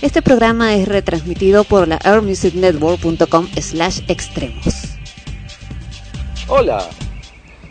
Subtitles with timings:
[0.00, 4.96] Este programa es retransmitido por la airmusicnetwork.com slash extremos.
[6.46, 6.88] Hola,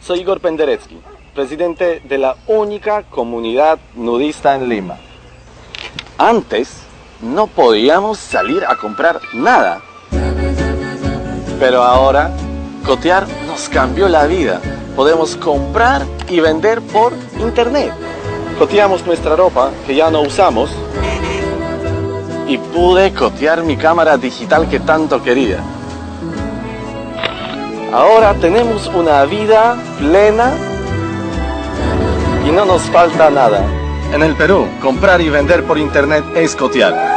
[0.01, 0.97] soy Igor Penderecki,
[1.33, 4.97] presidente de la única comunidad nudista en Lima.
[6.17, 6.79] Antes
[7.21, 9.81] no podíamos salir a comprar nada,
[11.61, 12.35] pero ahora
[12.85, 14.61] cotear nos cambió la vida.
[14.97, 17.93] Podemos comprar y vender por internet.
[18.59, 20.69] Coteamos nuestra ropa que ya no usamos
[22.47, 25.59] y pude cotear mi cámara digital que tanto quería.
[27.93, 30.53] Ahora tenemos una vida plena
[32.47, 33.65] y no nos falta nada.
[34.13, 37.16] En el Perú, comprar y vender por internet es cotear.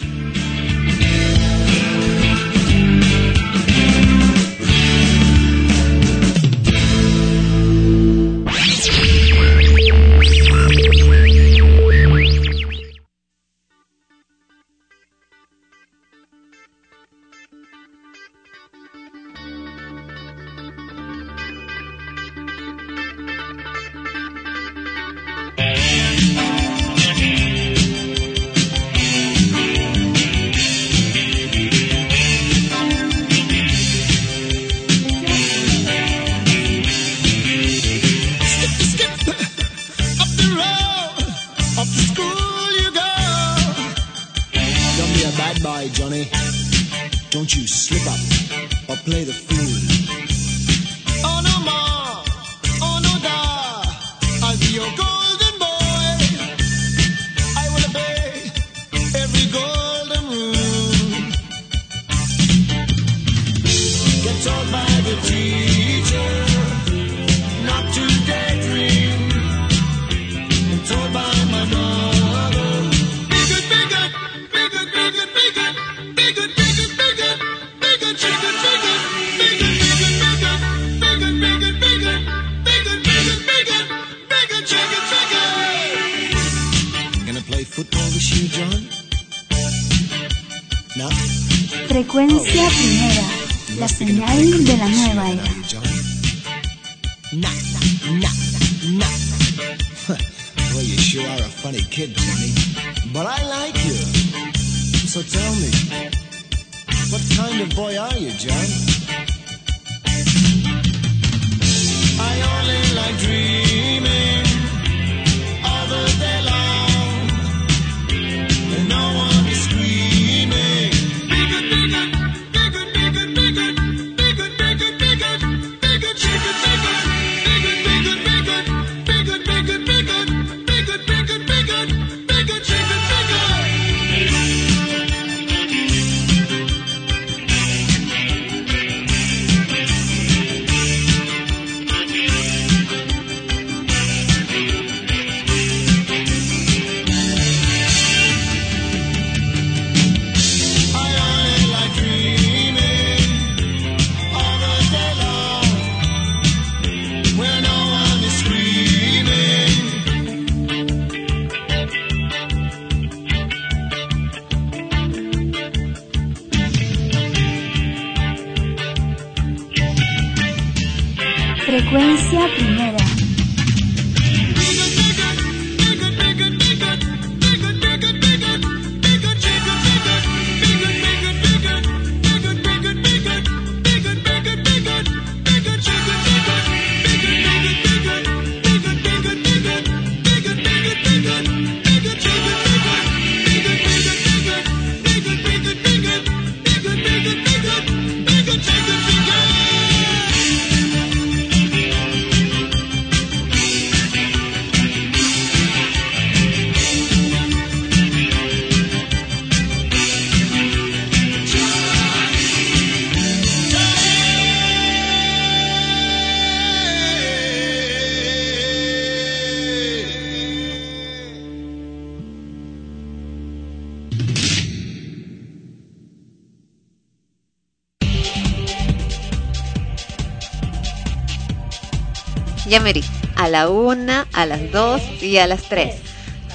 [232.71, 233.03] Ya, Mary.
[233.35, 235.95] A la una, a las dos y a las tres.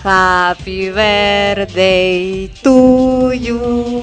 [0.02, 4.02] Happy birthday to you.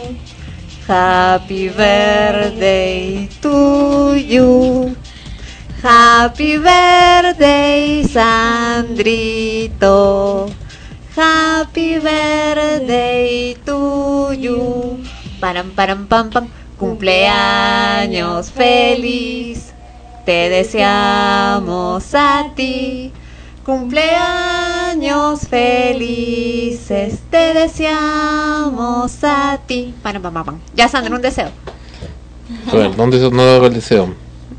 [0.88, 4.96] Happy birthday to you.
[5.82, 9.34] Happy birthday, Sandrito.
[11.16, 15.00] Happy birthday to you.
[15.42, 16.48] Param, param, pam, pam.
[16.78, 19.73] Cumpleaños feliz.
[20.26, 23.12] Te deseamos a ti.
[23.66, 27.20] Cumpleaños felices.
[27.30, 29.94] Te deseamos a ti.
[30.02, 30.60] Pam, pam, pam.
[30.76, 31.50] Ya, Sandra, un deseo.
[32.72, 34.14] A ver, ¿dónde se- no hago el deseo?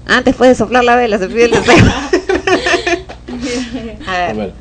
[0.06, 1.76] Antes puedes soplar la vela, se pide el deseo.
[4.06, 4.52] A ver.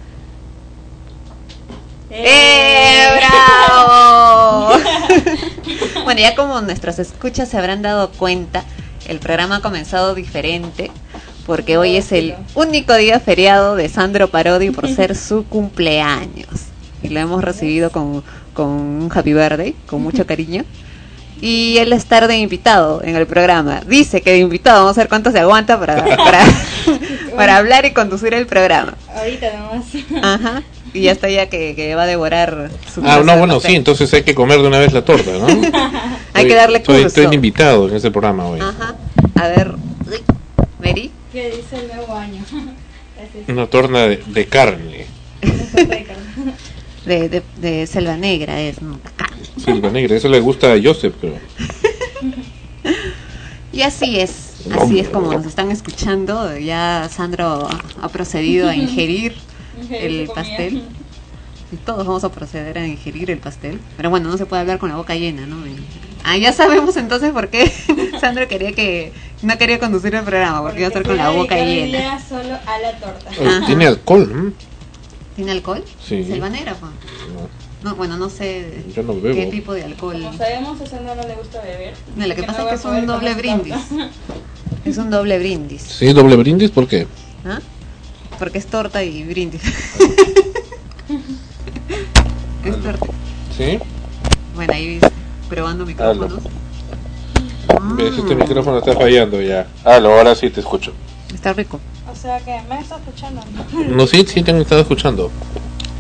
[2.10, 4.74] ¡Eh, bravo!
[6.04, 8.64] bueno, ya como nuestros escuchas se habrán dado cuenta,
[9.08, 10.92] el programa ha comenzado diferente
[11.46, 16.48] porque hoy es el único día feriado de Sandro Parodi por ser su cumpleaños.
[17.02, 18.24] Y lo hemos recibido con,
[18.54, 20.64] con un happy birthday, con mucho cariño.
[21.42, 23.82] Y él estar de invitado en el programa.
[23.86, 26.40] Dice que de invitado, vamos a ver cuánto se aguanta para, para,
[27.36, 28.94] para hablar y conducir el programa.
[29.14, 29.86] Ahorita nomás.
[30.24, 30.64] Ajá.
[30.94, 34.14] Y ya está ya que, que va a devorar su Ah, no, bueno, sí, entonces
[34.14, 35.48] hay que comer de una vez la torta, ¿no?
[36.36, 37.22] Hay que darle estoy, curso.
[37.22, 38.60] estoy invitado en ese programa hoy.
[38.60, 38.96] Ajá.
[39.36, 39.76] A ver,
[40.80, 41.12] Mary.
[41.32, 42.44] ¿Qué dice el nuevo año?
[43.48, 45.06] Una torta de, de carne.
[47.06, 48.78] De, de, de Selva Negra es.
[49.64, 51.36] Silva negra, eso le gusta a Joseph, pero.
[53.74, 56.58] Y así es, así es como nos están escuchando.
[56.58, 57.68] Ya Sandro
[58.02, 59.36] ha procedido a ingerir
[59.92, 60.84] el pastel.
[61.72, 63.80] Y todos vamos a proceder a ingerir el pastel.
[63.98, 65.66] Pero bueno, no se puede hablar con la boca llena, ¿no?
[65.66, 65.76] Y-
[66.26, 67.70] Ah, ya sabemos entonces por qué
[68.22, 71.56] Sandro quería que no quería conducir el programa, porque iba a estar con la boca
[71.58, 72.18] llena.
[72.22, 73.30] Solo a la torta.
[73.30, 73.66] Ajá.
[73.66, 74.52] Tiene alcohol, ¿m?
[75.36, 75.84] ¿Tiene alcohol?
[76.02, 76.24] Sí.
[76.24, 76.92] Selva Negra, pues.
[77.84, 79.36] No, bueno, no sé Yo no bebo.
[79.36, 80.14] qué tipo de alcohol.
[80.24, 81.94] Como sabemos, a Sandra no le gusta beber.
[82.16, 83.76] No, lo que pasa es que es un doble brindis.
[84.86, 85.82] Es un doble brindis.
[85.82, 87.08] Sí, doble brindis, ¿por qué?
[87.46, 87.60] ¿Ah?
[88.44, 89.62] Porque es torta y brindis.
[92.66, 93.06] es torta.
[93.58, 93.80] Sí.
[94.54, 95.00] Bueno, ahí
[95.48, 96.44] probando micrófonos.
[97.96, 99.66] Ves, Este Mm, micrófono está fallando ya.
[99.86, 100.92] Aló, ahora sí te escucho.
[101.34, 101.80] Está rico.
[102.12, 103.42] O sea que me está escuchando.
[103.88, 105.32] No, sí, sí, te han estado escuchando.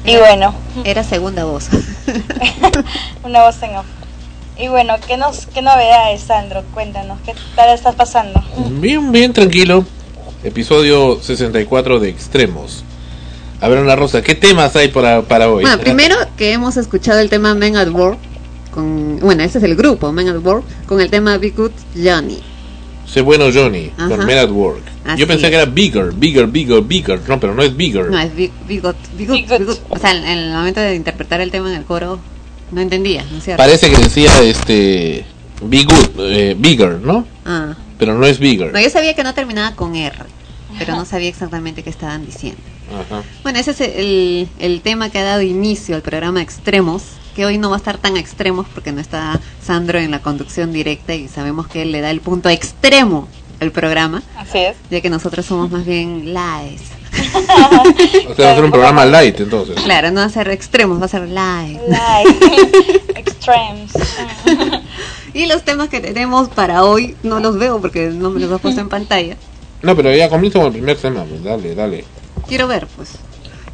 [0.03, 0.53] Y bueno,
[0.83, 1.69] Era segunda voz.
[3.23, 3.85] una voz en off.
[4.59, 6.65] Y bueno, ¿qué, nos, ¿qué novedades, Sandro?
[6.73, 8.43] Cuéntanos, ¿qué tal estás pasando?
[8.81, 9.85] Bien, bien, tranquilo.
[10.43, 12.83] Episodio 64 de Extremos.
[13.61, 15.63] A ver, Ana Rosa, ¿qué temas hay para, para hoy?
[15.63, 18.17] Bueno, primero que hemos escuchado el tema Men at Work.
[18.71, 22.39] Con, bueno, ese es el grupo, Men at Work, con el tema Be Good Johnny.
[23.05, 24.09] Sé bueno Johnny, Ajá.
[24.09, 24.81] con Men at Work.
[25.05, 25.49] Así Yo pensé es.
[25.51, 27.19] que era Bigger, Bigger, Bigger, Bigger.
[27.27, 28.09] No, pero no es Bigger.
[28.09, 29.77] No, es Be Good, Be Good.
[29.89, 32.19] O sea, en, en el momento de interpretar el tema en el coro,
[32.71, 33.61] no entendía, ¿no es cierto?
[33.63, 35.25] Parece que decía este.
[35.61, 37.25] Be Good, eh, Bigger, ¿no?
[37.45, 37.75] Ah.
[37.97, 38.71] Pero no es Bigger.
[38.73, 40.15] No, yo sabía que no terminaba con R,
[40.79, 42.61] pero no sabía exactamente qué estaban diciendo.
[42.91, 43.23] Ajá.
[43.43, 47.03] Bueno, ese es el, el tema que ha dado inicio al programa Extremos,
[47.35, 50.71] que hoy no va a estar tan extremos porque no está Sandro en la conducción
[50.73, 53.27] directa y sabemos que él le da el punto extremo
[53.59, 54.75] al programa, Así es.
[54.91, 56.81] ya que nosotros somos más bien lives.
[58.29, 59.75] O sea, va a ser un programa light entonces.
[59.83, 61.81] Claro, no va a ser extremos, va a ser live.
[61.87, 63.91] Like, extremes.
[65.33, 68.57] Y los temas que tenemos para hoy no los veo porque no me los he
[68.59, 69.35] puesto en pantalla.
[69.81, 71.23] No, pero ya comienza con el primer tema.
[71.23, 72.05] pues, dale, dale.
[72.47, 73.13] Quiero ver, pues.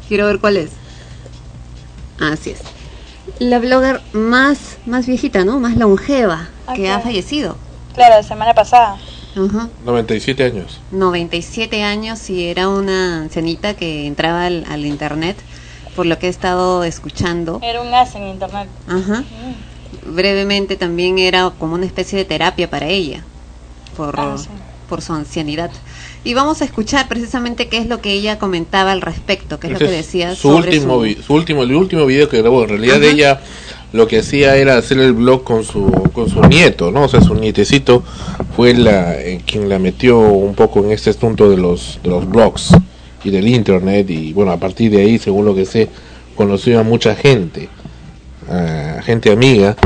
[0.08, 0.70] Quiero ver cuál es.
[2.18, 2.60] Así es.
[3.38, 5.60] La blogger más, más viejita, ¿no?
[5.60, 7.56] Más longeva que ha fallecido.
[7.94, 8.96] Claro, la semana pasada.
[9.36, 9.68] Ajá.
[9.84, 10.80] 97 años.
[10.92, 15.36] 97 años y era una ancianita que entraba al, al internet,
[15.94, 17.60] por lo que he estado escuchando.
[17.62, 18.68] Era un as en internet.
[18.88, 19.24] Ajá.
[20.06, 23.22] Brevemente también era como una especie de terapia para ella,
[23.96, 24.48] por, Ah, sí.
[24.88, 25.70] por su ancianidad.
[26.24, 29.72] Y vamos a escuchar precisamente qué es lo que ella comentaba al respecto, qué es
[29.74, 31.34] lo que decía su sobre último, su...
[31.34, 32.62] último, el último video que grabó.
[32.64, 33.40] En realidad ella
[33.92, 37.04] lo que hacía era hacer el blog con su, con su nieto, ¿no?
[37.04, 38.04] O sea, su nietecito
[38.56, 42.28] fue la, eh, quien la metió un poco en este asunto de los, de los
[42.28, 42.70] blogs
[43.24, 44.08] y del internet.
[44.10, 45.88] Y bueno, a partir de ahí, según lo que sé,
[46.36, 47.68] conoció a mucha gente,
[48.48, 49.76] a gente amiga,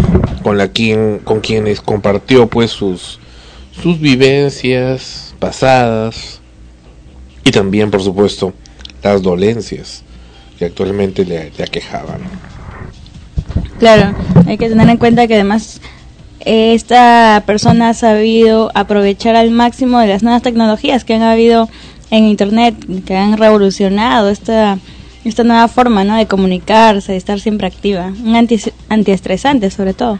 [0.42, 3.18] con la quien, con quienes compartió pues sus,
[3.82, 6.40] sus vivencias pasadas
[7.42, 8.52] y también, por supuesto,
[9.02, 10.02] las dolencias
[10.58, 12.20] que actualmente le, le aquejaban.
[13.78, 14.14] Claro,
[14.46, 15.80] hay que tener en cuenta que además
[16.40, 21.68] esta persona ha sabido aprovechar al máximo de las nuevas tecnologías que han habido
[22.10, 22.76] en internet
[23.06, 24.78] que han revolucionado esta
[25.24, 26.16] esta nueva forma ¿no?
[26.16, 30.18] de comunicarse, de estar siempre activa, un anti, antiestresante sobre todo.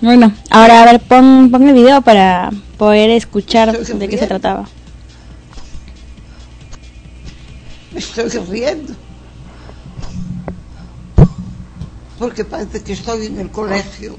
[0.00, 4.66] Bueno, ahora a ver, pon, pon el video para poder escuchar de qué se trataba.
[7.92, 8.94] Me estoy riendo.
[12.20, 14.10] Porque parece que estoy en el colegio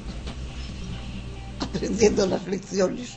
[1.60, 3.08] aprendiendo las lecciones.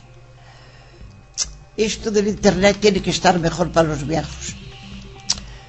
[1.76, 4.54] Esto del internet tiene que estar mejor para los viejos.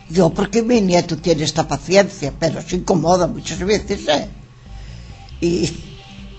[0.09, 4.29] Yo, porque mi nieto tiene esta paciencia, pero se incomoda muchas veces, ¿eh?
[5.41, 5.69] Y,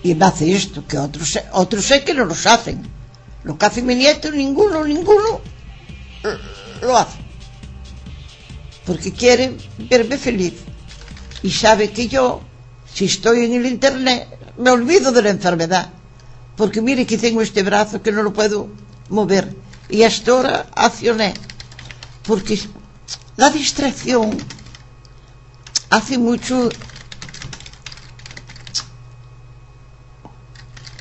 [0.01, 2.81] y me hace esto, que otros, otros sé que no los hacen.
[3.43, 5.41] Lo que hace mi nieto, ninguno, ninguno
[6.23, 6.39] lo-
[6.87, 7.17] lo hace.
[8.85, 10.53] Porque quiere verme feliz.
[11.43, 12.41] Y sabe que yo,
[12.99, 14.27] si estoy en el internet,
[14.57, 15.89] me olvido de la enfermedad.
[16.57, 18.67] Porque mire que tengo este brazo que no lo puedo
[19.07, 19.55] mover.
[19.87, 21.33] Y hasta ahora accioné.
[22.23, 22.59] Porque
[23.37, 24.37] la distracción
[25.89, 26.67] hace mucho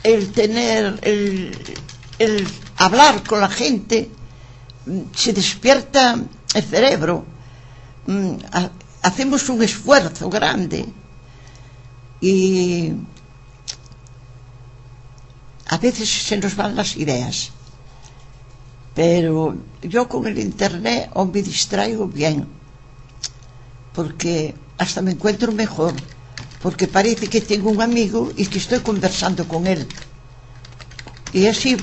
[0.05, 1.59] el tener, el,
[2.21, 4.09] el hablar con la gente,
[5.17, 6.17] se despierta
[6.55, 7.25] el cerebro,
[8.07, 8.71] Mm, ha-
[9.03, 10.87] hacemos un esfuerzo grande
[12.21, 12.93] y
[15.67, 17.51] a veces se nos van las ideas.
[18.95, 22.47] Pero yo con el internet o me distraigo bien,
[23.93, 25.95] porque hasta me encuentro mejor,
[26.63, 29.87] porque parece que tengo un amigo y que estoy conversando con él.
[31.33, 31.77] Y así,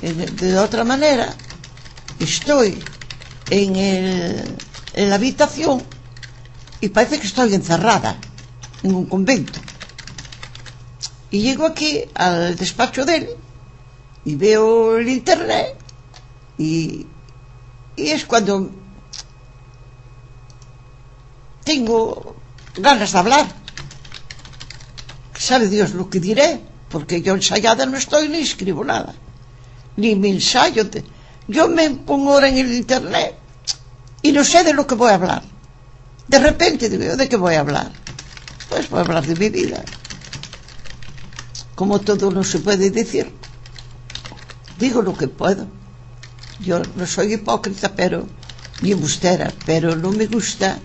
[0.00, 1.34] de, de otra manera,
[2.20, 2.78] estoy
[3.50, 4.56] en, el-
[4.94, 5.82] en la habitación
[6.80, 8.16] y parece que estoy encerrada
[8.82, 9.58] en un convento.
[11.32, 13.28] Y llego aquí al despacho de él
[14.24, 15.76] y veo el internet
[16.58, 17.06] y,
[17.96, 18.70] y es cuando
[21.64, 22.36] tengo
[22.76, 23.46] ganas de hablar.
[25.34, 26.60] Sabe Dios lo que diré,
[26.90, 29.14] porque yo ensayada no estoy ni escribo nada,
[29.96, 30.84] ni me ensayo.
[31.48, 33.34] Yo me pongo ahora en el internet
[34.20, 35.42] y no sé de lo que voy a hablar.
[36.28, 37.90] De repente digo ¿de qué voy a hablar?
[38.68, 39.82] Pues voy a hablar de mi vida.
[41.82, 43.34] Como todo no se puede decir,
[44.78, 45.66] digo lo que puedo.
[46.60, 48.28] Yo no soy hipócrita, pero
[48.82, 50.78] ni embustera, pero no me gusta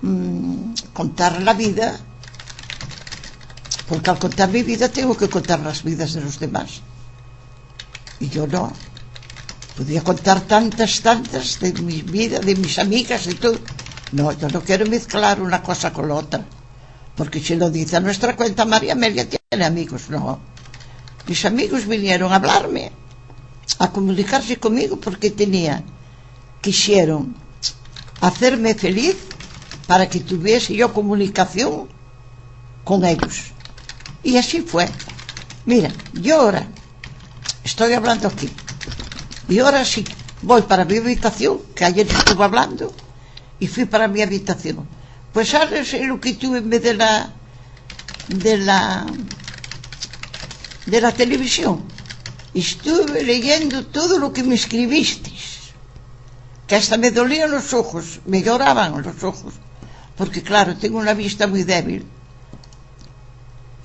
[0.00, 2.00] mm, contar la vida,
[3.90, 6.80] porque al contar mi vida tengo que contar las vidas de los demás.
[8.20, 8.72] Y yo no.
[9.76, 13.58] Podía contar tantas, tantas de mi vida, de mis amigas y todo.
[14.12, 16.46] No, yo no quiero mezclar una cosa con la otra.
[17.20, 20.08] Porque si lo dice a nuestra cuenta, María Amelia tiene amigos.
[20.08, 20.40] No.
[21.26, 22.92] Mis amigos vinieron a hablarme,
[23.78, 25.82] a comunicarse conmigo porque tenía,
[26.62, 27.36] quisieron
[28.22, 29.16] hacerme feliz
[29.86, 31.88] para que tuviese yo comunicación
[32.84, 33.52] con ellos.
[34.22, 34.88] Y así fue.
[35.66, 36.68] Mira, yo ahora
[37.62, 38.48] estoy hablando aquí.
[39.46, 40.06] Y ahora sí,
[40.40, 42.90] voy para mi habitación, que ayer estuve hablando,
[43.58, 44.88] y fui para mi habitación.
[45.32, 47.32] Pues sabes lo que tuve en vez de la
[48.28, 49.06] de la
[50.86, 51.84] de la televisión.
[52.52, 55.72] Estuve leyendo todo lo que me escribisteis,
[56.66, 59.54] que hasta me dolían los ojos, me lloraban los ojos,
[60.16, 62.04] porque claro, tengo una vista muy débil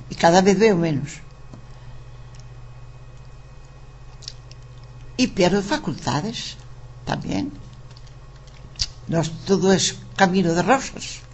[0.09, 1.11] y cada vez veo menos.
[5.17, 6.57] Y pierdo facultades
[7.05, 7.51] también.
[9.07, 11.24] No todo es camino de rosas.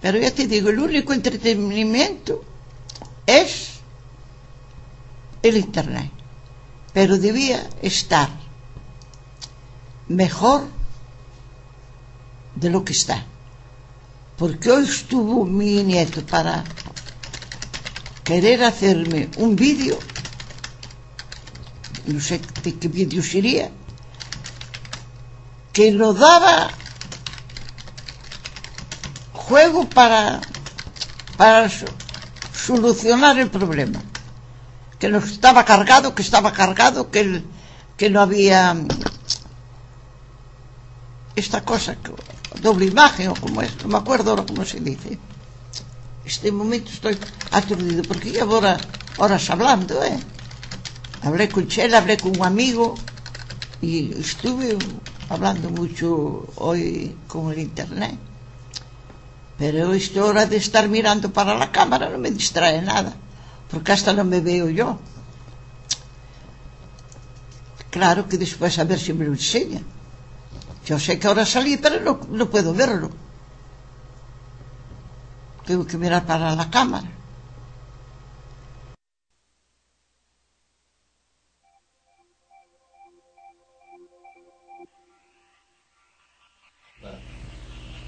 [0.00, 2.42] Pero ya te digo, el único entretenimiento
[3.26, 3.80] es
[5.42, 6.10] el Internet.
[6.92, 8.28] Pero debía estar
[10.08, 10.66] mejor
[12.54, 13.24] de lo que está.
[14.36, 16.64] Porque hoy estuvo mi nieto para
[18.24, 19.98] querer hacerme un vídeo,
[22.06, 23.70] no sé de qué vídeo sería,
[25.72, 26.70] que nos daba
[29.50, 30.44] juego para,
[31.36, 31.90] para so-
[32.54, 34.00] solucionar el problema.
[34.98, 37.42] Que no estaba cargado, que estaba cargado, que,
[37.98, 38.86] que no había mm,
[41.34, 41.96] esta cosa,
[42.60, 45.18] doble imagen o como es, no me acuerdo ahora cómo se dice.
[46.24, 47.18] Este momento estoy
[47.50, 48.78] aturdido porque llevo hora-
[49.16, 50.18] horas hablando, ¿eh?
[51.22, 52.94] Hablé con Chela, hablé con un amigo
[53.82, 54.78] y estuve
[55.28, 58.16] hablando mucho hoy con el internet.
[59.60, 63.12] Pero esta hora de estar mirando para la cámara no me distrae nada,
[63.70, 64.98] porque hasta no me veo yo.
[67.90, 69.82] Claro que después a ver si me lo enseña.
[70.86, 73.10] Yo sé que ahora salí, pero no, no puedo verlo.
[75.66, 77.19] Tengo que mirar para la cámara.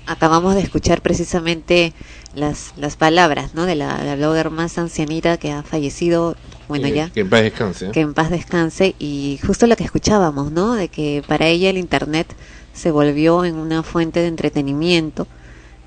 [0.06, 1.92] Acabamos de escuchar precisamente
[2.34, 3.66] las, las palabras ¿no?
[3.66, 6.36] de, la, la blogger más ancianita que ha fallecido,
[6.68, 7.86] bueno Eh, ya, Que en paz descanse.
[7.86, 7.90] ¿eh?
[7.92, 10.74] que en paz descanse, y justo lo que escuchábamos, ¿no?
[10.74, 12.34] de que para ella el Internet
[12.72, 15.28] se volvió en una fuente de entretenimiento,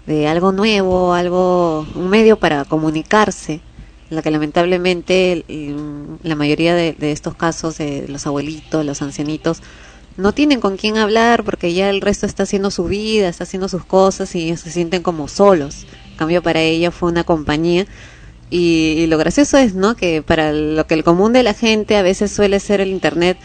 [0.06, 3.62] de algo nuevo, algo, un medio para comunicarse,
[4.10, 5.44] la que lamentablemente
[6.22, 9.62] la mayoría de, de estos casos de los abuelitos, los ancianitos,
[10.18, 13.68] no tienen con quién hablar porque ya el resto está haciendo su vida, está haciendo
[13.68, 15.86] sus cosas y se sienten como solos.
[16.12, 17.86] En cambio para ella fue una compañía
[18.50, 19.96] y, y lo gracioso es, ¿no?
[19.96, 23.38] Que para lo que el común de la gente a veces suele ser el internet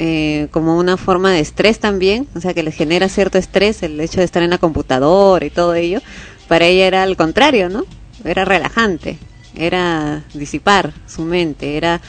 [0.00, 3.98] eh, como una forma de estrés también, o sea que les genera cierto estrés el
[3.98, 6.00] hecho de estar en la computadora y todo ello.
[6.46, 7.84] Para ella era al contrario, ¿no?
[8.24, 9.18] Era relajante,
[9.56, 12.00] era disipar su mente, era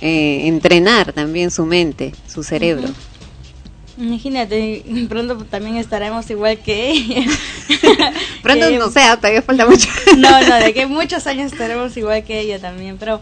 [0.00, 2.88] eh, entrenar también su mente, su cerebro.
[3.98, 7.22] Imagínate, pronto también estaremos igual que ella.
[8.42, 9.88] Pronto Que- no sé, todavía falta mucho.
[10.16, 13.20] No, no, de que muchos años estaremos igual que ella también, pero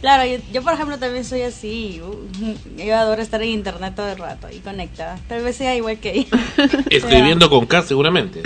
[0.00, 4.08] claro, yo, yo, por ejemplo también soy así, uh, yo adoro estar en internet todo
[4.10, 6.38] el rato y conectada, tal vez sea igual que ella.
[6.90, 8.42] Escribiendo con K seguramente.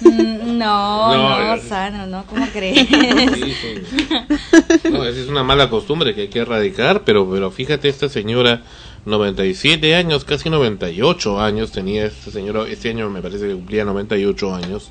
[0.00, 2.24] Mm, No, No, no, sano, ¿no?
[2.26, 2.88] ¿Cómo crees?
[2.88, 4.90] Sí, sí.
[4.90, 8.62] No, esa es una mala costumbre que hay que erradicar, pero, pero fíjate, esta señora,
[9.06, 14.54] 97 años, casi 98 años tenía esta señora, este año me parece que cumplía 98
[14.54, 14.90] años.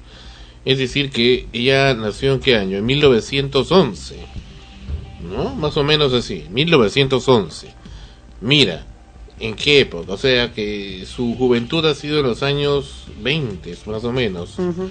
[0.66, 2.78] Es decir, que ella nació en qué año?
[2.78, 4.16] En 1911.
[5.30, 5.56] ¿No?
[5.56, 7.68] Más o menos así, 1911.
[8.42, 8.86] Mira,
[9.40, 10.14] ¿en qué época?
[10.14, 14.60] O sea, que su juventud ha sido en los años 20, más o menos.
[14.60, 14.90] Ujú.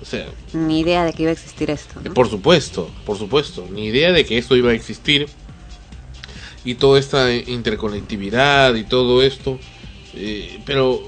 [0.00, 2.00] O sea, Ni idea de que iba a existir esto.
[2.02, 2.12] ¿no?
[2.12, 5.28] por supuesto, por supuesto, ni idea de que esto iba a existir
[6.64, 9.58] y toda esta interconectividad y todo esto,
[10.14, 11.02] eh, pero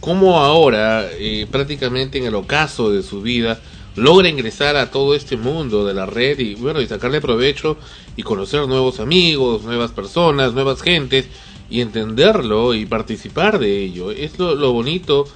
[0.00, 3.60] cómo ahora, eh, prácticamente en el ocaso de su vida,
[3.96, 7.76] logra ingresar a todo este mundo de la red y bueno, y sacarle provecho
[8.16, 11.26] y conocer nuevos amigos, nuevas personas, nuevas gentes
[11.68, 14.10] y entenderlo y participar de ello.
[14.10, 15.26] Es lo, bonito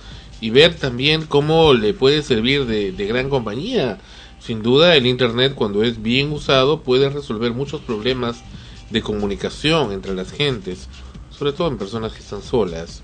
[0.41, 3.99] y ver también cómo le puede servir de gran compañía.
[4.45, 8.43] Sin duda el Internet cuando es bien usado puede resolver muchos problemas
[8.91, 10.89] de comunicación entre las gentes,
[11.31, 13.03] sobre todo en personas que están solas.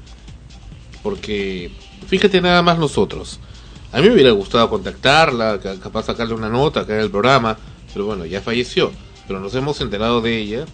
[1.03, 1.70] Porque
[2.07, 3.40] fíjate nada más nosotros.
[3.90, 7.57] A mí me hubiera gustado contactarla, ca- capaz sacarle una nota acá en el programa,
[7.94, 8.92] pero bueno, ya falleció.
[9.26, 10.66] Pero nos hemos enterado de ella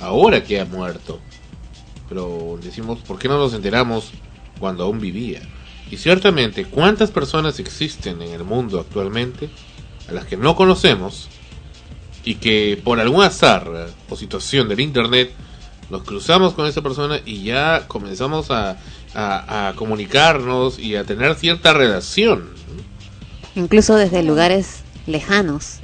[0.00, 1.20] ahora que ha muerto.
[2.08, 4.12] Pero decimos, ¿por qué no nos enteramos
[4.58, 5.42] cuando aún vivía?
[5.90, 9.50] Y ciertamente, ¿cuántas personas existen en el mundo actualmente
[10.08, 11.28] a las que no conocemos
[12.24, 13.70] y que por algún azar
[14.08, 15.32] o situación del internet
[15.90, 18.76] nos cruzamos con esa persona y ya comenzamos a,
[19.14, 22.48] a, a comunicarnos y a tener cierta relación?
[23.54, 25.78] Incluso desde lugares lejanos,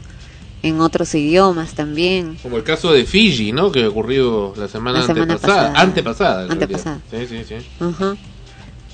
[0.63, 2.39] en otros idiomas también.
[2.43, 3.71] Como el caso de Fiji, ¿no?
[3.73, 5.73] Que ha ocurrido la semana, La semana antepasada.
[6.05, 6.53] pasada.
[6.53, 7.01] Antepasada.
[7.11, 7.55] Sí, sí, sí.
[7.81, 8.17] Ajá.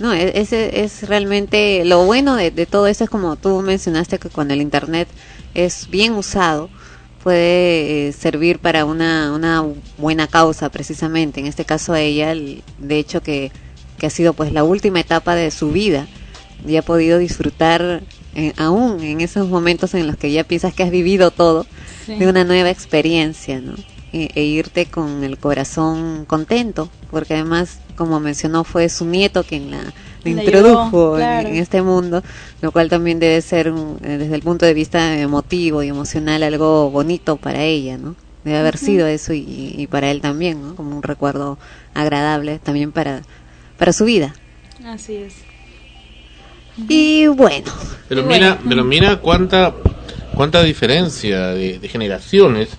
[0.00, 4.18] No, e- ese es realmente lo bueno de, de todo esto es como tú mencionaste
[4.18, 5.08] que cuando el internet
[5.54, 6.70] es bien usado
[7.22, 9.64] puede eh, servir para una, una
[9.98, 11.40] buena causa precisamente.
[11.40, 13.52] En este caso a ella, el- de hecho que,
[13.98, 16.06] que ha sido pues la última etapa de su vida
[16.66, 18.02] y ha podido disfrutar
[18.34, 21.66] eh, aún en esos momentos en los que ya piensas que has vivido todo
[22.06, 22.14] Sí.
[22.16, 23.74] de una nueva experiencia, ¿no?
[24.12, 29.70] E, e irte con el corazón contento, porque además, como mencionó, fue su nieto quien
[29.70, 29.81] la,
[30.25, 31.49] introdujo llevó, en- claro.
[31.49, 32.23] en, este mundo,
[32.61, 36.42] lo cual también debe ser, un- eh, desde el punto de vista emotivo y emocional,
[36.42, 38.16] algo bonito para ella, ¿no?
[38.42, 40.75] Debe haber sido eso y, y para él también, ¿no?
[40.75, 41.59] Como un recuerdo
[41.94, 43.23] agradable también para,
[43.79, 44.35] para su vida.
[44.85, 45.35] Así es.
[46.88, 47.70] Y bueno,
[48.09, 48.68] Pero mira, bueno.
[48.68, 49.75] pero mira cuánta
[50.35, 52.70] cuánta diferencia de, de generaciones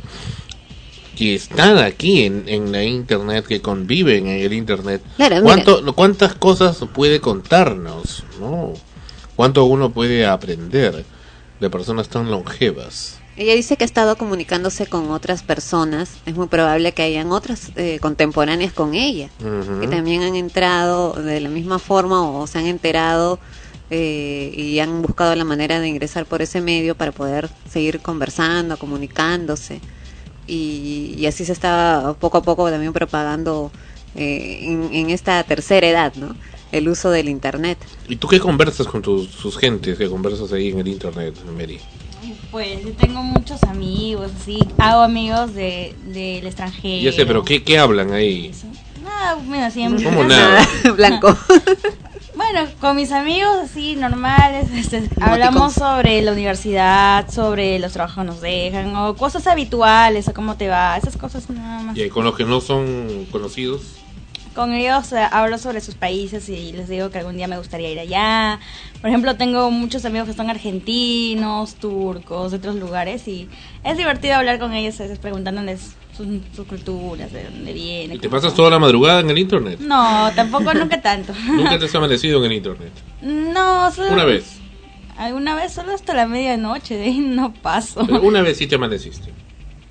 [1.15, 5.01] que están aquí en, en la internet, que conviven en el internet.
[5.17, 5.41] Claro.
[5.43, 8.23] ¿Cuánto, ¿Cuántas cosas puede contarnos?
[8.39, 8.73] ¿no?
[9.35, 11.05] ¿Cuánto uno puede aprender
[11.59, 13.19] de personas tan longevas?
[13.37, 16.17] Ella dice que ha estado comunicándose con otras personas.
[16.25, 19.29] Es muy probable que hayan otras eh, contemporáneas con ella,
[19.79, 23.39] que también han entrado de la misma forma o se han enterado
[23.89, 28.77] eh, y han buscado la manera de ingresar por ese medio para poder seguir conversando,
[28.77, 29.79] comunicándose.
[30.51, 33.71] Y, y así se está poco a poco también propagando
[34.15, 36.35] eh, en, en esta tercera edad, ¿no?
[36.73, 37.77] El uso del internet.
[38.09, 41.79] ¿Y tú qué conversas con tus, sus gentes que conversas ahí en el internet, Mary?
[42.51, 47.01] Pues yo tengo muchos amigos, sí, hago amigos de, del extranjero.
[47.01, 48.51] Ya sé, pero ¿qué, qué hablan ahí?
[49.01, 50.67] Nada, bueno, en ¿Cómo nada?
[50.97, 51.33] Blanco.
[52.43, 58.27] Bueno, con mis amigos así normales, este, hablamos sobre la universidad, sobre los trabajos que
[58.27, 61.97] nos dejan, o cosas habituales, o cómo te va, esas cosas nada más.
[61.97, 63.97] Y con los que no son conocidos.
[64.55, 67.91] Con ellos eh, hablo sobre sus países y les digo que algún día me gustaría
[67.91, 68.59] ir allá.
[68.99, 73.47] Por ejemplo, tengo muchos amigos que son argentinos, turcos, de otros lugares y
[73.83, 78.17] es divertido hablar con ellos, a veces preguntándoles sus, sus culturas, de dónde vienen.
[78.17, 79.79] ¿Y te pasas toda la madrugada en el internet?
[79.79, 81.33] No, tampoco, nunca tanto.
[81.47, 82.91] ¿Nunca te has amanecido en el internet?
[83.21, 84.11] No, solo...
[84.13, 84.57] Una vez.
[85.17, 88.05] Alguna vez solo hasta la medianoche, de ahí no paso.
[88.05, 89.31] Pero una vez sí te amaneciste.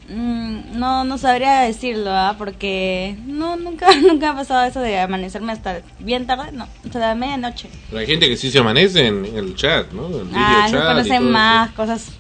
[0.09, 2.35] Mm, no, no sabría decirlo, ¿ah?
[2.37, 7.15] porque no, nunca, nunca ha pasado eso de amanecerme hasta bien tarde, no, hasta la
[7.15, 7.69] medianoche.
[7.91, 10.07] Pero hay gente que sí se amanece en, en el chat, ¿no?
[10.09, 12.11] En el Ah, video no chat y conocen más cosas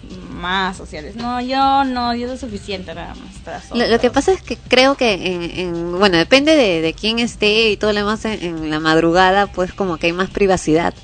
[0.40, 1.14] más sociales.
[1.16, 3.34] No, yo no, yo soy suficiente nada más.
[3.44, 3.86] para Lo, solo.
[3.88, 7.70] lo que pasa es que creo que, en, en- bueno, depende de, de quién esté
[7.70, 10.94] y todo lo demás en, en la madrugada, pues como que hay más privacidad.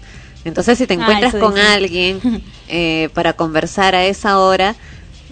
[0.44, 2.20] Entonces, si te Ah, encuentras con alguien
[2.68, 4.75] eh, para conversar a esa hora,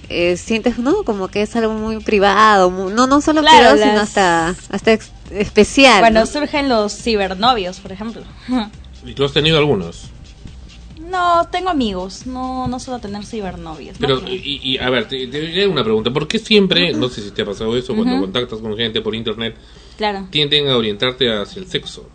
[0.08, 1.02] eh, sientes, ¿no?
[1.04, 4.98] Como que es algo muy privado, mu- no no solo Claro, privado, sino hasta, hasta
[5.30, 6.00] especial.
[6.00, 6.26] Cuando ¿no?
[6.26, 8.22] surgen los cibernovios, por ejemplo.
[9.06, 10.10] ¿Y tú has tenido algunos?
[11.14, 13.96] No, tengo amigos, no, no suelo tener cibernovios.
[14.00, 14.28] Pero, ¿no?
[14.28, 16.10] y, y, a ver, te, te hago una pregunta.
[16.12, 19.14] ¿Por qué siempre, no sé si te ha pasado eso, cuando contactas con gente por
[19.14, 19.56] internet,
[19.96, 22.08] Claro, tienden a orientarte hacia el sexo?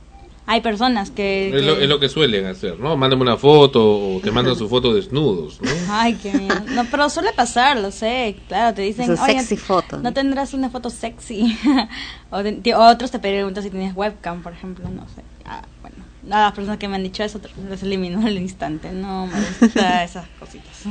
[0.46, 1.50] hay personas que...
[1.56, 2.98] Es lo, que- es lo que suelen hacer, ¿no?
[2.98, 3.82] Mándame una foto
[4.16, 5.70] o te mandan su foto desnudos, ¿no?
[5.92, 6.62] Ay, qué miedo.
[6.74, 8.36] No, pero suele pasar, lo sé.
[8.48, 10.04] Claro, te dicen, Su "Oye, sexy foto, ¿no?
[10.04, 11.56] ¿no tendrás una foto sexy?
[12.32, 15.22] o te- otros te preguntan si tienes webcam, por ejemplo, no sé.
[15.46, 15.98] Ah, bueno,
[16.32, 17.40] a las personas que me han dicho eso
[17.70, 18.92] les elimino al instante.
[18.92, 20.84] No me gusta esas cositas.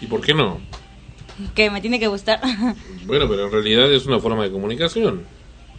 [0.00, 0.58] ¿Y por qué no?
[1.54, 2.40] que me tiene que gustar.
[3.06, 5.22] Bueno, pero en realidad es una forma de comunicación.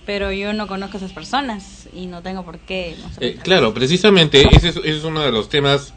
[0.05, 2.95] pero yo no conozco a esas personas y no tengo por qué.
[3.19, 5.93] Eh, claro, precisamente ese es, ese es uno de los temas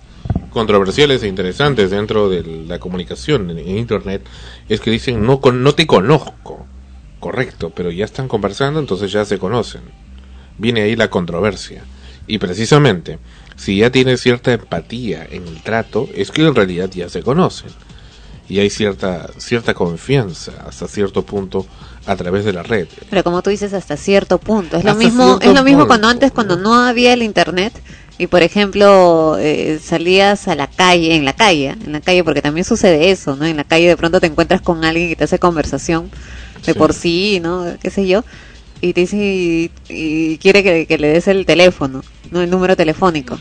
[0.55, 4.25] controversiales e interesantes dentro de la comunicación en, Internet,
[4.69, 6.67] es que dicen, no, con, no te conozco,
[7.19, 9.83] correcto, pero ya están conversando, entonces ya se conocen.
[10.57, 11.85] Viene ahí la controversia.
[12.27, 13.19] Y precisamente,
[13.57, 17.71] si ya tienes cierta empatía en el trato, es que en realidad ya se conocen.
[18.49, 21.67] Y hay cierta, cierta confianza hasta cierto punto
[22.07, 22.87] a través de la red.
[23.09, 24.77] Pero como tú dices, hasta cierto punto.
[24.77, 25.87] Es lo mismo, es lo mismo punto.
[25.89, 27.73] cuando antes, cuando no había el internet
[28.19, 32.43] y por ejemplo eh, salías a la calle, en la calle, en la calle, porque
[32.43, 33.47] también sucede eso, ¿no?
[33.47, 36.11] En la calle de pronto te encuentras con alguien que te hace conversación
[36.67, 36.79] de Sí.
[36.79, 37.65] por sí, ¿no?
[37.83, 38.25] Qué sé yo.
[38.81, 42.41] Y te dice y, y quiere que, que le des el teléfono, ¿no?
[42.43, 43.39] El número telefónico.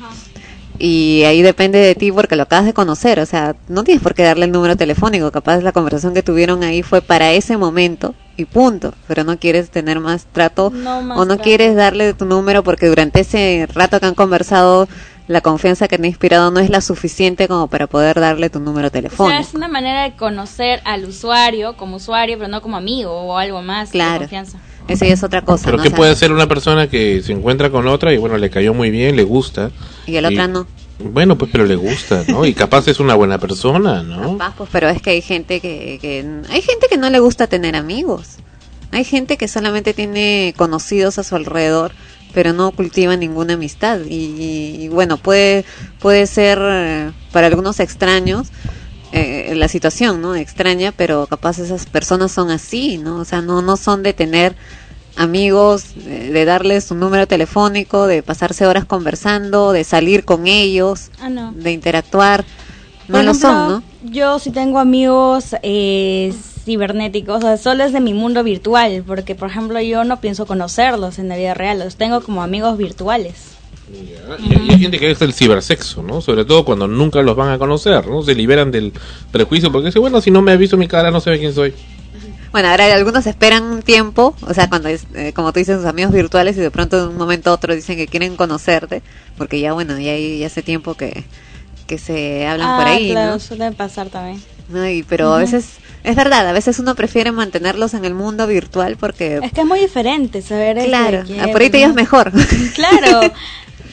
[0.79, 4.15] Y ahí depende de ti porque lo acabas de conocer, o sea, no tienes por
[4.15, 8.15] qué darle el número telefónico, capaz la conversación que tuvieron ahí fue para ese momento
[8.37, 11.43] y punto, pero no quieres tener más trato No más o no trato.
[11.43, 14.87] quieres darle tu número porque durante ese rato que han conversado
[15.27, 18.59] la confianza que te ha inspirado no es la suficiente como para poder darle tu
[18.59, 19.41] número O sea, telefónico.
[19.41, 23.61] es una manera de conocer al usuario como usuario, pero no como amigo o algo
[23.61, 24.19] más de Claro.
[24.21, 24.57] confianza.
[24.87, 25.65] Eso ya es otra cosa.
[25.65, 25.83] Pero ¿no?
[25.83, 28.49] ¿qué O sea, puede hacer una persona que se encuentra con otra y bueno, le
[28.49, 29.71] cayó muy bien, le gusta?
[30.05, 30.67] Y el otra no.
[30.99, 32.45] Bueno, pues pero le gusta, ¿no?
[32.45, 34.37] Y capaz es una buena persona, ¿no?
[34.37, 37.47] Capaz, pues, pero es que hay gente que, que hay gente que no le gusta
[37.47, 38.37] tener amigos.
[38.91, 41.93] Hay gente que solamente tiene conocidos a su alrededor,
[42.33, 44.01] pero no cultiva ninguna amistad.
[44.07, 45.65] Y, y- y, bueno, puede
[45.99, 48.49] puede ser eh, para algunos extraños
[49.13, 50.35] eh, la situación, ¿no?
[50.35, 53.17] Extraña, pero capaz esas personas son así, ¿no?
[53.17, 54.55] O sea, no no son de tener
[55.15, 61.11] amigos, de, de darles un número telefónico, de pasarse horas conversando, de salir con ellos,
[61.21, 61.51] Ah, no.
[61.53, 62.43] de interactuar.
[63.07, 63.83] No Por lo ejemplo, son, ¿no?
[64.11, 66.33] Yo sí tengo amigos eh,
[66.65, 70.45] cibernéticos, o sea, solo es de mi mundo virtual, porque por ejemplo yo no pienso
[70.45, 73.52] conocerlos en la vida real, los tengo como amigos virtuales.
[73.91, 76.21] Ya, Y, y hay gente que es el cibersexo, ¿no?
[76.21, 78.23] Sobre todo cuando nunca los van a conocer, ¿no?
[78.23, 78.93] Se liberan del
[79.31, 81.73] prejuicio porque dice, bueno, si no me ha visto mi cara, no sabe quién soy.
[82.51, 85.85] Bueno, ahora algunos esperan un tiempo, o sea, cuando es, eh, como tú dices, sus
[85.85, 89.01] amigos virtuales y de pronto de un momento a otro dicen que quieren conocerte,
[89.37, 91.23] porque ya, bueno, ya, ya hace tiempo que,
[91.87, 93.39] que se hablan por Ah, ahí, claro, ¿no?
[93.39, 94.39] suele pasar también.
[94.69, 94.87] ¿no?
[94.87, 95.65] Y, pero a veces,
[96.03, 99.67] es verdad, a veces uno prefiere mantenerlos en el mundo virtual porque, Es que es
[99.67, 101.81] muy diferente saber este, claro, ah, por ahí te ¿no?
[101.81, 102.31] llevas mejor.
[102.75, 103.21] Claro.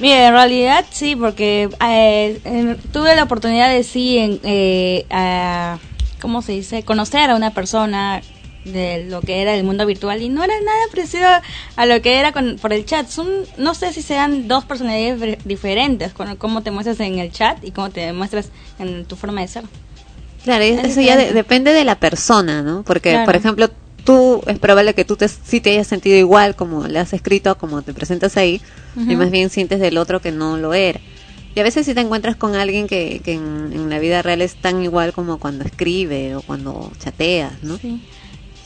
[0.01, 5.79] Mira, en realidad sí, porque eh, en- tuve la oportunidad de sí, en, eh, a-
[6.21, 6.83] ¿cómo se dice?
[6.85, 8.23] Conocer a una persona
[8.65, 11.27] de lo que era el mundo virtual y no era nada parecido
[11.77, 13.09] a lo que era con, por el chat.
[13.09, 13.27] Son,
[13.59, 17.71] no sé si sean dos personalidades diferentes, con cómo te muestras en el chat y
[17.71, 19.65] cómo te muestras en tu forma de ser.
[20.45, 22.83] Claro, Es eso ya de- depende de la persona, ¿no?
[22.85, 23.25] Porque, Claro.
[23.27, 26.99] por ejemplo, tú es probable que tú te, sí te hayas sentido igual como le
[26.99, 28.61] has escrito, como te presentas ahí,
[28.97, 31.01] y más bien sientes del otro que no lo era.
[31.55, 34.41] Y a veces si te encuentras con alguien que, que en, en la vida real
[34.43, 37.79] es tan igual como cuando escribe o cuando chateas, ¿no?
[37.79, 38.01] Sí.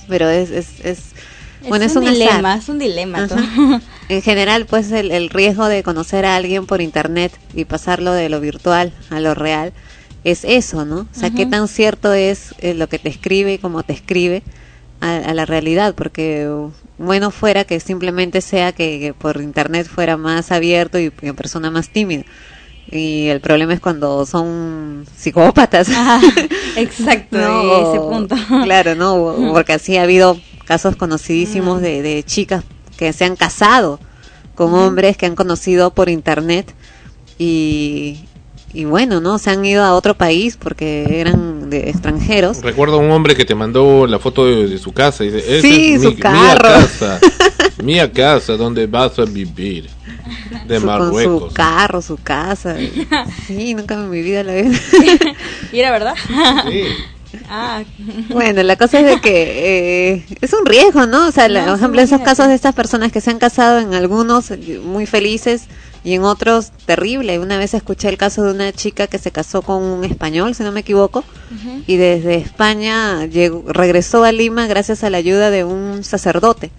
[0.07, 1.15] Pero es, es, es,
[1.61, 2.13] Es bueno, es un azar.
[2.13, 3.27] dilema, es un dilema.
[3.27, 3.39] Todo.
[4.09, 8.29] En general, pues el, el riesgo de conocer a alguien por internet y pasarlo de
[8.29, 9.73] lo virtual a lo real
[10.25, 11.01] es eso, ¿no?
[11.01, 14.43] O sea, qué tan cierto es eh, lo que te escribe y cómo te escribe
[15.01, 16.49] a, a la realidad, porque
[16.99, 21.71] bueno fuera que simplemente sea que, que por internet fuera más abierto y en persona
[21.71, 22.25] más tímida.
[22.91, 25.89] Y el problema es cuando son psicópatas.
[25.89, 26.21] Ajá,
[26.77, 28.37] exacto, No, ese punto.
[28.65, 29.53] Claro, ¿no?
[29.53, 32.63] Porque así ha habido casos conocidísimos de, de chicas
[32.97, 33.99] que se han casado
[34.55, 36.73] con hombres que han conocido por internet
[37.39, 38.21] y,
[38.75, 39.39] y bueno, ¿no?
[39.39, 42.61] Se han ido a otro país porque eran de extranjeros.
[42.63, 45.59] Recuerdo a un hombre que te mandó la foto de, de su casa y dice,
[45.59, 47.21] "Esa Sí, es su mi, carro." Mía casa,
[47.83, 49.89] mía casa, donde vas a vivir,
[50.67, 51.53] de Su- con su Marruecos.
[51.55, 52.77] carro, su casa.
[53.47, 54.71] Sí, nunca en mi vida la vi.
[55.73, 56.15] ¿Y era verdad?
[56.71, 56.83] Sí.
[57.49, 57.83] ah,
[58.31, 61.29] Bueno, la cosa es de que eh, es un riesgo, ¿no?
[61.29, 63.79] O sea, No, por sí, ejemplo, esos casos de estas personas que se han casado
[63.81, 64.53] en algunos
[64.85, 65.65] muy felices
[66.05, 67.39] y en otros terrible.
[67.39, 70.63] Una vez escuché el caso de una chica que se casó con un español, si
[70.63, 71.25] no me equivoco,
[71.87, 76.71] y desde España llegó, regresó a Lima gracias a la ayuda de un sacerdote,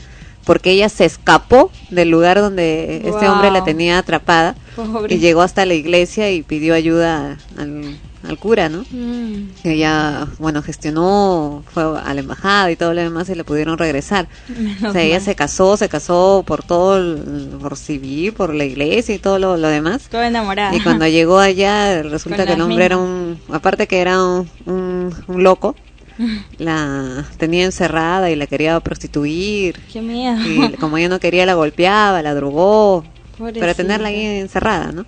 [0.46, 3.66] porque ella se escapó del lugar donde este hombre la Wow.
[3.66, 5.16] tenía atrapada Pobre.
[5.16, 8.86] y llegó hasta la iglesia y pidió ayuda al, al cura, ¿no?
[8.92, 13.78] Mm, ella, bueno, gestionó, fue a la embajada y todo lo demás y le pudieron
[13.78, 14.28] regresar.
[14.48, 15.22] menos o sea, ella mal.
[15.26, 19.58] se casó, se casó por todo, el- por civil, por la iglesia y todo lo,
[19.58, 20.08] lo demás.
[20.10, 20.76] Toda enamorada.
[20.76, 24.50] Y cuando llegó allá, resulta Con que el hombre era un, aparte que era un,
[24.66, 25.76] un, un loco,
[26.58, 29.80] la tenía encerrada y la quería prostituir.
[29.92, 30.38] Qué miedo.
[30.46, 33.04] Y como ella no quería, la golpeaba, la drogó,
[33.38, 33.76] para Pobrecita.
[33.76, 35.06] tenerla ahí encerrada, ¿no?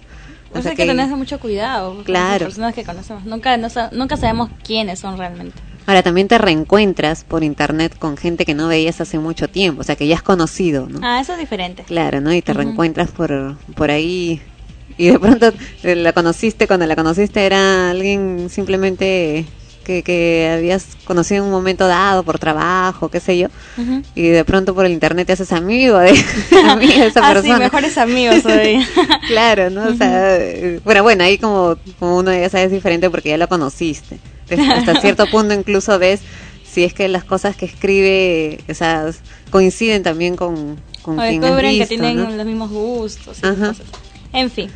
[0.59, 2.31] O sea, hay que tener mucho cuidado Claro.
[2.31, 3.25] las personas que conocemos.
[3.25, 5.57] Nunca, no nunca sabemos quiénes son realmente.
[5.85, 9.83] Ahora también te reencuentras por internet con gente que no veías hace mucho tiempo, o
[9.85, 10.99] sea que ya has conocido, ¿no?
[11.01, 11.83] Ah, eso es diferente.
[11.83, 12.33] Claro, ¿no?
[12.33, 14.41] Y te reencuentras por, por ahí
[14.97, 15.51] y de pronto
[15.83, 19.45] eh, la conociste, cuando la conociste era alguien simplemente
[19.87, 23.47] que, que habías conocido en un momento dado por trabajo, qué sé yo,
[24.15, 26.11] y de pronto por el internet te haces amigo de,
[26.51, 27.55] de esa ah, persona.
[27.55, 28.85] sí, mejores amigos hoy.
[29.27, 29.85] Claro, ¿no?
[29.87, 30.37] O sea,
[30.83, 34.19] bueno, bueno, ahí como, como uno ya sabe es diferente porque ya lo conociste.
[34.75, 36.19] Hasta cierto punto incluso ves
[36.69, 39.05] si es que las cosas que escribe, o sea,
[39.49, 42.29] coinciden también con, con O quien has que tienen ¿no?
[42.29, 43.39] los mismos gustos.
[43.41, 43.69] y Ajá.
[43.69, 43.87] cosas.
[44.33, 44.69] En fin.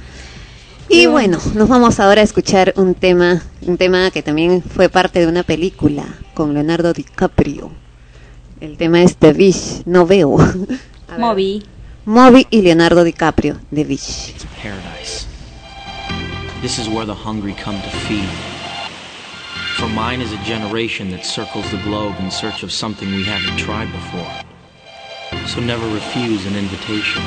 [0.94, 5.22] Y bueno, nos vamos ahora a escuchar un tema, un tema que también fue parte
[5.22, 7.72] de una película con Leonardo DiCaprio.
[8.60, 10.36] El tema es The Wish, no veo.
[11.18, 11.64] Moby.
[12.04, 14.34] Moby y Leonardo DiCaprio, The Wish.
[14.62, 15.28] paradise.
[16.62, 18.28] This is where the hungry come to feed.
[19.78, 23.58] For mine is a generation that circles the globe in search of something we haven't
[23.58, 25.48] tried before.
[25.48, 27.24] So never refuse an invitation.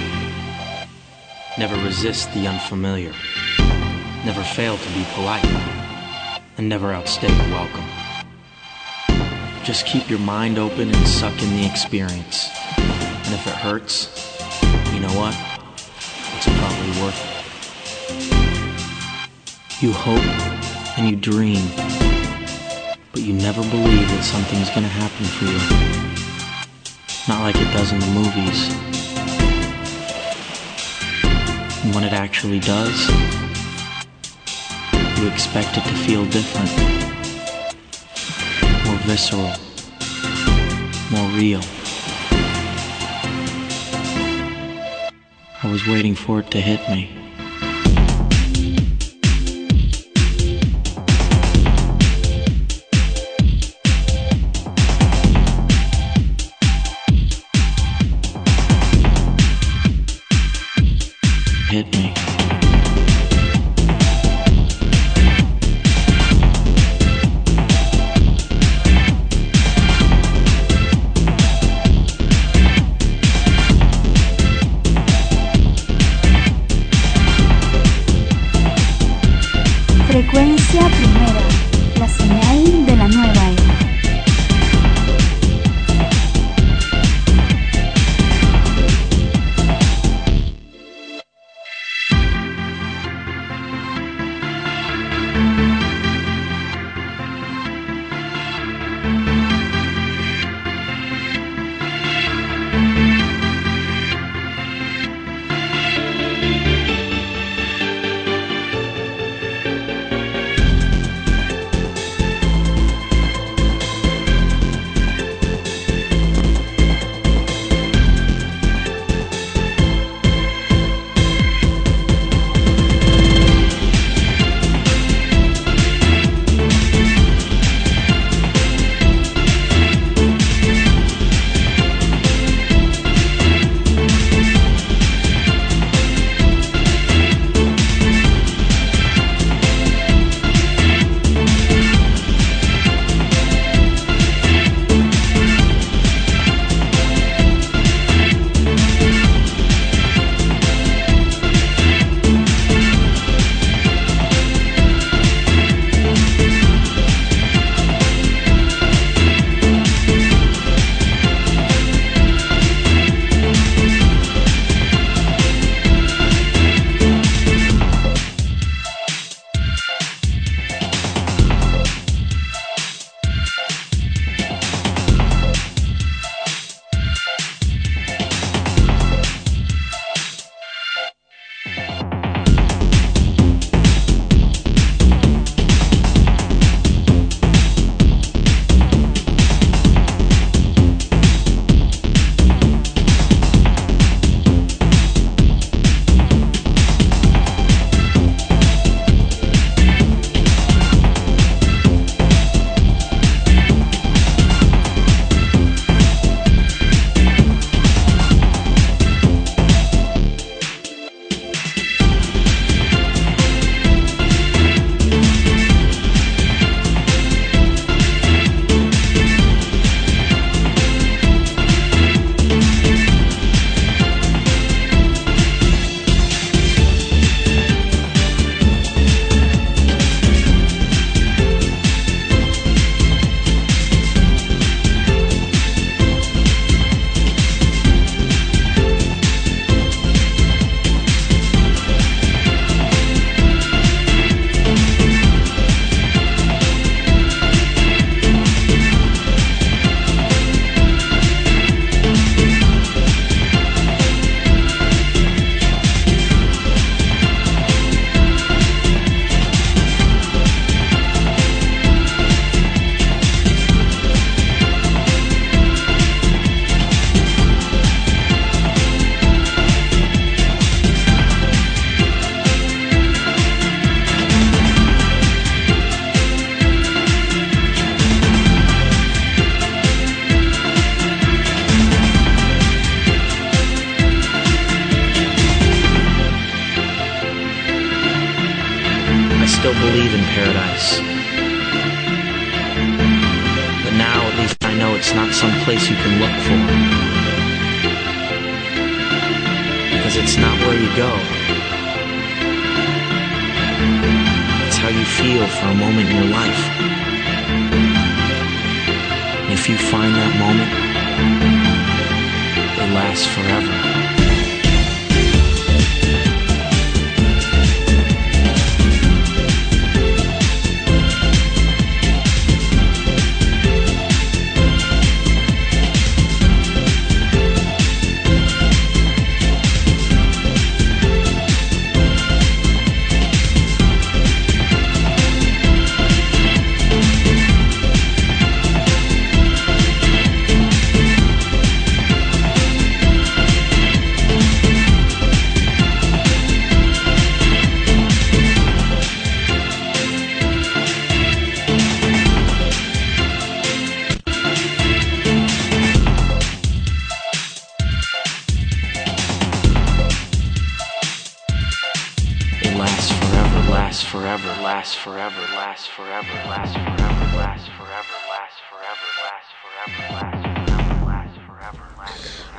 [1.57, 3.12] Never resist the unfamiliar.
[4.24, 5.44] Never fail to be polite.
[6.56, 7.84] And never outstay a welcome.
[9.64, 12.48] Just keep your mind open and suck in the experience.
[12.78, 14.08] And if it hurts,
[14.94, 15.37] you know what?
[16.37, 17.34] It's probably worth it.
[19.82, 20.24] You hope
[20.96, 21.68] and you dream,
[23.12, 25.58] but you never believe that something's gonna happen for you.
[27.28, 28.70] Not like it does in the movies.
[31.84, 33.43] And when it actually does,
[35.18, 36.70] you expect it to feel different.
[38.85, 39.53] More visceral.
[41.11, 41.61] More real.
[45.62, 47.23] I was waiting for it to hit me.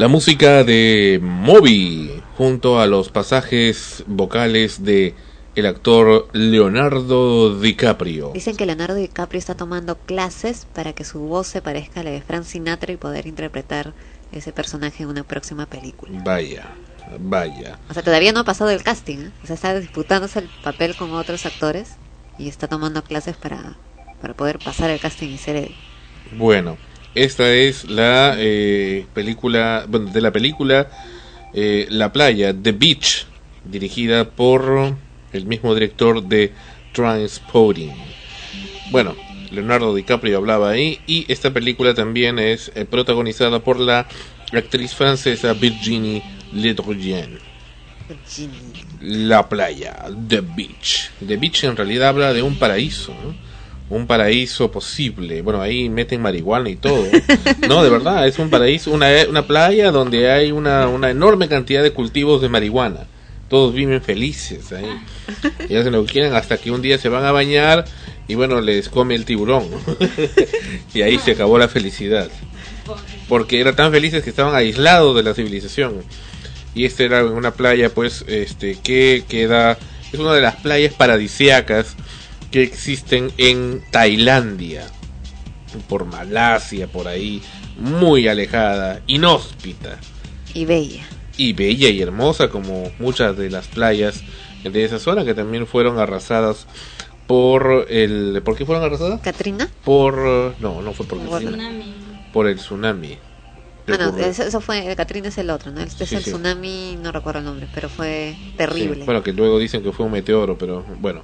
[0.05, 5.15] La música de Moby junto a los pasajes vocales de
[5.55, 8.29] el actor Leonardo DiCaprio.
[8.31, 12.11] Dicen que Leonardo DiCaprio está tomando clases para que su voz se parezca a la
[12.11, 13.93] de Frank Sinatra y poder interpretar
[14.31, 16.21] ese personaje en una próxima película.
[16.23, 16.67] Vaya,
[17.19, 17.79] vaya.
[17.89, 19.31] O sea, todavía no ha pasado el casting, ¿eh?
[19.43, 21.95] o sea, está disputándose el papel con otros actores
[22.37, 23.75] y está tomando clases para,
[24.21, 25.75] para poder pasar el casting y ser él.
[26.37, 26.77] Bueno,
[27.15, 30.89] esta es la eh, película, bueno, de la película
[31.53, 33.25] eh, La Playa, The Beach,
[33.63, 34.95] dirigida por
[35.31, 36.51] el mismo director de
[36.93, 37.91] Transporting.
[38.91, 39.15] Bueno,
[39.51, 44.07] Leonardo DiCaprio hablaba ahí y esta película también es eh, protagonizada por la
[44.51, 47.39] actriz francesa Virginie Ledrugian.
[49.01, 51.11] La playa, The Beach.
[51.25, 53.54] The Beach en realidad habla de un paraíso, ¿no?
[53.89, 55.41] Un paraíso posible.
[55.41, 57.05] Bueno, ahí meten marihuana y todo.
[57.67, 61.83] No, de verdad, es un paraíso, una, una playa donde hay una, una enorme cantidad
[61.83, 63.07] de cultivos de marihuana.
[63.49, 64.89] Todos viven felices ahí.
[65.69, 67.85] Y hacen lo que quieren hasta que un día se van a bañar
[68.27, 69.67] y bueno, les come el tiburón.
[70.93, 72.29] y ahí se acabó la felicidad.
[73.27, 76.03] Porque eran tan felices que estaban aislados de la civilización.
[76.73, 79.77] Y esta era una playa, pues, este, que queda,
[80.11, 81.95] es una de las playas paradisíacas
[82.51, 84.87] que existen en Tailandia,
[85.89, 87.41] por Malasia, por ahí,
[87.77, 89.99] muy alejada, inhóspita
[90.53, 91.03] Y bella.
[91.37, 94.21] y bella y hermosa como muchas de las playas
[94.63, 96.65] de esa zona que también fueron arrasadas
[97.27, 99.19] por el ¿por qué fueron arrasadas?
[99.21, 99.69] ¿Katrina?
[99.83, 101.69] Por no, no fue por Por Katrina,
[102.31, 103.17] por el tsunami.
[103.85, 104.25] que no, ocurrió.
[104.27, 105.81] eso, eso fue, Katrina es el otro, ¿no?
[105.81, 106.29] Este Sí, es el sí.
[106.31, 109.03] tsunami, no recuerdo el nombre, pero fue Sí, terrible.
[109.05, 111.23] bueno, que luego dicen que fue un meteoro, pero bueno.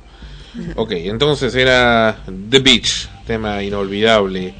[0.76, 2.18] Ok, entonces era
[2.49, 4.54] The Beach, tema inolvidable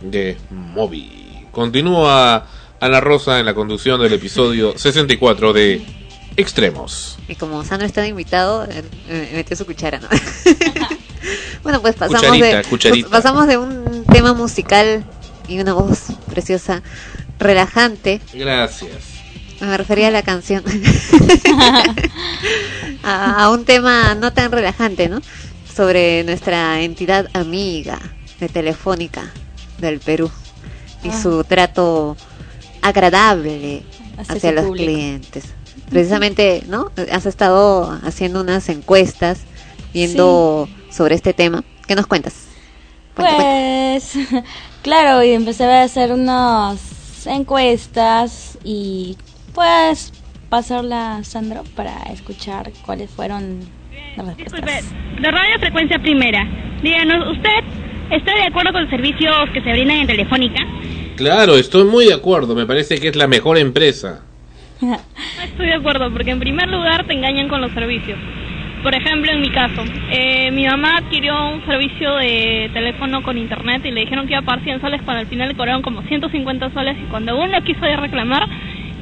[0.00, 1.46] de Moby.
[1.52, 2.46] Continúa
[2.80, 5.82] Ana Rosa en la conducción del episodio 64 de
[6.36, 7.18] Extremos.
[7.28, 10.08] Y como Sandro estaba invitado, él, eh, metió su cuchara, ¿no?
[11.62, 13.08] bueno, pues pasamos Cucharita, de cucharita.
[13.08, 15.04] pues pasamos de un tema musical
[15.48, 16.82] y una voz preciosa,
[17.38, 19.09] relajante, Gracias.
[19.60, 20.64] Me refería a la canción,
[23.02, 25.20] a, a un tema no tan relajante, ¿no?
[25.74, 27.98] Sobre nuestra entidad amiga
[28.38, 29.30] de Telefónica
[29.78, 30.30] del Perú
[31.02, 31.22] y Ah.
[31.22, 32.16] su trato
[32.82, 33.82] agradable
[34.28, 34.86] Hacia los público.
[34.90, 35.44] clientes.
[35.88, 36.90] Precisamente, ¿no?
[37.10, 39.40] Has estado haciendo unas encuestas
[39.92, 41.64] viendo sobre este tema.
[41.86, 42.34] ¿Qué nos cuentas?
[43.16, 43.44] Cuenta, cuenta.
[43.44, 44.44] Pues,
[44.82, 46.78] claro, y empecé a hacer unas
[47.26, 49.16] encuestas y
[49.54, 50.12] pues
[50.48, 53.60] pasarla a Sandro para escuchar cuáles fueron
[54.16, 54.62] las respuestas.
[54.62, 56.46] Disculpe, de Radio Frecuencia Primera.
[56.82, 57.64] Díganos, ¿usted
[58.10, 60.60] está de acuerdo con los servicios que se brindan en Telefónica?
[61.16, 62.54] Claro, estoy muy de acuerdo.
[62.54, 64.22] Me parece que es la mejor empresa.
[64.80, 64.96] No
[65.44, 68.18] estoy de acuerdo, porque en primer lugar te engañan con los servicios.
[68.82, 73.82] Por ejemplo, en mi caso, eh, mi mamá adquirió un servicio de teléfono con internet
[73.84, 76.02] y le dijeron que iba a pagar 100 soles cuando al final le cobraron como
[76.02, 78.48] 150 soles y cuando uno quiso ir a reclamar,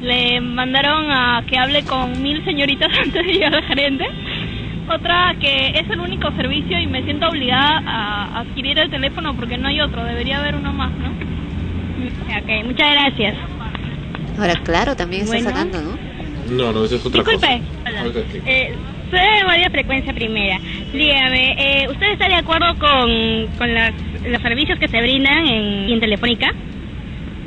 [0.01, 4.05] le mandaron a que hable con mil señoritas antes de llegar al gerente.
[4.89, 9.57] Otra que es el único servicio y me siento obligada a adquirir el teléfono porque
[9.57, 11.09] no hay otro, debería haber uno más, ¿no?
[11.09, 13.35] Ok, muchas gracias.
[14.39, 15.49] Ahora, claro, también está Bueno.
[15.49, 15.97] sacando, ¿no?
[16.49, 17.61] No, no, eso es otra Disculpe.
[17.85, 17.99] cosa.
[18.07, 18.49] Explico.
[18.49, 18.73] Eh,
[19.11, 20.57] soy de Radio Frecuencia Primera.
[20.91, 23.93] Dígame, eh, ¿usted está de acuerdo con, con las,
[24.27, 26.51] los servicios que se brindan en, en Telefónica?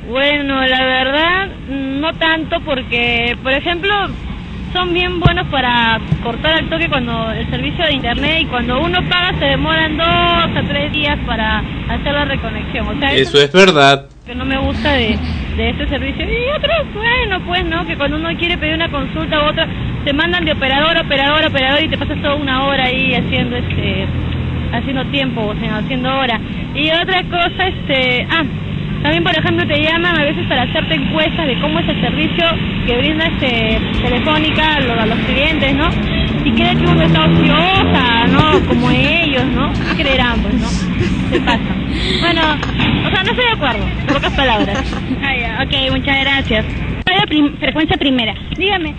[0.08, 3.92] Bueno, la verdad, no tanto porque, por ejemplo,
[4.72, 8.98] son bien buenos para cortar al toque cuando el servicio de internet y cuando uno
[9.08, 12.88] paga se demoran dos a tres días para hacer la reconexión.
[12.88, 14.06] O sea, Eso es verdad.
[14.26, 15.16] que no me gusta de,
[15.56, 16.24] de este servicio.
[16.24, 17.86] Y otros, bueno, pues, ¿no?
[17.86, 19.66] Que cuando uno quiere pedir una consulta u otra,
[20.04, 23.14] te mandan de operador, a operador, a operador y te pasas toda una hora ahí
[23.14, 24.06] haciendo este
[24.72, 26.40] haciendo tiempo, o sea, haciendo hora.
[26.74, 28.42] Y otra cosa, este, ah,
[29.02, 32.44] también por ejemplo te llaman a veces para hacerte encuestas de cómo es el servicio
[32.86, 35.88] que brinda este Telefónica a los, a los clientes, ¿no?
[36.44, 38.66] Y creen que uno está ociosa, ¿no?
[38.68, 39.72] Como ellos, ¿no?
[39.96, 40.68] ¿Qué creerán, pues, no?
[40.68, 41.60] Se pasa.
[42.20, 42.40] Bueno,
[43.06, 44.94] o sea, no estoy de acuerdo, en pocas palabras.
[45.22, 46.64] Ah, ya, ok, muchas gracias.
[47.06, 48.34] Radio prim- frecuencia primera.
[48.56, 48.94] Dígame,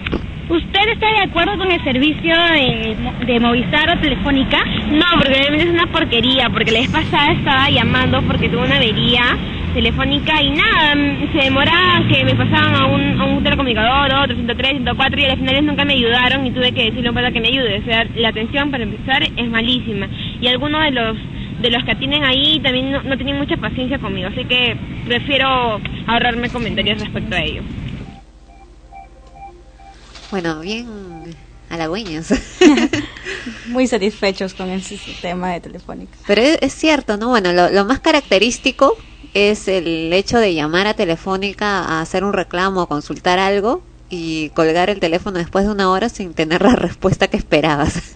[0.49, 2.95] ¿usted está de acuerdo con el servicio de,
[3.26, 4.60] de Movistar o Telefónica?
[4.91, 8.78] No, porque realmente es una porquería, porque la vez pasada estaba llamando porque tuve una
[8.78, 9.22] avería
[9.74, 14.36] telefónica y nada, mm, se demoraba que me pasaban a un, a un telecomunicador, otro,
[14.36, 17.47] 103, 104 y al final nunca me ayudaron y tuve que decirle para que me
[17.47, 17.80] ayude.
[17.80, 20.07] O sea, la atención para empezar es malísima
[20.39, 21.17] y algunos de los
[21.61, 25.80] de los que atienden ahí también no, no tienen mucha paciencia conmigo, así que prefiero
[26.07, 27.61] ahorrarme comentarios respecto a ello.
[30.30, 30.88] Bueno, bien
[31.69, 32.28] halagüeños.
[33.67, 36.11] Muy satisfechos con el sistema de Telefónica.
[36.28, 37.30] Pero es, es cierto, ¿no?
[37.30, 38.97] Bueno, lo, lo más característico
[39.34, 44.49] es el hecho de llamar a Telefónica a hacer un reclamo, a consultar algo y
[44.51, 48.15] colgar el teléfono después de una hora sin tener la respuesta que esperabas.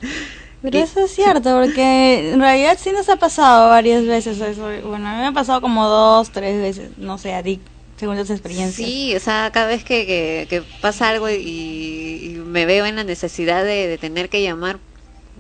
[0.61, 4.63] Pero eso es cierto, porque en realidad sí nos ha pasado varias veces eso.
[4.87, 7.61] Bueno, a mí me ha pasado como dos, tres veces, no sé, a ti,
[7.95, 8.95] según tus experiencias.
[8.95, 12.95] Sí, o sea, cada vez que, que, que pasa algo y, y me veo en
[12.95, 14.79] la necesidad de, de tener que llamar,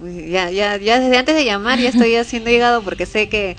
[0.01, 3.57] ya, ya, ya desde antes de llamar ya estoy haciendo hígado porque sé que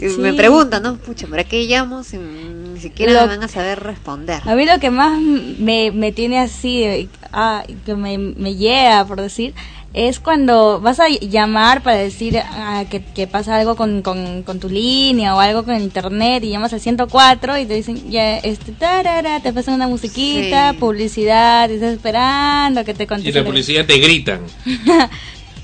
[0.00, 0.96] y me preguntan, ¿no?
[0.96, 4.42] Pucha, ¿para qué llamo si ni siquiera Lo- me van a saber responder?
[4.46, 9.04] A mí lo que más me, me tiene así, de- ah, que me, me llega,
[9.06, 9.54] por decir,
[9.94, 14.60] es cuando vas a llamar para decir ah, que, que pasa algo con, con, con
[14.60, 18.72] tu línea o algo con internet y llamas al 104 y te dicen, ya, este,
[18.72, 20.78] tarara, te pasan una musiquita, Sí.
[20.78, 23.42] publicidad, y estás esperando que te Y contesten.
[23.42, 24.40] la policía te gritan.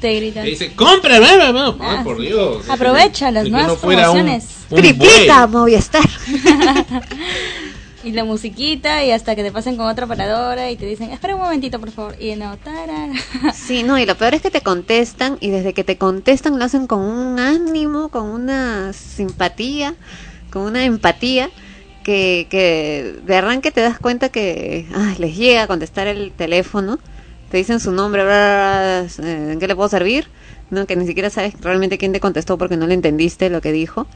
[0.04, 0.44] te gritan.
[0.44, 1.76] Te dice, compra, va, va, va".
[1.80, 2.68] Ah, por Dios.
[2.68, 4.44] Aprovecha las nuevas no un- promociones.
[4.70, 6.02] un Movistar.
[8.04, 11.36] Y la musiquita y hasta que te pasen con otra operadora y te dicen, espera
[11.36, 12.14] un momentito, por favor.
[12.20, 13.08] Y no, tarara.
[13.54, 16.66] Sí, no, y lo peor es que te contestan y desde que te contestan lo
[16.66, 19.94] hacen con un ánimo, con una simpatía,
[20.50, 21.48] con una empatía
[22.02, 26.98] que, que de arranque te das cuenta que ay, les llega a contestar el teléfono,
[27.48, 30.26] te dicen su nombre, bla, bla, bla, eh, ¿en qué le puedo servir?
[30.70, 33.72] No, que ni siquiera sabes realmente quién te contestó porque no le entendiste lo que
[33.72, 34.06] dijo.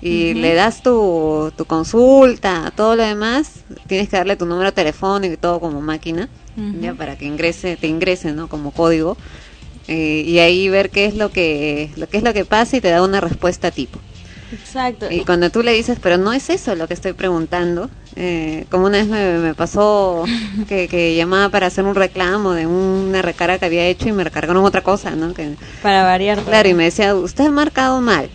[0.00, 5.32] Y le das tu, tu consulta, todo lo demás, tienes que darle tu número telefónico
[5.34, 6.28] y todo como máquina
[6.80, 9.16] ya para que ingrese te ingrese no como código
[9.88, 12.80] eh, y ahí ver qué es lo que lo que es lo que pasa y
[12.80, 13.98] te da una respuesta tipo
[14.52, 15.10] Exacto.
[15.10, 18.86] y cuando tú le dices pero no es eso lo que estoy preguntando eh, como
[18.86, 20.24] una vez me, me pasó
[20.68, 24.22] que, que llamaba para hacer un reclamo de una recarga que había hecho y me
[24.24, 26.40] recargaron otra cosa no que Para variar.
[26.42, 28.28] claro y me decía usted ha marcado mal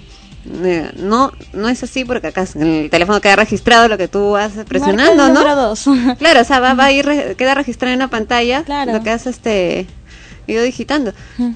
[0.64, 4.36] Eh, no no es así porque acá en el teléfono queda registrado lo que tú
[4.38, 5.86] haces presionando Marca el no dos.
[6.18, 8.94] Claro, o sea, va, va a ir, queda registrado en la pantalla Claro.
[8.94, 9.86] lo que hace este
[10.50, 11.14] ido digitando.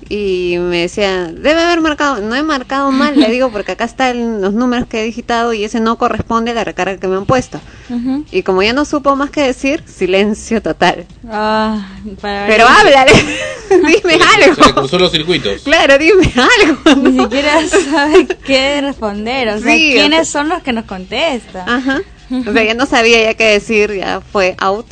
[0.10, 4.42] Y me decía, debe haber marcado, no he marcado mal, le digo, porque acá están
[4.42, 7.26] los números que he digitado y ese no corresponde a la recarga que me han
[7.26, 7.60] puesto.
[7.90, 8.26] Ujú.
[8.32, 11.06] Y como ya no supo más que decir, silencio total.
[11.30, 11.88] Ah,
[12.22, 13.08] para Pero variar.
[13.08, 13.14] háblale,
[13.70, 14.74] dime Se le algo.
[14.76, 15.62] cruzó los circuitos.
[15.64, 17.02] Claro, dime algo.
[17.10, 19.50] Ni siquiera sabe qué responder.
[19.50, 21.68] O sea, Sí, o ¿quiénes sea- son los que nos contestan?
[21.70, 22.02] Ajá.
[22.48, 24.88] O sea, ya no sabía ya qué decir, ya fue out.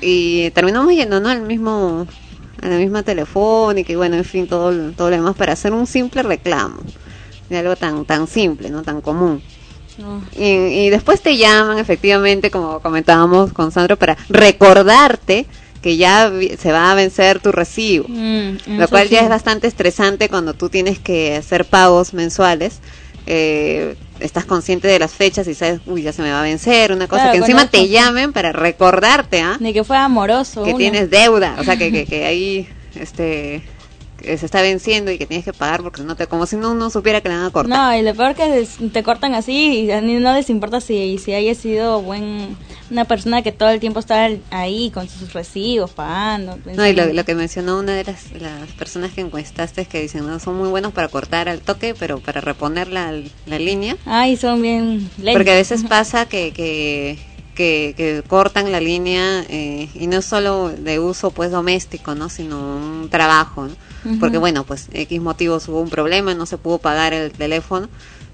[0.00, 1.28] Y terminamos yendo, ¿no?
[1.28, 2.06] Al mismo,
[2.62, 5.86] a la misma telefónica y bueno, en fin, todo, todo lo demás para hacer un
[5.86, 6.78] simple reclamo.
[7.48, 8.82] De algo tan, tan simple, ¿no?
[8.82, 9.42] Tan común.
[9.98, 10.22] No.
[10.36, 15.46] Y, y después te llaman, efectivamente, como comentábamos con Sandro, para recordarte
[15.84, 18.06] que ya se va a vencer tu recibo.
[18.08, 22.80] Mm, Lo cual ya es bastante estresante cuando tú tienes que hacer pagos mensuales.
[23.26, 26.92] Eh, estás consciente de las fechas y sabes, uy, ya se me va a vencer,
[26.92, 29.56] una cosa Claro, que encima te llamen para recordarte, ¿ah?
[29.60, 30.62] Ni que fuera amoroso.
[30.64, 30.78] Que uno.
[30.78, 33.62] tienes deuda, o sea, que, que, que ahí, este,
[34.18, 36.72] que se está venciendo y que tienes que pagar porque no te, como si no
[36.72, 37.78] uno supiera que le van a cortar.
[37.78, 41.54] No, y lo peor que te cortan así y no les importa si, si haya
[41.54, 42.56] sido buen
[42.90, 46.58] una persona que todo el tiempo está ahí con sus recibos pagando.
[46.76, 50.00] No, y lo, lo que mencionó una de las, las personas que encuestaste es que
[50.00, 53.12] dicen, no, son muy buenos para cortar al toque, pero para reponer la,
[53.46, 53.96] la línea.
[54.04, 55.34] Ay, son bien lentos.
[55.34, 57.18] Porque a veces pasa que, que,
[57.54, 62.28] que, que cortan la línea eh, y no es solo de uso pues doméstico, ¿no?
[62.28, 63.68] Sino un trabajo.
[64.20, 67.88] Porque bueno, pues X motivos hubo un problema, no se pudo pagar el teléfono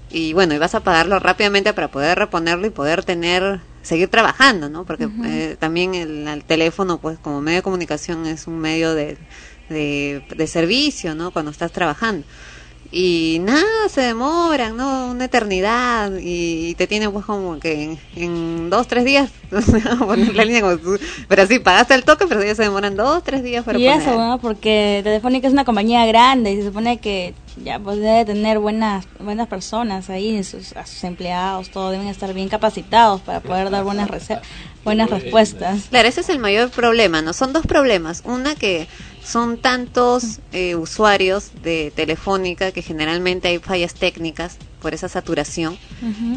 [0.09, 4.69] y bueno, y vas a pagarlo rápidamente para poder reponerlo y poder tener seguir trabajando,
[4.69, 4.83] ¿no?
[4.83, 9.17] Porque eh, también el, el teléfono pues como medio de comunicación es un medio de,
[9.69, 11.31] de, de servicio, ¿no?
[11.31, 12.25] Cuando estás trabajando
[12.91, 15.11] y nada, se demoran, ¿no?
[15.11, 19.29] Una eternidad y, te tienen pues como que en, en dos, tres días
[19.99, 23.23] poner la línea como tú- pero sí, pagaste el toque, pero ya se demoran dos,
[23.23, 24.01] tres días para y poner.
[24.01, 27.33] eso, bueno, porque Telefónica es una compañía grande y se supone que
[27.63, 32.33] ya pues debe tener buenas buenas personas ahí, sus, a sus empleados, todos deben estar
[32.33, 34.09] bien capacitados para poder dar buenas
[34.83, 35.87] buenas respuestas.
[35.89, 37.33] Claro, ese es el mayor problema, ¿no?
[37.33, 38.21] Son dos problemas.
[38.25, 38.87] Una que
[39.23, 45.77] son tantos eh, usuarios de Telefónica que generalmente hay fallas técnicas por esa saturación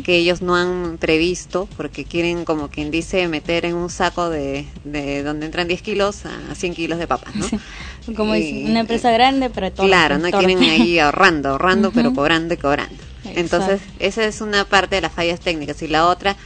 [0.05, 4.67] que ellos no han previsto porque quieren, como quien dice, meter en un saco de,
[4.85, 7.49] de donde entran 10 kilos a 100 kilos de papas, ¿no?
[8.15, 12.13] Como Y- es una empresa grande, pero todo Claro, no quieren ahí ahorrando, ahorrando, pero
[12.13, 12.95] cobrando y cobrando.
[13.25, 13.41] Exacto.
[13.41, 15.81] Entonces, esa es una parte de las fallas técnicas.
[15.83, 16.37] Y la otra,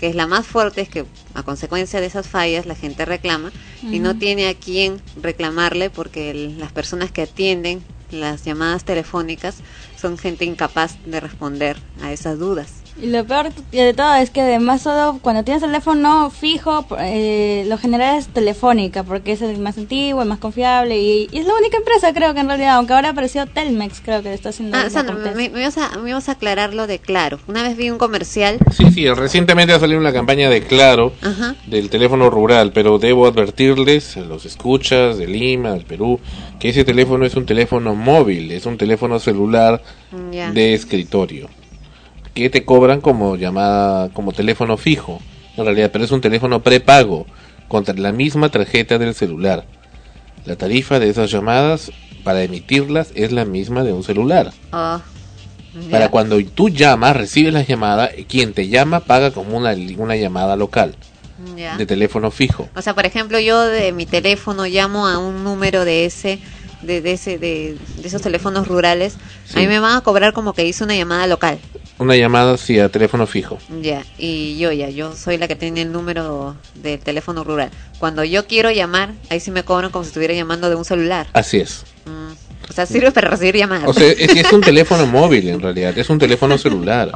[0.00, 3.50] que es la más fuerte, es que a consecuencia de esas fallas la gente reclama
[3.82, 9.56] y no tiene a quién reclamarle porque el- las personas que atienden las llamadas telefónicas
[10.00, 12.72] son gente incapaz de responder a esas dudas.
[13.00, 17.78] Y lo peor de todo es que además solo cuando tienes teléfono fijo, eh, lo
[17.78, 21.54] general es telefónica, porque es el más antiguo, el más confiable y, y es la
[21.54, 24.76] única empresa creo que en realidad, aunque ahora apareció Telmex, creo que le está haciendo...
[24.76, 27.38] Ah, una Sandra, me, me ibas a, me ibas a aclarar lo de Claro.
[27.46, 28.58] Una vez vi un comercial.
[28.72, 31.54] Sí, sí, recientemente ha salido una campaña de Claro Ajá.
[31.66, 36.20] del teléfono rural, pero debo advertirles a los escuchas de Lima, del Perú,
[36.58, 39.82] que ese teléfono es un teléfono móvil, es un teléfono celular
[40.52, 41.48] de escritorio,
[42.42, 45.20] que te cobran como llamada, como teléfono fijo,
[45.56, 47.26] en realidad, pero es un teléfono prepago
[47.68, 49.64] contra la misma tarjeta del celular.
[50.44, 51.92] La tarifa de esas llamadas
[52.24, 54.52] para emitirlas es la misma de un celular.
[54.72, 55.00] Ah.
[55.90, 60.56] Para cuando tú llamas, recibes la llamada, quien te llama paga como una, una llamada
[60.56, 60.94] local
[61.76, 62.68] de teléfono fijo.
[62.74, 66.40] O sea, por ejemplo, yo de mi teléfono llamo a un número de ese,
[66.82, 69.16] de, de ese, de, de esos teléfonos rurales.
[69.54, 71.58] A mí me van a cobrar como que hice una llamada local.
[71.98, 73.58] Una llamada sí a teléfono fijo.
[73.82, 74.04] Ya.
[74.18, 77.70] Y yo ya, yo soy la que tiene el número del teléfono rural.
[77.98, 81.26] Cuando yo quiero llamar, ahí sí me cobran como si estuviera llamando de un celular.
[81.32, 81.84] Así es.
[82.06, 82.70] Mm.
[82.70, 83.88] O sea, sirve para recibir llamadas.
[83.88, 87.10] O sea, es, un teléfono móvil en realidad, es un teléfono celular.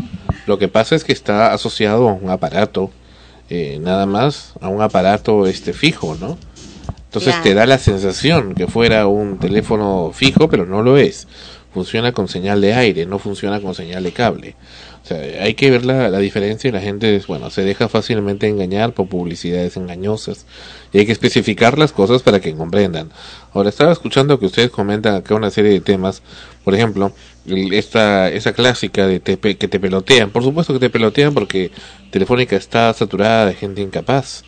[0.47, 2.91] Lo que pasa es que está asociado a un aparato,
[3.51, 6.39] eh, nada más, a un aparato este fijo, ¿no?
[7.05, 7.43] Entonces Claro.
[7.43, 11.29] te da la sensación que fuera un teléfono fijo, pero no lo es.
[11.73, 14.57] Funciona con señal de aire, no funciona con señal de cable.
[15.03, 18.47] O sea, hay que ver la, la diferencia y la gente, bueno, se deja fácilmente
[18.47, 20.47] engañar por publicidades engañosas.
[20.93, 23.11] Y hay que especificar las cosas para que comprendan.
[23.53, 26.23] Ahora, estaba escuchando que ustedes comentan acá una serie de temas.
[26.63, 27.13] Por ejemplo,
[27.47, 30.31] esta, esa clásica de te que te pelotean.
[30.31, 31.71] Por supuesto que te pelotean porque
[32.11, 34.45] Telefónica está saturada de gente incapaz.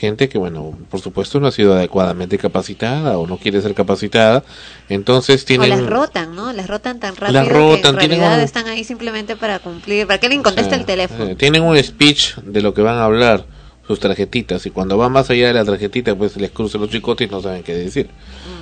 [0.00, 4.42] Gente que, bueno, por supuesto no ha sido adecuadamente capacitada o no quiere ser capacitada.
[4.88, 5.68] Entonces O tienen...
[5.68, 6.54] las rotan, ¿no?
[6.54, 9.58] Las rotan tan rápido Las que rotan, en tienen realidad un- están ahí simplemente para
[9.58, 10.06] cumplir.
[10.06, 11.24] ¿Para qué le contesta el teléfono?
[11.26, 13.44] Eh, tienen un speech de lo que van a hablar,
[13.86, 17.28] sus tarjetitas, y cuando va más allá de la tarjetita, pues les cruzan los chicotes
[17.28, 18.08] y no saben qué decir.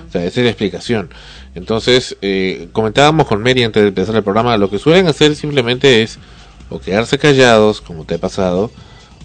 [0.09, 1.11] O sea, esa es la explicación.
[1.55, 6.03] Entonces, eh, comentábamos con Mary antes de empezar el programa, lo que suelen hacer simplemente
[6.03, 6.19] es
[6.71, 8.71] o quedarse callados, como te ha pasado,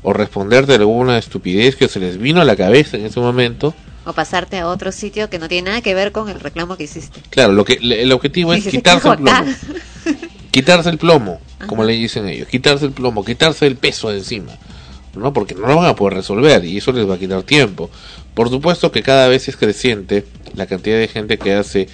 [0.04, 3.74] o responder de alguna estupidez que se les vino a la cabeza en ese momento.
[4.06, 6.84] O pasarte a otro sitio que no tiene nada que ver con el reclamo que
[6.84, 7.22] hiciste.
[7.30, 9.52] Claro, lo que el objetivo es quitarse el plomo.
[10.52, 14.52] quitarse el plomo, como le dicen ellos, quitarse el plomo, quitarse el peso de encima,
[15.16, 15.32] ¿no?
[15.32, 17.90] Porque no lo van a poder resolver y eso les va a quitar tiempo.
[18.34, 21.88] Por supuesto que cada vez es creciente la cantidad de gente que hace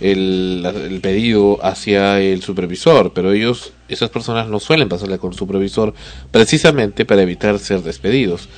[0.00, 5.38] el, el pedido hacia el supervisor, pero ellos, esas personas no suelen pasarle con el
[5.38, 5.92] supervisor
[6.30, 8.48] precisamente para evitar ser despedidos.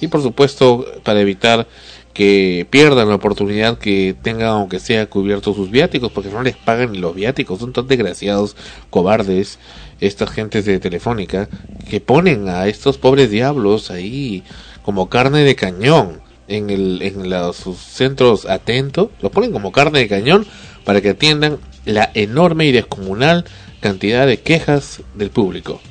[0.00, 1.66] Y por supuesto para evitar
[2.12, 6.92] que pierdan la oportunidad que tengan aunque sea cubiertos sus viáticos porque no les pagan
[6.92, 7.60] ni los viáticos.
[7.60, 8.56] Son tan desgraciados
[8.90, 9.58] cobardes
[10.00, 11.48] estas gentes de telefónica
[11.88, 14.42] que ponen a estos pobres diablos ahí
[14.82, 19.08] como carne de cañón en el en los sus centros atentos.
[19.22, 20.46] Los ponen como carne de cañón
[20.84, 23.44] para que atiendan la enorme y descomunal
[23.82, 25.82] cantidad de quejas del público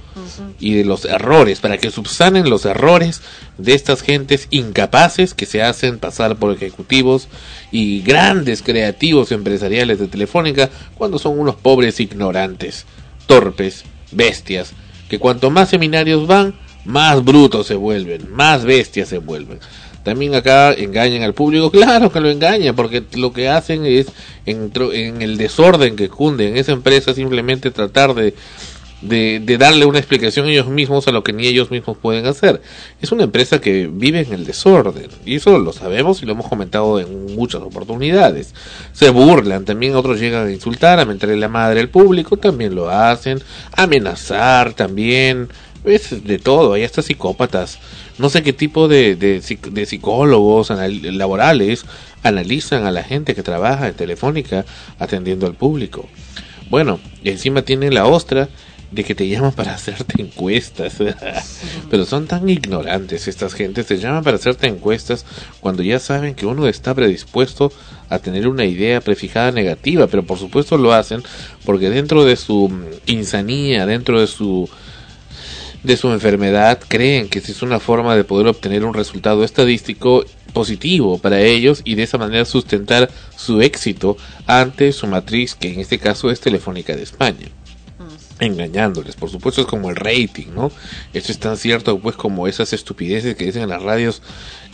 [0.59, 3.21] y de los errores, para que subsanen los errores
[3.57, 7.27] de estas gentes incapaces que se hacen pasar por ejecutivos
[7.71, 12.85] y grandes creativos empresariales de Telefónica cuando son unos pobres ignorantes,
[13.27, 14.73] torpes, bestias,
[15.09, 19.59] que cuanto más seminarios van, más brutos se vuelven, más bestias se vuelven.
[20.03, 24.07] También acá engañan al público, claro que lo engañan, porque lo que hacen es,
[24.45, 24.71] en,
[25.21, 28.33] el desorden que cunde en esa empresa, simplemente tratar de,
[29.01, 32.61] de, de darle una explicación ellos mismos a lo que ni ellos mismos pueden hacer.
[33.01, 36.47] Es una empresa que vive en el desorden, y eso lo sabemos y lo hemos
[36.47, 38.55] comentado en muchas oportunidades.
[38.93, 42.89] Se burlan, también otros llegan a insultar, a mentarle la madre al público, también lo
[42.89, 43.41] hacen,
[43.73, 45.49] amenazar también,
[45.83, 47.79] es de todo, hay hasta psicópatas.
[48.21, 51.85] No sé qué tipo de, de, psic- de psicólogos anal- laborales
[52.23, 54.63] analizan a la gente que trabaja en Telefónica
[54.99, 56.07] atendiendo al público.
[56.69, 58.47] Bueno, encima tienen la ostra
[58.91, 60.95] de que te llaman para hacerte encuestas.
[61.89, 65.25] Pero son tan ignorantes estas gentes, te llaman para hacerte encuestas
[65.59, 67.71] cuando ya saben que uno está predispuesto
[68.09, 71.23] a tener una idea prefijada negativa, pero por supuesto lo hacen
[71.65, 74.69] porque dentro de su mm, insanía, dentro de su
[75.83, 81.17] de su enfermedad creen que es una forma de poder obtener un resultado estadístico positivo
[81.17, 85.97] para ellos y de esa manera sustentar su éxito ante su matriz, que en este
[85.97, 87.47] caso es Telefónica de España.
[88.39, 90.71] Engañándoles, por supuesto es como el rating, ¿no?
[91.13, 94.23] Esto es tan cierto pues como esas estupideces que dicen en las radios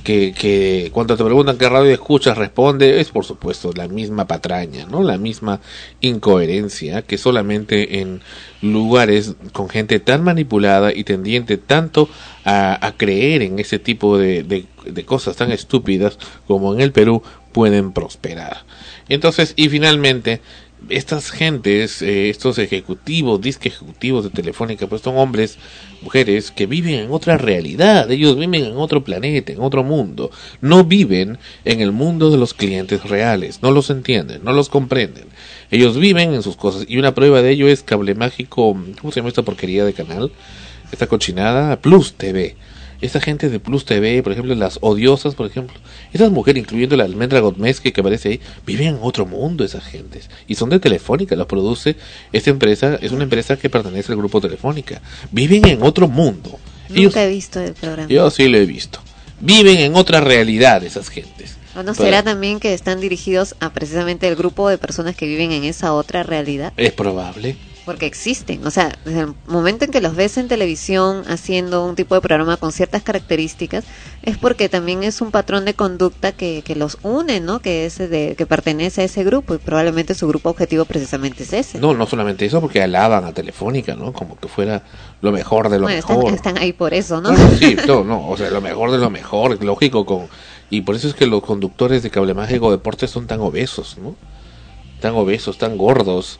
[0.07, 4.85] que, que cuando te preguntan qué radio escuchas responde, es por supuesto la misma patraña,
[4.85, 5.03] ¿no?
[5.03, 5.59] La misma
[5.99, 8.21] incoherencia que solamente en
[8.61, 12.07] lugares con gente tan manipulada y tendiente tanto
[12.45, 14.65] a, creer en ese tipo de
[15.05, 18.63] cosas tan estúpidas como en el Perú pueden prosperar.
[19.09, 20.41] Entonces, y finalmente,
[20.89, 25.57] estas gentes, eh, estos ejecutivos, disque ejecutivos de Telefónica, pues son hombres,
[26.01, 30.84] mujeres que viven en otra realidad, ellos viven en otro planeta, en otro mundo, no
[30.84, 35.25] viven en el mundo de los clientes reales, no los entienden, no los comprenden,
[35.71, 36.86] ellos viven en sus cosas.
[36.88, 40.32] Y una prueba de ello es Cable Mágico, ¿cómo se llama esta porquería de canal?
[40.91, 42.55] Esta cochinada, Plus TV.
[43.01, 45.77] Esa gente de Plus TV, por ejemplo, las odiosas, por ejemplo,
[46.13, 50.29] esas mujeres, incluyendo la almendra Gotmeske que aparece ahí, viven en otro mundo esas gentes.
[50.47, 51.95] Y son de Telefónica, los produce
[52.33, 55.01] esta empresa, es una empresa que pertenece al grupo Telefónica.
[55.31, 56.57] Viven en otro mundo.
[56.89, 58.09] Ellos- Nunca he visto el programa.
[58.09, 58.99] yo sí lo he visto.
[59.39, 61.57] Viven en otra realidad esas gentes.
[61.75, 65.27] ¿O no Pero será también que están dirigidos a precisamente el grupo de personas que
[65.27, 66.73] viven en esa otra realidad?
[66.75, 67.55] Es probable.
[67.88, 68.67] Porque existen.
[68.67, 72.21] O sea, desde el momento en que los ves en televisión haciendo un tipo de
[72.21, 73.85] programa con ciertas características,
[74.21, 77.59] es porque también es un patrón de conducta que, que los une, ¿no?
[77.59, 81.53] Que, es de, que pertenece a ese grupo y probablemente su grupo objetivo precisamente es
[81.53, 81.79] ese.
[81.79, 84.13] No, no solamente eso, porque alaban a Telefónica, ¿no?
[84.13, 84.83] Como que fuera
[85.21, 86.33] lo mejor de lo Bueno, están, mejor.
[86.33, 87.31] están ahí por eso, ¿no?
[87.31, 90.27] Bueno, sí, no, no, o sea, lo mejor de lo mejor, lógico, con
[90.69, 94.15] y por eso es que los conductores de Cable Mágico Deportes son tan obesos, ¿no?
[94.99, 96.39] Tan obesos, tan gordos.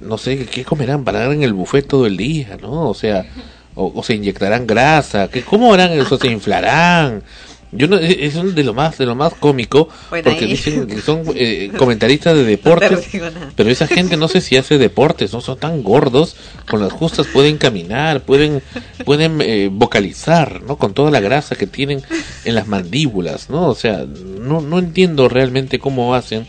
[0.00, 1.04] No sé, ¿qué comerán?
[1.04, 2.88] Pararán en el buffet todo el día, ¿no?
[2.88, 3.26] O sea,
[3.74, 6.18] o, o se inyectarán grasa, ¿qué, ¿cómo harán eso?
[6.18, 7.22] ¿Se inflarán?
[7.70, 10.52] Yo no, es es de lo más de lo más cómico Bueno, porque ahí.
[10.52, 14.78] dicen que son eh, comentaristas de deportes No pero esa gente no sé si hace
[14.78, 16.36] deportes, no son tan gordos,
[16.66, 18.62] con las justas pueden caminar, pueden
[19.04, 20.76] pueden eh, vocalizar, ¿no?
[20.76, 22.02] Con toda la grasa que tienen
[22.44, 23.68] en las mandíbulas, ¿no?
[23.68, 26.46] O sea, no no entiendo realmente cómo hacen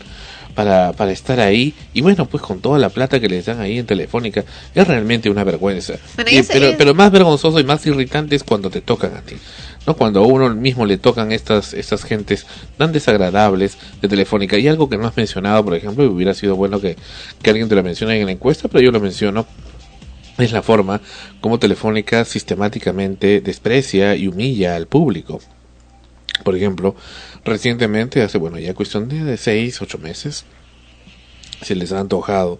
[0.60, 3.78] para, para estar ahí y bueno, pues con toda la plata que les dan ahí
[3.78, 4.44] en Telefónica,
[4.74, 5.94] es realmente una vergüenza.
[6.16, 9.36] Bueno, Y- pero, pero más vergonzoso y más irritante es cuando te tocan a ti.
[9.86, 9.96] ¿no?
[9.96, 12.46] Cuando a uno mismo le tocan estas, estas gentes
[12.76, 14.58] tan desagradables de Telefónica.
[14.58, 16.96] Y algo que no has mencionado, por ejemplo, y hubiera sido bueno que,
[17.40, 19.46] que alguien te lo mencione en la encuesta, pero yo lo menciono,
[20.36, 21.00] es la forma
[21.40, 25.40] como Telefónica sistemáticamente desprecia y humilla al público.
[26.44, 26.94] Por ejemplo,
[27.44, 30.44] recientemente, hace, bueno, ya cuestión de, de seis, ocho meses,
[31.62, 32.58] se les ha antojado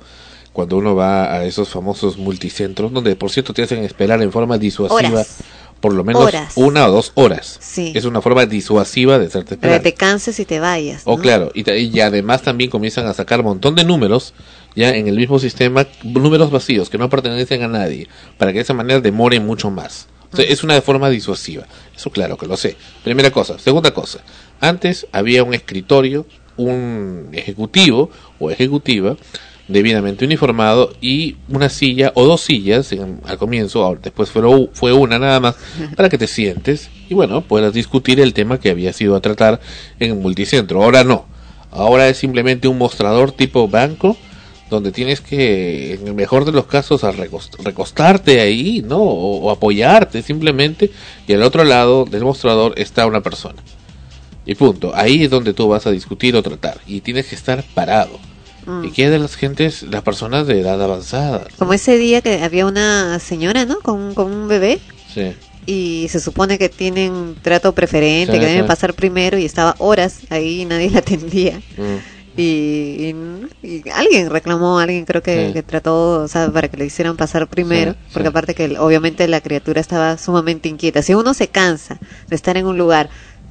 [0.53, 4.59] cuando uno va a esos famosos multicentros, donde por cierto te hacen esperar en forma
[4.59, 5.37] disuasiva Horas.
[5.81, 6.53] por lo menos Horas.
[6.57, 7.57] una o dos horas.
[7.61, 7.93] Sí.
[7.95, 9.83] Es una forma disuasiva de hacerte Para esperar.
[9.83, 11.03] que te canses y te vayas.
[11.05, 14.35] Oh, claro, y, y además también comienzan a sacar un montón de números
[14.75, 18.63] ya en el mismo sistema, números vacíos que no pertenecen a nadie, para que de
[18.63, 20.09] esa manera demore mucho más.
[20.33, 21.67] O sea, es una forma disuasiva.
[21.97, 22.77] Eso claro que lo sé.
[23.03, 23.59] Primera cosa.
[23.59, 24.21] Segunda cosa.
[24.61, 29.17] Antes había un escritorio, un ejecutivo o ejecutiva
[29.69, 34.43] debidamente uniformado y una silla o dos sillas en- al comienzo, ahora después fue,
[34.73, 35.55] fue una nada más
[35.97, 39.61] para que te sientes y bueno, puedas discutir el tema que había sido a tratar
[40.01, 40.83] en el multicentro.
[40.83, 41.27] Ahora no.
[41.71, 44.17] Ahora es simplemente un mostrador tipo banco
[44.71, 48.99] donde tienes que, en el mejor de los casos, a recost- recostarte ahí, ¿no?
[48.99, 50.91] O, o apoyarte simplemente,
[51.27, 53.63] y al otro lado del mostrador está una persona.
[54.47, 54.93] Y punto.
[54.95, 56.79] Ahí es donde tú vas a discutir o tratar.
[56.87, 58.19] Y tienes que estar parado.
[58.67, 58.85] Mm.
[58.85, 61.47] ¿Y qué de las gentes, las personas de edad avanzada?
[61.59, 63.81] Como ese día que había una señora, ¿no?
[63.81, 64.81] Con, con un bebé
[65.13, 65.33] Sí.
[65.67, 70.21] y se supone que tienen trato preferente, Sí, que deben pasar primero y estaba horas
[70.31, 71.59] ahí y nadie la atendía.
[71.77, 71.97] Mm.
[72.37, 72.43] Y,
[73.63, 75.53] y- y alguien reclamó, alguien creo que, Sí.
[75.53, 78.31] que trató, o sea, para que le hicieran pasar primero, Sí, porque sí.
[78.31, 81.03] aparte que obviamente la criatura estaba sumamente inquieta.
[81.03, 83.11] Si uno se cansa de estar en un lugar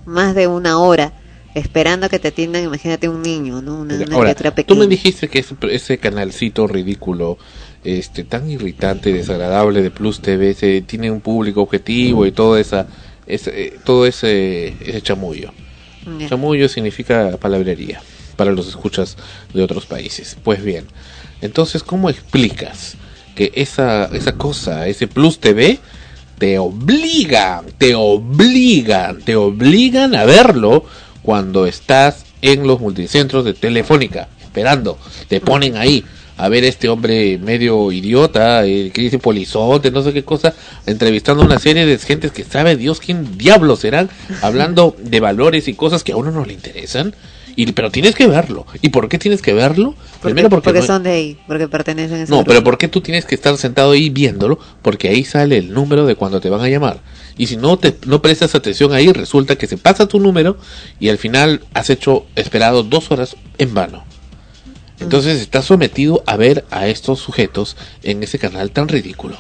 [0.10, 1.14] más de una hora
[1.56, 3.82] esperando a que te atiendan, imagínate un niño, ¿no?
[3.82, 4.80] Una, una Ahora, criatura tú pequeña.
[4.80, 7.38] me dijiste que ese, ese canalcito ridículo,
[7.84, 12.88] este, tan irritante, desagradable de Plus TV, se, tiene un público objetivo y todo esa,
[13.26, 15.52] ese, eh, todo ese, ese chamullo.
[16.20, 16.30] Ya.
[16.30, 18.02] Chamullo significa palabrería
[18.36, 19.18] para los escuchas
[19.54, 20.38] de otros países.
[20.44, 20.86] Pues bien,
[21.42, 22.96] entonces, ¿cómo explicas
[23.36, 25.80] que esa, esa cosa, ese Plus TV,
[26.40, 30.86] te obligan, te obligan, te obligan a verlo
[31.22, 36.04] cuando estás en los multicentros de Telefónica, esperando, te ponen ahí
[36.38, 40.54] a ver este hombre medio idiota, eh, que dice polizonte, no sé qué cosa,
[40.86, 44.10] entrevistando a una serie de gentes que sabe Dios quién diablos serán,
[44.42, 47.14] hablando de valores y cosas que a uno no le interesan,
[47.62, 48.66] y, pero tienes que verlo.
[48.82, 49.94] ¿Y por qué tienes que verlo?
[50.22, 52.50] Porque, Primero porque, porque no- son de ahí, porque pertenecen a ese no, grupo.
[52.50, 54.60] pero ¿por qué tú tienes que estar sentado ahí viéndolo?
[54.82, 57.02] Porque ahí sale el número de cuando te van a llamar.
[57.38, 60.58] Y si no te no prestas atención ahí, resulta que se pasa tu número
[61.00, 64.04] y al final has hecho esperado dos horas en vano.
[65.00, 69.38] Entonces estás sometido a ver a estos sujetos en ese canal tan ridículo.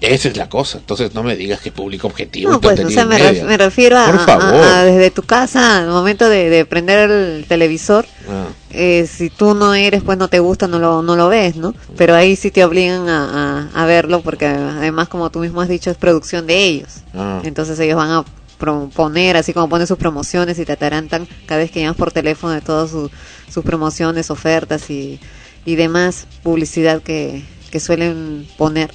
[0.00, 0.78] Esa es la cosa.
[0.78, 2.50] Entonces no me digas que público objetivo.
[2.52, 7.10] No, pues, o sea, me, refiero a, desde tu casa, al momento de, de prender
[7.10, 8.46] el televisor, Ah.
[8.70, 11.74] eh, si tú no eres, pues no te gusta, no lo, no lo ves, ¿no?
[11.96, 15.90] Pero ahí sí te obligan a, a- verlo, porque además, como tú mismo has dicho,
[15.90, 16.88] es producción de ellos.
[17.14, 17.40] Ah.
[17.44, 18.24] Entonces ellos van a
[18.58, 22.10] pro- poner, así como ponen sus promociones y te atarantan cada vez que llamas por
[22.12, 23.10] teléfono de todas su-
[23.48, 25.20] sus promociones, ofertas y,
[25.64, 28.90] y demás publicidad que, que suelen poner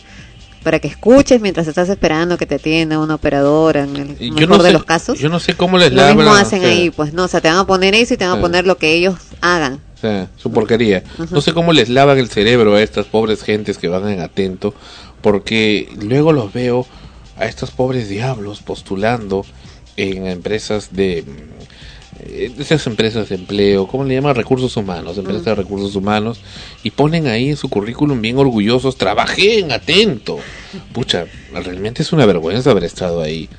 [0.64, 4.72] para que escuches mientras estás esperando que te atienda una operadora en el mejor de
[4.72, 5.20] los casos.
[5.20, 7.42] Yo no sé cómo les Lo mismo hacen o sea, ahí, pues no, o sea,
[7.42, 9.80] te van a poner eso y te van a poner lo que ellos hagan.
[9.96, 11.04] O sea, su porquería.
[11.30, 14.74] No sé cómo les lavan el cerebro a estas pobres gentes que van en atento,
[15.22, 16.86] porque luego los veo
[17.38, 19.46] a estos pobres diablos postulando
[19.98, 21.24] en empresas de
[22.60, 24.36] esas empresas de empleo, ¿cómo le llaman?
[24.36, 26.40] Recursos humanos, empresas de recursos humanos,
[26.84, 30.40] y ponen ahí en su currículum bien orgullosos, trabajé en atento.
[30.94, 33.50] Pucha, realmente es una vergüenza haber estado ahí.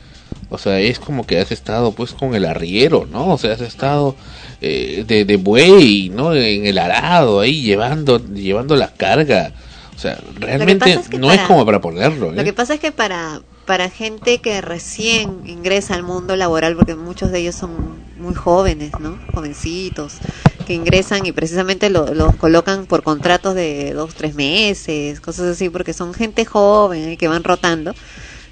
[0.50, 3.32] O sea, es como que has estado pues con el arriero, ¿no?
[3.32, 4.16] O sea, has estado
[4.60, 6.34] eh, de, de buey, ¿no?
[6.34, 9.52] En el arado, ahí llevando, llevando la carga.
[9.96, 12.32] O sea, realmente pasa es que no para- es como para ponerlo.
[12.32, 12.44] Lo ¿eh?
[12.44, 17.30] que pasa es que para, para gente que recién ingresa al mundo laboral, porque muchos
[17.30, 19.20] de ellos son muy jóvenes, ¿no?
[19.32, 20.20] Jovencitos,
[20.64, 25.70] que ingresan y precisamente lo- los colocan por contratos de dos, tres meses, cosas así,
[25.70, 27.16] porque son gente joven ¿eh?
[27.16, 27.94] que van rotando.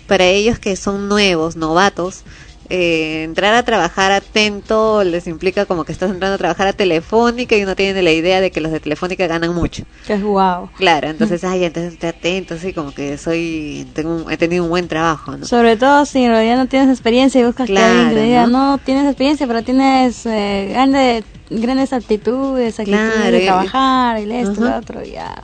[0.07, 2.25] Para ellos que son nuevos, novatos,
[2.71, 7.57] eh, entrar a trabajar atento les implica como que estás entrando a trabajar a Telefónica
[7.57, 9.85] y uno tiene la idea de que los de Telefónica ganan mucho.
[10.07, 10.71] Que es guau.
[10.77, 14.89] Claro, entonces, ay, entonces estoy atento, así como que soy, tengo he tenido un buen
[14.89, 15.45] trabajo, ¿no?
[15.45, 18.77] Sobre todo si en realidad no tienes experiencia y buscas que que Claro, diga, ¿no?
[18.77, 24.53] no, tienes experiencia, pero tienes eh, grande- grandes aptitudes, actitudes Claro, de trabajar, y esto,
[24.63, 24.71] Ajá.
[24.71, 25.35] lo otro, ya.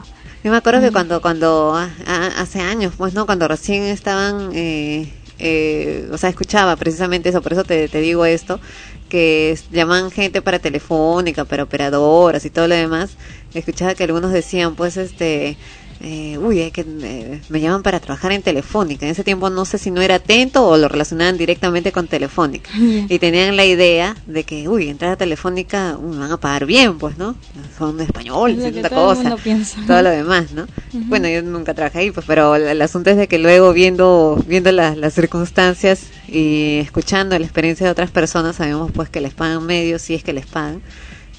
[0.42, 4.50] Yo me acuerdo que cuando, cuando ah, ah, hace años, pues no, cuando recién estaban,
[4.54, 8.60] eh, eh, o sea, escuchaba precisamente eso, por eso te, te digo esto,
[9.08, 13.16] que llaman gente para telefónica, para operadoras y todo lo demás.
[13.54, 15.56] Escuchaba que algunos decían, pues, este,
[16.02, 19.06] eh, uy, es que eh, me llaman para trabajar en Telefónica.
[19.06, 22.70] En ese tiempo no sé si no era atento o lo relacionaban directamente con Telefónica.
[23.08, 26.98] Y tenían la idea de que, uy, entrar a Telefónica, me van a pagar bien,
[26.98, 27.36] pues, ¿no?
[27.78, 29.36] Son españoles, Es tanta todo cosa.
[29.86, 30.66] Todo lo demás, ¿no?
[30.92, 34.42] Bueno, yo nunca trabajé ahí, pues, pero el, el asunto es de que luego viendo,
[34.46, 39.34] viendo las, las circunstancias y escuchando la experiencia de otras personas, sabemos pues que les
[39.34, 40.82] pagan medios, si es que les pagan,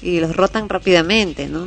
[0.00, 1.64] y los rotan rápidamente, ¿no?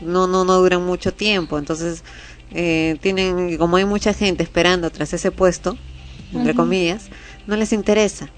[0.00, 2.04] No, no, no duran mucho tiempo, entonces
[2.50, 5.78] eh, tienen, como hay mucha gente esperando tras ese puesto,
[6.32, 7.10] entre comillas,
[7.46, 8.30] no les interesa.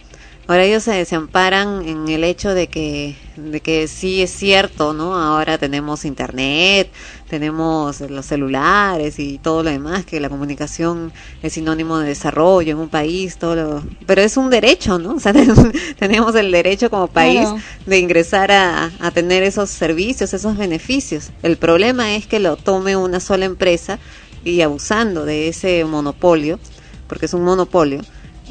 [0.49, 4.93] Ahora ellos se, se amparan en el hecho de que, de que sí es cierto,
[4.93, 5.17] ¿no?
[5.17, 6.93] Ahora tenemos internet,
[7.29, 11.13] tenemos los celulares y todo lo demás, que la comunicación
[11.43, 15.15] es sinónimo de desarrollo en un país, todo lo- pero es un derecho, ¿no?
[15.17, 15.33] O sea,
[15.99, 17.59] tenemos el derecho como país Claro.
[17.87, 21.31] de ingresar a, a tener esos servicios, esos beneficios.
[21.43, 23.99] El problema es que lo tome una sola empresa
[24.45, 26.61] y abusando de ese monopolio,
[27.09, 28.01] porque es un monopolio,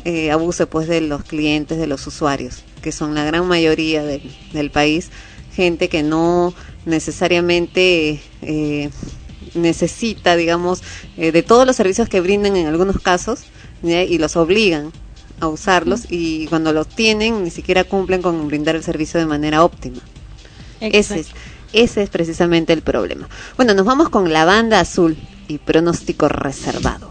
[0.04, 4.22] eh, abuse pues de los clientes, de los usuarios, que son la gran mayoría del,
[4.54, 5.10] del país,
[5.56, 6.54] gente que no
[6.86, 8.90] necesariamente eh,
[9.54, 10.82] necesita, digamos,
[11.18, 13.42] eh, de todos los servicios que brindan en algunos casos
[13.82, 14.04] ¿ya?
[14.04, 14.92] y los obligan
[15.40, 19.64] a usarlos y cuando los tienen ni siquiera cumplen con brindar el servicio de manera
[19.64, 20.02] óptima.
[20.80, 21.28] Ese es,
[21.74, 23.28] ese es precisamente el problema.
[23.58, 25.18] Bueno, nos vamos con la banda azul
[25.48, 27.10] y pronóstico reservado.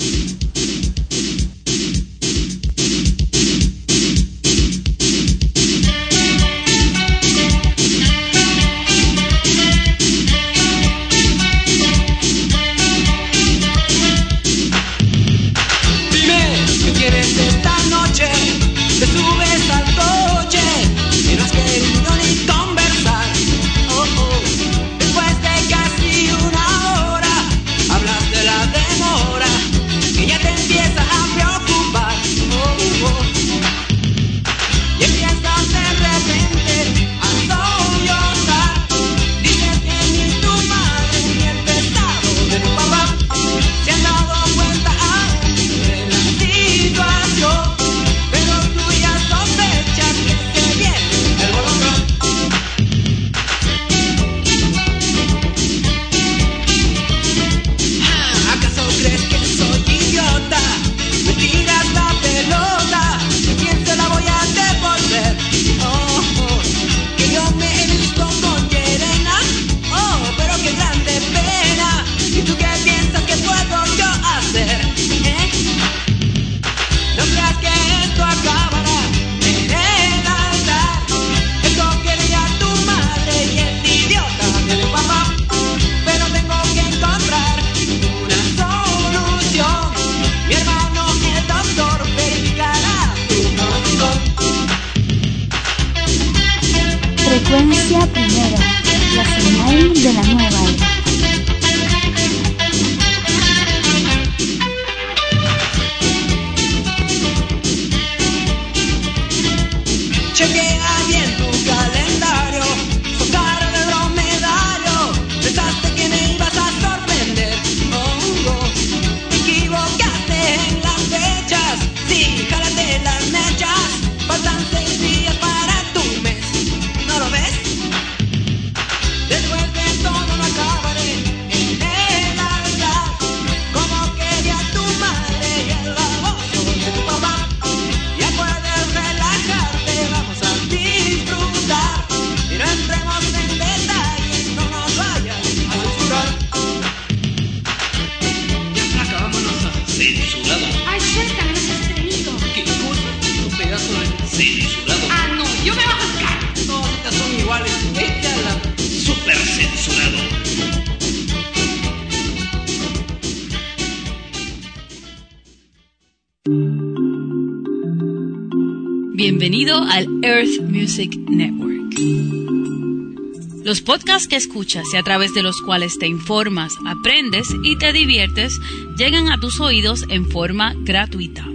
[173.65, 177.93] Los podcasts que escuchas y a través de los cuales te informas, aprendes y te
[177.93, 178.61] diviertes
[178.97, 181.49] llegan a tus oídos en forma gratuita.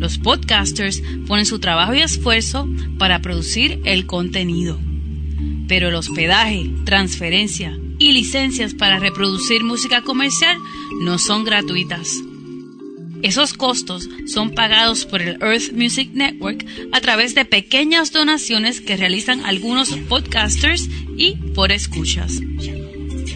[0.00, 4.80] Los podcasters ponen su trabajo y esfuerzo para producir el contenido.
[5.68, 10.58] Pero el hospedaje, transferencia y licencias para reproducir música comercial
[11.02, 12.16] no son gratuitas.
[13.22, 18.96] Esos costos son pagados por el Earth Music Network a través de pequeñas donaciones que
[18.96, 22.40] realizan algunos podcasters y por escuchas.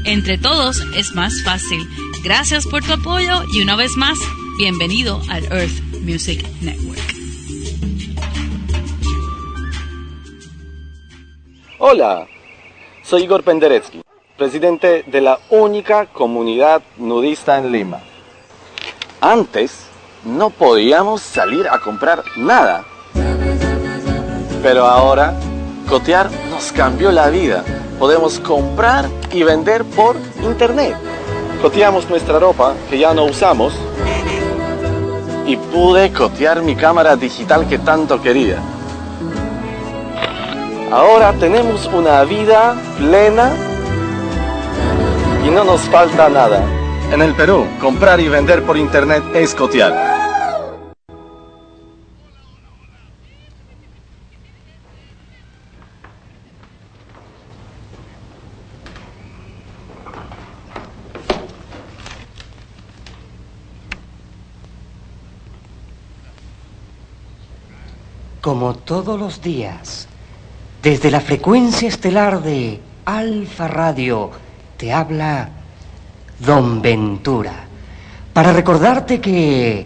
[0.05, 1.87] Entre todos es más fácil.
[2.23, 4.17] Gracias por tu apoyo y una vez más,
[4.57, 6.99] bienvenido al Earth Music Network.
[11.77, 12.27] Hola,
[13.03, 14.01] soy Igor Penderecki,
[14.37, 18.01] presidente de la única comunidad nudista en Lima.
[19.21, 19.88] Antes
[20.23, 22.83] no podíamos salir a comprar nada.
[24.61, 25.33] Pero ahora,
[25.87, 27.63] cotear nos cambió la vida.
[27.97, 30.95] Podemos comprar y vender por internet.
[31.61, 33.73] Coteamos nuestra ropa que ya no usamos
[35.45, 38.57] y pude cotear mi cámara digital que tanto quería.
[40.91, 43.51] Ahora tenemos una vida plena
[45.45, 46.78] y no nos falta nada.
[47.11, 50.09] En el Perú, comprar y vender por internet es cotear.
[68.39, 70.07] Como todos los días,
[70.83, 74.29] desde la frecuencia estelar de Alfa Radio,
[74.77, 75.58] te habla
[76.39, 77.51] Don Ventura,
[78.31, 79.85] para recordarte que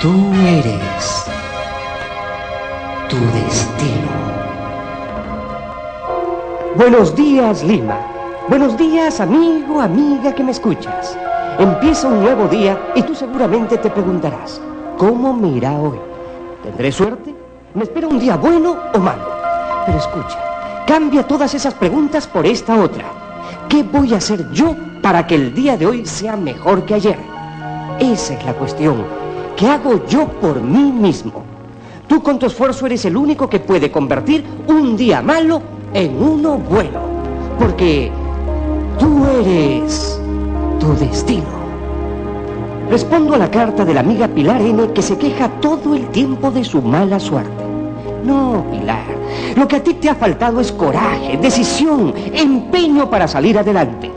[0.00, 1.26] tú eres
[3.10, 4.08] tu destino.
[6.76, 7.98] Buenos días, Lima.
[8.48, 11.18] Buenos días, amigo, amiga que me escuchas.
[11.58, 14.62] Empieza un nuevo día y tú seguramente te preguntarás,
[14.96, 15.98] ¿cómo me irá hoy?
[16.62, 17.34] ¿Tendré suerte?
[17.74, 19.28] ¿Me espera un día bueno o malo?
[19.84, 20.53] Pero escucha,
[20.86, 23.04] cambia todas esas preguntas por esta otra.
[23.68, 27.18] ¿Qué voy a hacer yo para que el día de hoy sea mejor que ayer?
[27.98, 29.04] Esa es la cuestión.
[29.56, 31.42] ¿Qué hago yo por mí mismo?
[32.06, 35.62] Tú con tu esfuerzo eres el único que puede convertir un día malo
[35.92, 37.00] en uno bueno.
[37.58, 38.10] Porque
[38.98, 40.20] tú eres
[40.78, 41.64] tu destino.
[42.90, 46.50] Respondo a la carta de la amiga Pilar N que se queja todo el tiempo
[46.50, 47.63] de su mala suerte.
[48.24, 49.04] No, Pilar,
[49.54, 54.10] lo que a ti te ha faltado es coraje, decisión, empeño para salir adelante.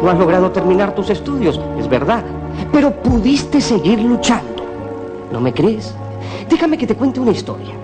[0.00, 2.22] No has logrado terminar tus estudios, es verdad,
[2.72, 4.62] pero pudiste seguir luchando.
[5.32, 5.92] ¿No me crees?
[6.48, 7.74] Déjame que te cuente una historia.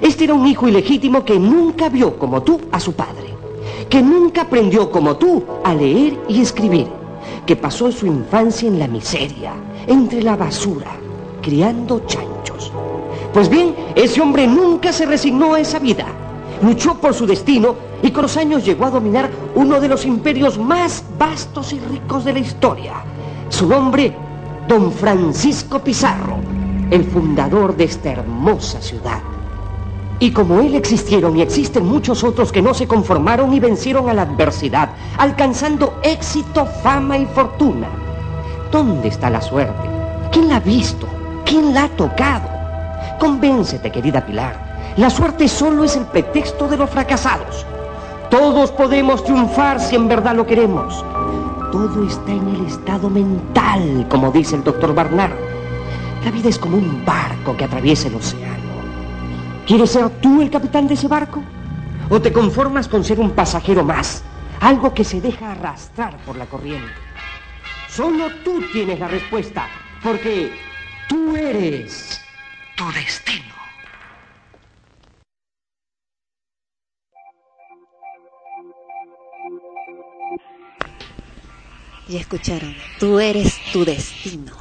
[0.00, 3.34] Este era un hijo ilegítimo que nunca vio como tú a su padre,
[3.88, 6.86] que nunca aprendió como tú a leer y escribir,
[7.44, 9.52] que pasó su infancia en la miseria,
[9.88, 10.92] entre la basura,
[11.42, 12.72] criando chanchos.
[13.32, 16.06] Pues bien, ese hombre nunca se resignó a esa vida.
[16.62, 20.58] Luchó por su destino y con los años llegó a dominar uno de los imperios
[20.58, 22.94] más vastos y ricos de la historia.
[23.48, 24.14] Su nombre,
[24.66, 26.38] don Francisco Pizarro,
[26.90, 29.20] el fundador de esta hermosa ciudad.
[30.20, 34.14] Y como él existieron y existen muchos otros que no se conformaron y vencieron a
[34.14, 37.88] la adversidad, alcanzando éxito, fama y fortuna.
[38.72, 39.88] ¿Dónde está la suerte?
[40.32, 41.06] ¿Quién la ha visto?
[41.44, 42.57] ¿Quién la ha tocado?
[43.18, 44.94] Convéncete, querida Pilar.
[44.96, 47.66] La suerte solo es el pretexto de los fracasados.
[48.30, 51.04] Todos podemos triunfar si en verdad lo queremos.
[51.72, 55.32] Todo está en el estado mental, como dice el doctor Barnard.
[56.24, 58.56] La vida es como un barco que atraviesa el océano.
[59.66, 61.42] ¿Quieres ser tú el capitán de ese barco?
[62.10, 64.22] ¿O te conformas con ser un pasajero más?
[64.60, 66.92] Algo que se deja arrastrar por la corriente.
[67.88, 69.66] Solo tú tienes la respuesta,
[70.02, 70.52] porque
[71.08, 72.17] tú eres
[72.78, 73.54] tu destino.
[82.08, 84.52] Y escucharon, tú eres tu destino.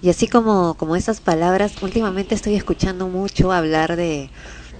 [0.00, 4.30] Y así como, como esas palabras, últimamente estoy escuchando mucho hablar de,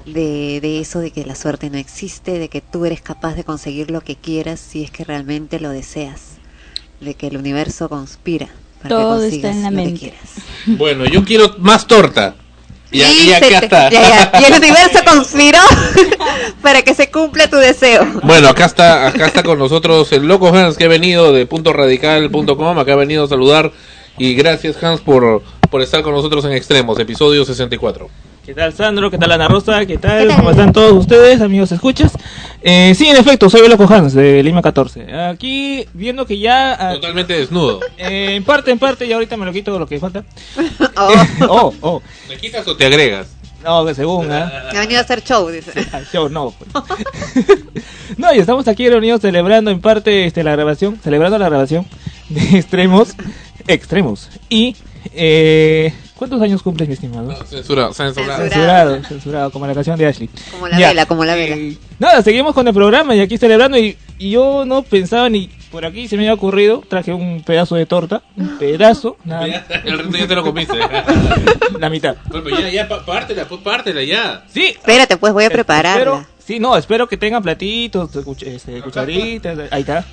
[0.06, 3.42] de, de eso, de que la suerte no existe, de que tú eres capaz de
[3.42, 6.38] conseguir lo que quieras si es que realmente lo deseas,
[7.00, 10.00] de que el universo conspira para Todo que está en la mente.
[10.00, 10.20] quieras.
[10.66, 12.36] Bueno, yo quiero más torta.
[12.92, 13.90] Y, se acá te- está.
[13.90, 14.32] ya, ya.
[14.40, 15.58] Y el universo conspiró
[16.62, 18.06] para que se cumpla tu deseo.
[18.22, 22.78] Bueno, acá está, acá está con nosotros el loco Hans que ha venido de puntoradical.com,
[22.78, 23.72] acá ha venido a saludar
[24.18, 28.08] y gracias Hans por, por estar con nosotros en Extremos, episodio 64.
[28.44, 29.08] ¿Qué tal Sandro?
[29.10, 29.86] ¿Qué tal Ana Rosa?
[29.86, 30.34] ¿Qué tal?
[30.34, 32.12] ¿Cómo están todos ustedes, amigos escuchas?
[32.60, 35.14] Eh, sí, en efecto, soy el Loco Hans de Lima 14.
[35.14, 36.72] Aquí viendo que ya...
[36.72, 37.78] ah, Totalmente desnudo.
[37.96, 40.24] eh, en parte, en parte, y ahorita me lo quito lo que falta.
[40.96, 41.14] Oh.
[41.48, 42.02] oh, oh.
[42.28, 43.28] ¿Me quitas o te agregas?
[43.64, 44.68] No, que según, ¿ah?
[44.74, 45.72] Ha venido a hacer show, dice.
[45.92, 46.50] Al show, no.
[46.52, 46.70] pues.
[48.18, 51.86] no, y estamos aquí reunidos celebrando en parte este, la grabación, celebrando la grabación
[52.28, 53.14] de Extremos,
[53.66, 54.28] Extremos.
[54.48, 54.76] Y,
[55.14, 57.34] eh, ¿cuántos años cumples, mi estimado?
[57.46, 58.42] Censurado, censurado.
[58.42, 60.30] Censurado, censurado, como la canción de Ashley.
[60.52, 60.88] Como la Ya.
[60.88, 61.56] vela, como la vela.
[61.56, 65.48] Eh, nada, seguimos con el programa y aquí celebrando y, y yo no pensaba ni
[65.72, 69.46] por aquí se me había ocurrido, traje un pedazo de torta, un pedazo, nada.
[69.84, 70.76] El resto ya te lo comiste.
[71.78, 72.16] la mitad.
[72.26, 74.44] Bueno, pues ya, ya, pártela, pues pártela ya.
[74.52, 74.66] Sí.
[74.66, 75.92] Espérate, pues voy a prepararla.
[76.02, 80.04] Espero, sí, no, espero que tengan platitos, cuch- este, cucharitas, ahí está.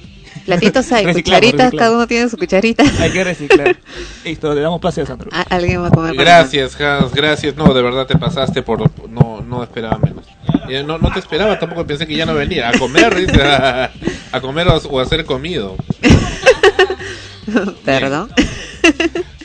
[0.50, 1.80] Platitos hay, Reciclamos, cucharitas, reciclamos.
[1.80, 2.84] cada uno tiene su cucharita.
[3.00, 3.78] Hay que reciclar.
[4.26, 5.30] Listo, le damos pase a Sandro.
[5.32, 6.16] A- Alguien va a comer.
[6.16, 7.56] Gracias, Hans, gracias.
[7.56, 8.80] No, de verdad te pasaste por...
[9.10, 10.26] No, no esperaba menos.
[10.70, 12.70] Eh, No, no te esperaba, tampoco pensé que ya no venía.
[12.70, 13.92] A comer, dice, a,
[14.32, 15.76] a comer o a, o a ser comido.
[17.86, 18.30] Perdón.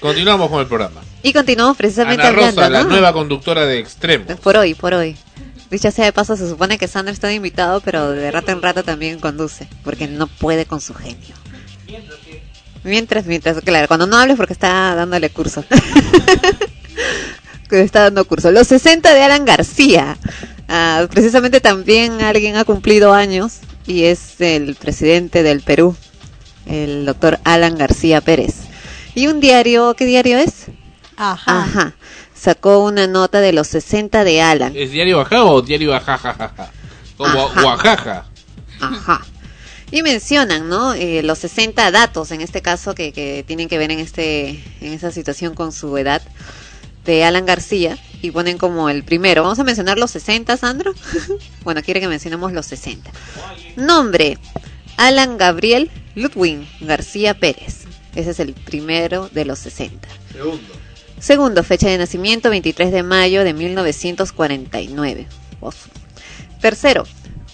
[0.01, 1.01] Continuamos con el programa.
[1.22, 2.89] Y continuamos precisamente Ana Rosa, hablando, la ¿no?
[2.90, 4.26] nueva conductora de Extremo.
[4.43, 5.16] Por hoy, por hoy.
[5.74, 8.62] Dicha sea de paso, se supone que Sandra está de invitado, pero de rato en
[8.62, 11.34] rato también conduce, porque no puede con su genio.
[12.84, 15.64] Mientras, mientras, claro, cuando no hables porque está dándole curso.
[17.68, 18.52] Que está dando curso.
[18.52, 20.16] Los 60 de Alan García.
[20.68, 25.96] Ah, precisamente también alguien ha cumplido años y es el presidente del Perú,
[26.66, 28.55] el doctor Alan García Pérez.
[29.16, 30.66] Y un diario, ¿qué diario es?
[31.16, 31.64] Ajá.
[31.64, 31.94] Ajá.
[32.44, 34.74] Sacó una nota de los 60 de Alan.
[34.76, 36.70] ¿Es diario Ajá o diario Ajajajaja?
[37.16, 37.64] Como Ajá.
[37.64, 38.26] Oaxaca.
[38.80, 39.24] Ajá.
[39.90, 40.92] Y mencionan, ¿no?
[40.92, 44.92] Eh, los 60 datos, en este caso, que, que tienen que ver en, este, en
[44.92, 46.20] esa situación con su edad,
[47.06, 47.96] de Alan García.
[48.20, 49.42] Y ponen como el primero.
[49.42, 50.92] Vamos a mencionar los 60, Sandro.
[51.64, 53.10] bueno, quiere que mencionemos los 60.
[53.76, 54.36] Nombre:
[54.98, 57.84] Alan Gabriel Ludwig García Pérez.
[58.14, 60.06] Ese es el primero de los 60.
[60.30, 60.84] Segundo.
[61.18, 65.26] Segundo, fecha de nacimiento 23 de mayo de 1949.
[65.60, 65.86] Uf.
[66.60, 67.06] Tercero,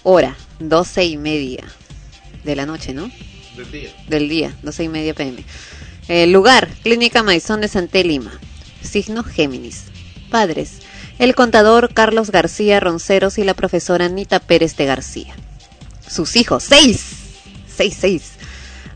[0.03, 1.63] hora 12 y media
[2.43, 3.09] de la noche, ¿no?
[3.55, 3.89] Del día.
[4.07, 5.43] Del día, 12 y media pm.
[6.07, 8.31] Eh, lugar, Clínica Maizón de Santé Lima.
[8.81, 9.85] Signo Géminis.
[10.29, 10.79] Padres,
[11.19, 15.35] el contador Carlos García Ronceros y la profesora Anita Pérez de García.
[16.07, 17.01] Sus hijos, seis.
[17.67, 18.31] Seis, seis.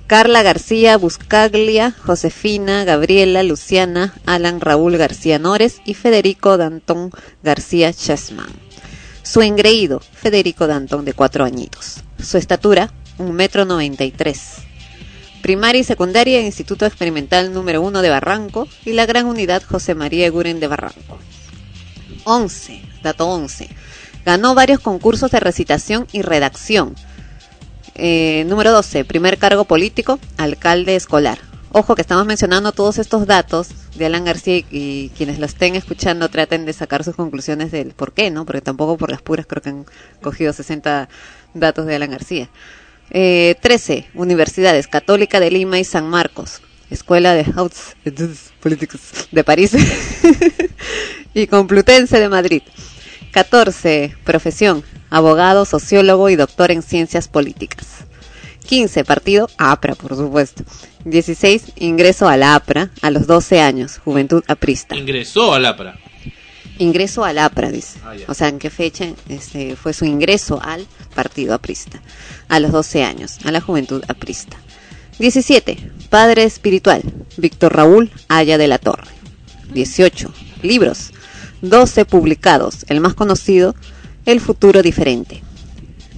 [0.08, 7.10] Carla García Buscaglia, Josefina, Gabriela, Luciana, Alan Raúl García Nores y Federico Dantón
[7.42, 8.50] García Chessman.
[9.24, 12.04] Su engreído, Federico Dantón, de cuatro añitos.
[12.22, 14.58] Su estatura, un metro noventa y tres.
[15.42, 20.28] Primaria y secundaria, Instituto Experimental número uno de Barranco y la Gran Unidad José María
[20.28, 21.18] Eguren de Barranco.
[22.26, 23.70] 11, dato 11.
[24.24, 26.94] Ganó varios concursos de recitación y redacción.
[27.96, 31.40] Eh, número 12, primer cargo político, alcalde escolar.
[31.72, 36.30] Ojo que estamos mencionando todos estos datos de Alan García y, quienes lo estén escuchando
[36.30, 38.46] traten de sacar sus conclusiones del por qué, ¿no?
[38.46, 39.86] Porque tampoco por las puras creo que han
[40.22, 41.10] cogido 60
[41.54, 42.50] datos de Alan García.
[43.12, 47.96] Eh, 13, universidades Católica de Lima y San Marcos, Escuela de Hautes
[48.62, 49.72] Políticas de París
[51.34, 52.62] y Complutense de Madrid.
[53.36, 57.86] 14, profesión, abogado, sociólogo y doctor en ciencias políticas.
[58.66, 60.64] 15, partido APRA, por supuesto.
[61.04, 64.96] 16, ingreso a la APRA a los 12 años, juventud aprista.
[64.96, 66.00] Ingresó al APRA.
[66.78, 68.00] Ingreso al APRA, dice.
[68.06, 68.14] Ah.
[68.30, 72.02] O sea, ¿en qué fecha este, fue su ingreso al partido aprista?
[72.48, 74.56] A los 12 años, a la juventud aprista.
[75.20, 75.92] 17.
[76.10, 77.02] Padre espiritual,
[77.36, 79.12] Víctor Raúl Aya de la Torre.
[79.74, 80.34] 18.
[80.62, 81.12] Libros.
[81.70, 82.86] 12 publicados.
[82.90, 83.76] El más conocido,
[84.26, 85.44] El futuro diferente.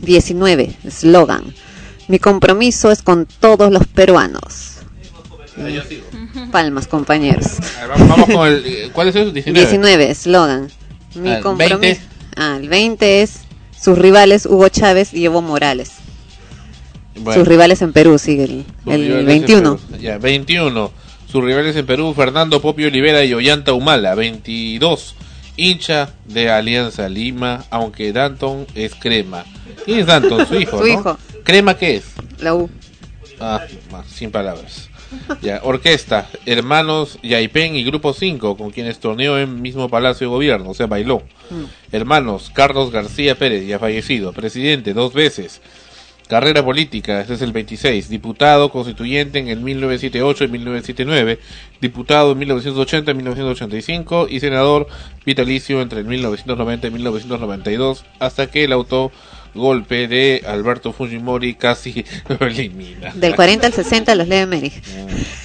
[0.01, 0.75] 19.
[0.85, 1.53] Eslogan.
[2.07, 4.73] Mi compromiso es con todos los peruanos.
[6.51, 7.47] Palmas, compañeros.
[8.07, 8.91] Vamos, con el.
[8.93, 9.31] ¿Cuál es eso?
[9.31, 9.59] 19.
[9.59, 10.67] 19, eslogan.
[11.15, 11.79] Mi Ah, compromiso.
[11.79, 12.01] 20.
[12.35, 13.39] Ah, el 20 es
[13.79, 15.91] sus rivales Hugo Chávez y Evo Morales.
[17.15, 17.39] Bueno.
[17.39, 19.77] Sus rivales en Perú, sigue el, el rivales en 21.
[19.77, 20.01] Perú.
[20.01, 20.91] Ya, 21.
[21.31, 24.13] Sus rivales en Perú, Fernando Popio Olivera y Ollanta Humala.
[24.15, 25.15] 22.
[25.57, 29.43] Hincha de Alianza Lima, aunque Danton es crema.
[29.85, 30.47] ¿Quién es Danton?
[30.47, 30.87] Su hijo, Su ¿no?
[30.87, 31.17] hijo.
[31.43, 32.05] ¿Crema qué es?
[32.39, 32.69] La U.
[33.39, 33.65] Ah,
[34.07, 34.89] sin palabras.
[35.41, 40.71] Ya, orquesta, Hermanos Yaipen y Grupo 5, con quienes torneó en mismo Palacio de Gobierno,
[40.71, 41.23] o sea, bailó.
[41.91, 45.61] Hermanos, Carlos García Pérez, ya fallecido, presidente dos veces.
[46.27, 48.09] Carrera política, este es el 26.
[48.09, 51.39] Diputado constituyente en el 1978 y 1979.
[51.79, 54.27] Diputado en 1980 y 1985.
[54.29, 54.87] Y senador
[55.25, 58.03] vitalicio entre el 1990 y 1992.
[58.19, 62.03] Hasta que el autogolpe de Alberto Fujimori casi
[62.39, 63.13] lo elimina.
[63.13, 64.81] Del 40 al 60 los lee Merich.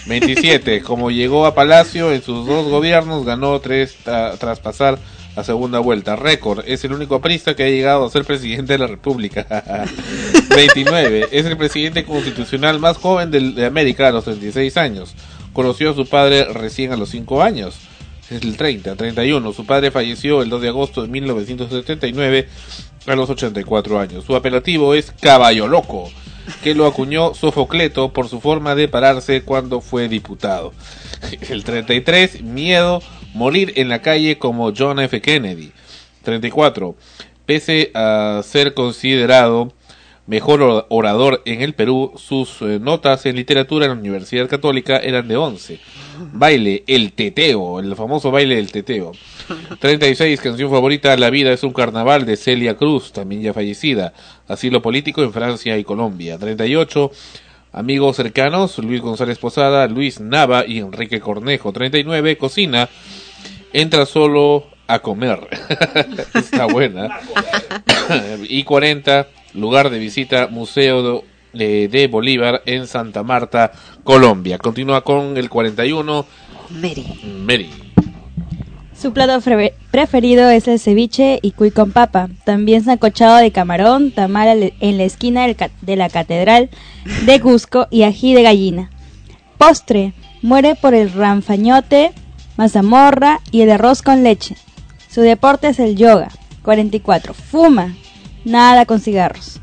[0.06, 0.82] 27.
[0.82, 4.98] Como llegó a Palacio en sus dos gobiernos, ganó tres ta- tras pasar
[5.36, 6.16] a segunda vuelta.
[6.16, 6.64] Récord.
[6.66, 9.46] Es el único aprista que ha llegado a ser presidente de la República.
[10.54, 11.28] 29.
[11.32, 15.14] Es el presidente constitucional más joven del- de América a los 36 años.
[15.52, 17.76] Conoció a su padre recién a los 5 años.
[18.30, 18.94] Es el 30.
[18.96, 19.52] 31.
[19.52, 22.48] Su padre falleció el 2 de agosto de 1979
[23.06, 24.24] a los 84 años.
[24.24, 26.10] Su apelativo es Caballo Loco
[26.64, 30.72] que lo acuñó Sofocleto por su forma de pararse cuando fue diputado.
[31.48, 33.00] El 33, miedo,
[33.34, 35.20] morir en la calle como John F.
[35.20, 35.72] Kennedy.
[36.22, 36.94] 34,
[37.46, 39.72] pese a ser considerado
[40.26, 44.98] mejor or- orador en el Perú, sus eh, notas en literatura en la Universidad Católica
[44.98, 45.80] eran de 11.
[46.32, 49.12] Baile, el teteo, el famoso baile del teteo.
[49.80, 54.12] 36, canción favorita, La vida es un carnaval de Celia Cruz, también ya fallecida.
[54.46, 56.38] Asilo político en Francia y Colombia.
[56.38, 57.10] 38,
[57.72, 61.72] amigos cercanos, Luis González Posada, Luis Nava y Enrique Cornejo.
[61.72, 62.88] 39, cocina,
[63.72, 65.48] entra solo a comer.
[66.34, 67.20] Está buena.
[68.48, 73.72] y 40, lugar de visita, Museo de, de Bolívar en Santa Marta,
[74.04, 74.58] Colombia.
[74.58, 76.26] Continúa con el 41,
[76.70, 77.06] Mary.
[77.24, 77.70] Mary.
[79.02, 79.40] Su plato
[79.90, 85.02] preferido es el ceviche y cuy con papa, también sancochado de camarón, tamal en la
[85.02, 86.70] esquina de la catedral
[87.26, 88.90] de Cusco y ají de gallina.
[89.58, 92.12] Postre, muere por el ranfañote,
[92.56, 94.56] mazamorra y el arroz con leche.
[95.08, 96.30] Su deporte es el yoga.
[96.62, 97.34] 44.
[97.34, 97.94] Fuma,
[98.44, 99.60] nada con cigarros.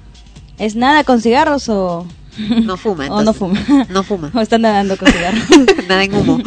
[0.57, 2.05] ¿Es nada con cigarros o...?
[2.63, 3.59] No fuma, o no fuma.
[3.89, 4.31] No fuma.
[4.35, 5.43] o están nadando con cigarros.
[5.89, 6.37] Nada en humo.
[6.37, 6.45] No,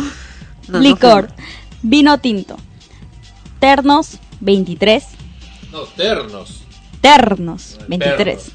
[0.69, 1.29] no Licor,
[1.83, 2.57] vino tinto.
[3.59, 5.05] Ternos, 23.
[5.71, 6.63] No, ternos.
[7.01, 8.53] Ternos, 23.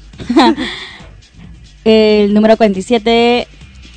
[1.84, 3.46] el número 47,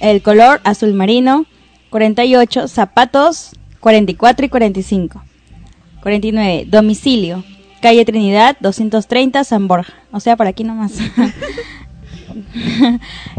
[0.01, 1.45] el color azul marino.
[1.89, 3.51] 48, zapatos,
[3.81, 5.23] 44 y 45.
[6.01, 7.43] 49, domicilio.
[7.81, 9.93] Calle Trinidad, 230, San Borja.
[10.11, 10.93] O sea, por aquí nomás.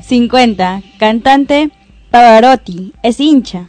[0.02, 1.70] 50, cantante,
[2.10, 3.69] Pavarotti, es hincha.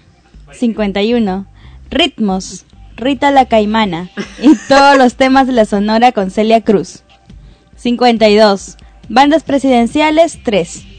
[0.52, 1.48] 51,
[1.90, 4.10] ritmos, Rita la Caimana.
[4.42, 7.04] Y todos los temas de la Sonora con Celia Cruz.
[7.78, 8.78] 52,
[9.10, 10.93] bandas presidenciales, 3.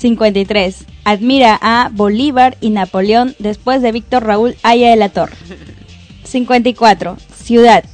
[0.00, 0.86] 53.
[1.04, 5.36] Admira a Bolívar y Napoleón después de Víctor Raúl Haya de la Torre.
[6.24, 7.18] 54.
[7.34, 7.84] Ciudad.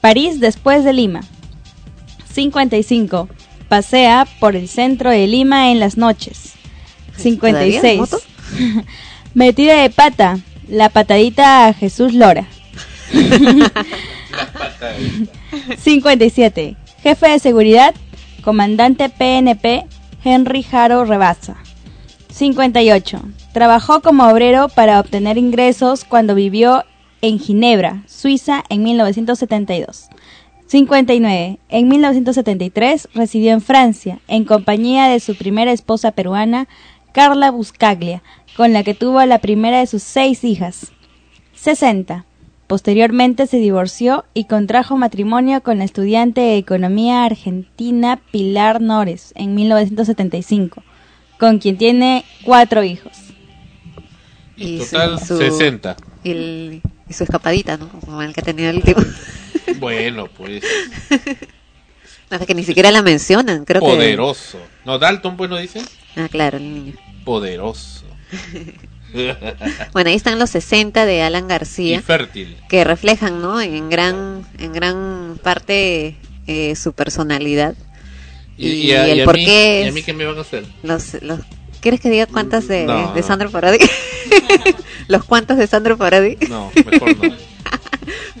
[0.00, 1.22] París después de Lima.
[2.32, 3.28] 55.
[3.68, 6.52] Pasea por el centro de Lima en las noches.
[7.16, 7.92] ¿Todavía 56.
[7.92, 8.20] en moto?
[9.34, 10.38] Metida de pata.
[10.68, 12.46] La patadita a Jesús Lora.
[15.78, 16.76] 57.
[17.02, 17.96] Jefe de seguridad,
[18.44, 19.86] comandante PNP,
[20.24, 21.56] Henry Jaro Rebasa.
[22.30, 23.20] 58.
[23.52, 26.84] Trabajó como obrero para obtener ingresos cuando vivió
[27.20, 30.08] en Ginebra, Suiza, en 1972.
[30.66, 31.58] 59.
[31.68, 36.68] En 1973 residió en Francia, en compañía de su primera esposa peruana,
[37.12, 38.22] Carla Buscaglia,
[38.56, 40.92] con la que tuvo la primera de sus seis hijas.
[41.54, 42.24] 60.
[42.76, 49.54] Posteriormente se divorció y contrajo matrimonio con la estudiante de economía argentina Pilar Nores en
[49.54, 50.82] 1975,
[51.38, 53.12] con quien tiene cuatro hijos.
[54.56, 55.96] Y Total, 60.
[56.24, 57.90] Y, el- y su escapadita, ¿no?
[57.90, 59.02] Como el que tenía el último.
[59.78, 60.64] Bueno, pues
[62.30, 64.56] No, es que ni siquiera la mencionan, creo poderoso.
[64.86, 65.82] No, Dalton, pues no dice.
[66.14, 66.20] que...
[66.22, 66.94] Ah, claro, el niño.
[67.26, 68.06] Poderoso.
[69.92, 72.56] Bueno, ahí están los 60 de Alan y García, fértil.
[72.68, 73.60] que reflejan, ¿no?
[73.60, 76.16] En gran, en gran parte
[76.46, 77.74] eh, su personalidad.
[78.56, 80.42] Y, a- el a por mí- qué ¿Y a es- mí qué me van a
[80.42, 80.64] hacer?
[80.82, 81.40] Los, los,
[81.80, 83.26] ¿Quieres que diga cuántas de, No, de no.
[83.26, 83.78] Sandro Parodi?
[85.08, 86.36] los cuantos de Sandro Parodi.
[86.48, 87.34] No, mejor no.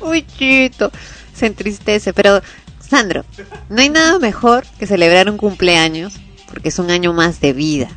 [0.08, 0.90] Uy, chito,
[1.34, 2.12] se entristece.
[2.12, 2.40] Pero,
[2.80, 3.24] Sandro,
[3.68, 6.14] no hay nada mejor que celebrar un cumpleaños,
[6.48, 7.88] porque es un año más de vida.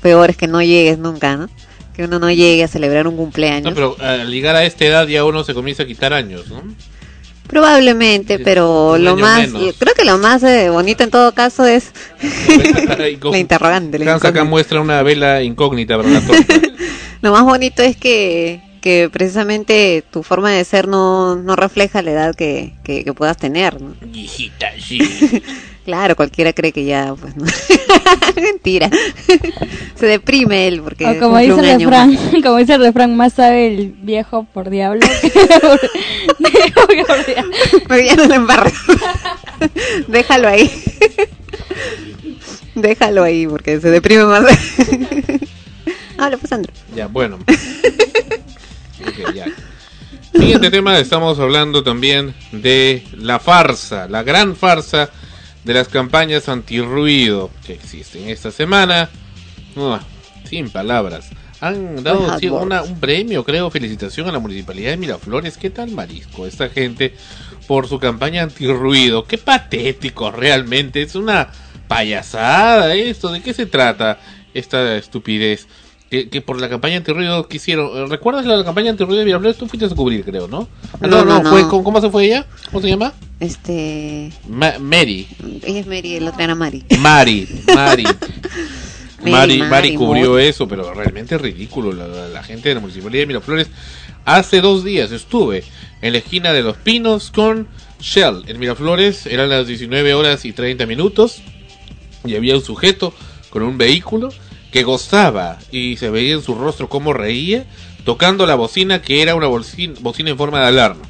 [0.00, 1.48] Peor es que no llegues nunca, ¿no?
[1.94, 3.64] Que uno no llegue a celebrar un cumpleaños.
[3.64, 6.62] No, pero al llegar a esta edad ya uno se comienza a quitar años, ¿no?
[7.46, 11.92] Probablemente, pero lo más, creo que lo más eh, bonito en todo caso es
[13.22, 13.98] la interrogante.
[13.98, 16.22] la Hans acá muestra una vela incógnita para la.
[17.20, 22.10] Lo más bonito es que, que precisamente tu forma de ser no, no refleja la
[22.10, 23.80] edad que, que, que puedas tener.
[23.80, 23.94] ¿no?
[24.12, 25.00] Hijita, sí.
[25.84, 27.44] Claro, cualquiera cree que ya, pues no.
[28.40, 28.88] Mentira.
[29.96, 32.32] Se deprime él porque O como dice un el año refrán, más.
[32.42, 35.30] como dice el refrán, más sabe el viejo por diablo que
[36.74, 37.52] por, por diablo.
[37.88, 38.74] Pero ya no lo embarres.
[40.06, 40.70] Déjalo ahí.
[42.74, 44.44] Déjalo ahí porque se deprime más.
[46.16, 46.72] Habla pues Sandro.
[46.94, 47.38] Ya, bueno.
[49.34, 49.46] Ya.
[50.32, 55.10] Siguiente tema, estamos hablando también de la farsa, la gran farsa
[55.64, 59.08] de las campañas antirruido que existen esta semana.
[60.48, 61.30] Sin palabras.
[61.60, 65.56] Han dado sí, una- un premio, creo, felicitación a la Municipalidad de Miraflores.
[65.56, 67.14] ¿Qué tal marisco esta gente
[67.68, 69.24] por su campaña antirruido?
[69.26, 71.02] Qué patético realmente.
[71.02, 71.48] Es una
[71.86, 73.30] payasada esto.
[73.30, 74.18] ¿De qué se trata
[74.54, 75.68] esta estupidez?
[76.12, 78.10] Que, que por la campaña antirruido que hicieron.
[78.10, 79.56] ¿Recuerdas la campaña antirruido de Miraflores?
[79.56, 80.68] Tú fuiste a cubrir, creo, ¿no?
[81.00, 81.62] Ah, No, no, no, fue.
[81.68, 82.46] ¿cómo, cómo se fue ella?
[82.66, 83.14] ¿Cómo se llama?
[83.40, 84.30] Este.
[84.46, 85.26] Ma- Mary.
[85.64, 86.84] Ella es Mary, el otro era Mari.
[86.98, 88.04] Mari, Mari.
[88.04, 91.92] Mari, Mari, Mari cubrió eso, pero realmente es ridículo.
[91.92, 93.68] La, la- la gente de la municipalidad de Miraflores.
[94.26, 95.64] Hace dos días estuve
[96.02, 97.68] en la esquina de Los Pinos con
[98.00, 98.44] Shell.
[98.48, 101.40] En Miraflores eran las 19 horas y 30 minutos.
[102.26, 103.14] Y había un sujeto
[103.48, 104.28] con un vehículo
[104.72, 107.66] que gozaba y se veía en su rostro cómo reía,
[108.04, 111.02] tocando la bocina que era una bocina, bocina en forma de alarma.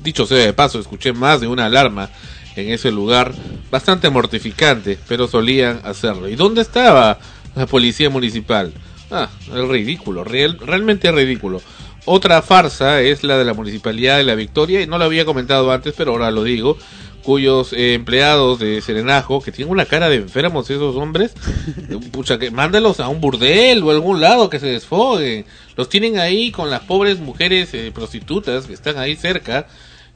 [0.00, 2.10] Dicho sea de paso, escuché más de una alarma
[2.54, 3.34] en ese lugar,
[3.70, 6.28] bastante mortificante, pero solían hacerlo.
[6.28, 7.18] ¿Y dónde estaba
[7.56, 8.72] la policía municipal?
[9.10, 11.60] Ah, es ridículo, real- realmente es ridículo.
[12.04, 15.72] Otra farsa es la de la Municipalidad de la Victoria, y no lo había comentado
[15.72, 16.76] antes, pero ahora lo digo,
[17.24, 21.32] cuyos eh, empleados de Serenajo, que tienen una cara de enfermos esos hombres,
[22.12, 25.44] pucha, que mándalos a un burdel o a algún lado que se desfoguen.
[25.76, 29.66] Los tienen ahí con las pobres mujeres eh, prostitutas que están ahí cerca,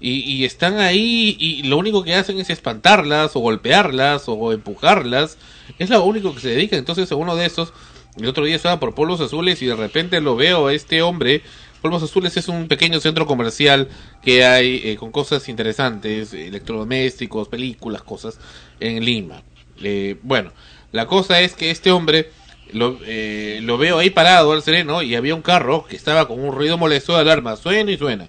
[0.01, 5.39] y, y están ahí y lo único que hacen es espantarlas o golpearlas o empujarlas.
[5.79, 6.79] Es lo único que se dedican.
[6.79, 7.73] Entonces, a uno de esos,
[8.17, 11.43] el otro día estaba por Polvos Azules y de repente lo veo a este hombre.
[11.81, 13.89] Polvos Azules es un pequeño centro comercial
[14.23, 18.39] que hay eh, con cosas interesantes, electrodomésticos, películas, cosas
[18.81, 19.43] en Lima.
[19.81, 20.53] Eh, bueno,
[20.91, 22.31] la cosa es que este hombre
[22.73, 26.41] lo, eh, lo veo ahí parado al sereno y había un carro que estaba con
[26.41, 28.29] un ruido molesto de alarma, suena y suena.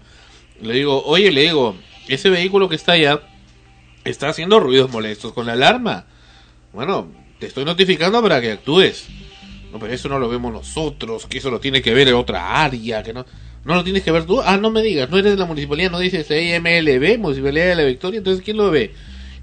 [0.62, 1.76] Le digo, oye, le digo,
[2.08, 3.22] ese vehículo que está allá
[4.04, 6.06] está haciendo ruidos molestos con la alarma.
[6.72, 9.08] Bueno, te estoy notificando para que actúes.
[9.72, 12.64] No, pero eso no lo vemos nosotros, que eso lo tiene que ver en otra
[12.64, 13.26] área, que no...
[13.66, 14.42] No lo tienes que ver tú.
[14.42, 17.84] Ah, no me digas, no eres de la municipalidad, no dices IMLB, Municipalidad de la
[17.84, 18.94] Victoria, entonces ¿quién lo ve?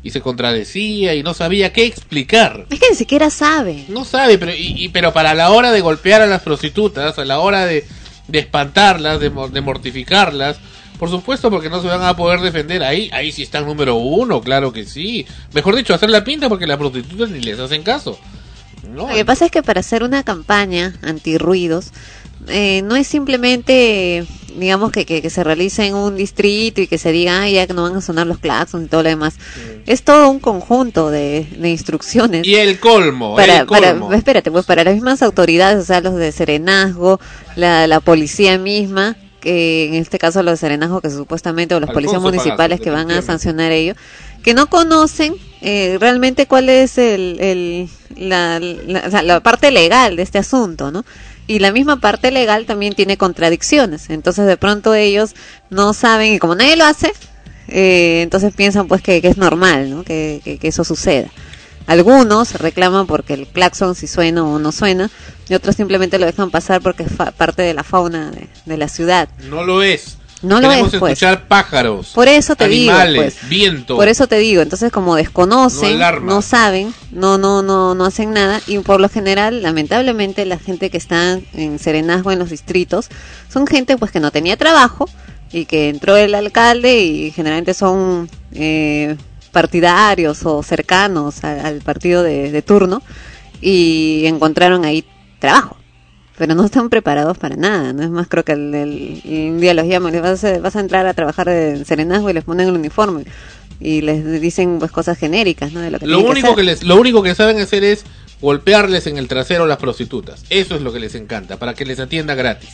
[0.03, 2.67] Y se contradecía y no sabía qué explicar.
[2.71, 3.85] Es que ni siquiera sabe.
[3.89, 7.25] No sabe, pero, y, y- pero para la hora de golpear a las prostitutas, a
[7.27, 7.85] la hora de,
[8.27, 10.59] de espantarlas, de, de mortificarlas,
[10.99, 14.41] por supuesto, porque no se van a poder defender ahí, ahí sí están número uno,
[14.41, 15.27] claro que sí.
[15.53, 18.19] Mejor dicho, hacer la pinta porque las prostitutas ni les hacen caso.
[18.95, 21.93] No, Lo que pasa es que para hacer una campaña antirruidos,
[22.49, 24.25] eh, no es simplemente,
[24.57, 27.67] digamos, que, que, que se realice en un distrito y que se diga, "Ay, ya
[27.67, 29.35] que no van a sonar los claxons y todo lo demás.
[29.87, 32.47] Es todo un conjunto de, de instrucciones.
[32.47, 34.13] Y el colmo, para, el para, colmo.
[34.13, 37.19] espérate, pues para las mismas autoridades, o sea, los de Serenazgo,
[37.57, 41.89] la, la policía misma, que en este caso los de Serenazgo, que supuestamente, o los
[41.89, 43.95] Alfonso policías municipales que van a sancionar ello,
[44.47, 50.39] que no conocen eh, realmente cuál es el, la, la- la parte legal de este
[50.39, 51.05] asunto, ¿no?
[51.49, 54.09] Y la misma parte legal también tiene contradicciones.
[54.09, 55.35] Entonces, de pronto ellos
[55.69, 57.13] no saben, y como nadie lo hace,
[57.67, 60.05] eh, entonces piensan pues que, es normal, ¿no?
[60.05, 61.29] Que, eso suceda.
[61.89, 65.11] Algunos reclaman porque el claxon si suena o no suena,
[65.49, 68.31] y otros simplemente lo dejan pasar porque es parte de la fauna
[68.65, 69.29] de la ciudad.
[69.51, 70.19] No lo es.
[70.43, 71.13] No lo Queremos es, pues.
[71.15, 73.49] escuchar pájaros, Por eso te digo, animales, pues.
[73.49, 73.97] viento.
[73.97, 78.33] Por eso te digo, entonces como No desconocen, no, saben, no, no, no, no hacen
[78.33, 83.09] nada y por lo general, lamentablemente, la gente que está en Serenazgo en los distritos
[83.49, 85.09] son gente pues que no tenía trabajo
[85.53, 89.17] y que entró el alcalde y generalmente son eh,
[89.53, 93.03] partidarios o cercanos al partido de, de turno
[93.63, 95.05] y encontraron ahí
[95.39, 95.79] trabajo.
[96.39, 98.03] Pero no están preparados para nada, ¿no?
[98.03, 99.23] Es más, creo que el, el-
[99.53, 102.35] un día los llaman, les vas a, vas a entrar a trabajar en Serenazgo y
[102.35, 103.25] les ponen el uniforme
[103.81, 105.81] y les dicen pues cosas genéricas, ¿no?
[105.81, 108.05] De lo que Lo único que les, lo único que saben hacer es
[108.43, 110.45] golpearles en el trasero a las prostitutas.
[110.51, 112.69] Eso es lo que les encanta, para que les atienda gratis.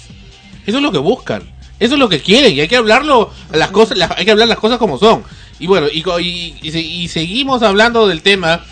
[0.67, 1.43] Eso es lo que buscan.
[1.79, 4.49] Eso es lo que quieren y hay que hablarlo las cosas, las- hay que hablar
[4.49, 5.23] las cosas como son.
[5.61, 8.65] Y bueno, y, y, y y seguimos hablando del tema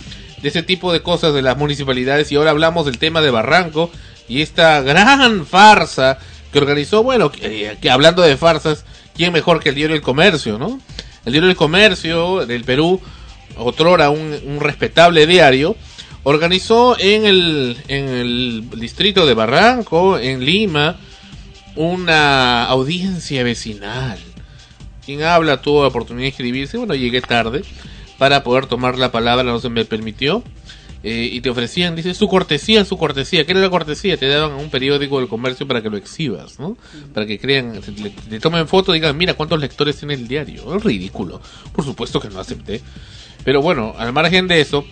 [0.43, 3.91] de ese tipo de cosas de las municipalidades y ahora hablamos del tema de Barranco
[4.31, 6.19] y esta gran farsa
[6.53, 8.85] que organizó, bueno, que, que hablando de farsas,
[9.15, 10.81] ¿quién mejor que el diario El Comercio, no?
[11.25, 13.01] El diario El Comercio del Perú,
[13.57, 15.77] otrora un, un respetable diario,
[16.23, 20.97] organizó en el, en el distrito de Barranco, en Lima,
[21.75, 24.19] una audiencia vecinal.
[25.05, 27.63] Quien habla tuvo la oportunidad de inscribirse, bueno, llegué tarde
[28.17, 30.45] para poder tomar la palabra, no se me permitió.
[31.03, 33.45] Eh, y te ofrecían, dice, su cortesía, su cortesía.
[33.45, 34.17] ¿Qué era la cortesía?
[34.17, 36.77] Te daban un periódico del comercio para que lo exhibas, ¿no?
[37.15, 40.77] Para que crean, le, le tomen foto y digan, mira cuántos lectores tiene el diario.
[40.77, 41.41] Es ridículo.
[41.73, 42.81] Por supuesto que no acepté.
[43.45, 44.85] Pero bueno, al margen de eso,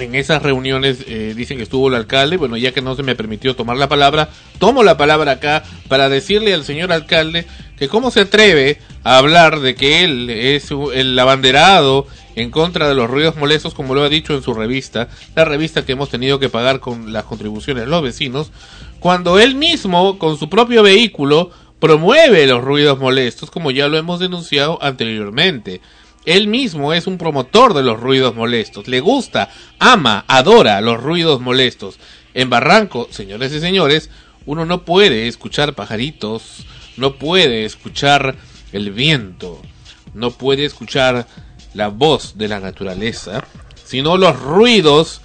[0.00, 3.14] en esas reuniones eh, dicen que estuvo el alcalde, bueno, ya que no se me
[3.14, 7.46] permitió tomar la palabra, tomo la palabra acá para decirle al señor alcalde
[7.78, 12.06] que cómo se atreve a hablar de que él es el abanderado
[12.40, 15.84] en contra de los ruidos molestos, como lo ha dicho en su revista, la revista
[15.84, 18.50] que hemos tenido que pagar con las contribuciones de los vecinos,
[18.98, 24.20] cuando él mismo, con su propio vehículo, promueve los ruidos molestos, como ya lo hemos
[24.20, 25.80] denunciado anteriormente.
[26.26, 31.40] Él mismo es un promotor de los ruidos molestos, le gusta, ama, adora los ruidos
[31.40, 31.98] molestos.
[32.34, 34.10] En Barranco, señores y señores,
[34.44, 38.36] uno no puede escuchar pajaritos, no puede escuchar
[38.72, 39.60] el viento,
[40.12, 41.26] no puede escuchar
[41.74, 43.44] la voz de la naturaleza,
[43.84, 45.20] sino los ruidos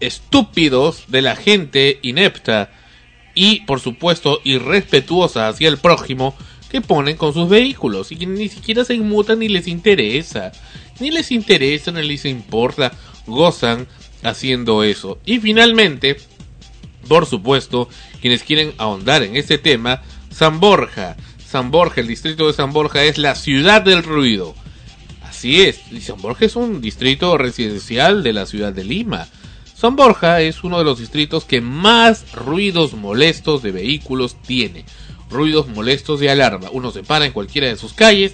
[0.00, 2.70] estúpidos de la gente inepta
[3.34, 6.34] y, por supuesto, irrespetuosa hacia el prójimo
[6.70, 10.52] que ponen con sus vehículos y que ni siquiera se inmutan ni les interesa,
[10.98, 12.92] ni les interesa, ni les importa,
[13.26, 13.86] gozan
[14.22, 15.18] haciendo eso.
[15.24, 16.16] Y finalmente,
[17.08, 17.88] por supuesto,
[18.20, 21.16] quienes quieren ahondar en este tema, San Borja.
[21.46, 24.54] San Borja, el distrito de San Borja es la ciudad del ruido.
[25.36, 29.28] Así es, San Borja es un distrito residencial de la ciudad de Lima.
[29.74, 34.86] San Borja es uno de los distritos que más ruidos molestos de vehículos tiene.
[35.28, 36.70] Ruidos molestos de alarma.
[36.72, 38.32] Uno se para en cualquiera de sus calles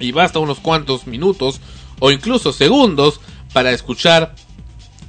[0.00, 1.60] y basta unos cuantos minutos
[1.98, 3.20] o incluso segundos
[3.52, 4.34] para escuchar,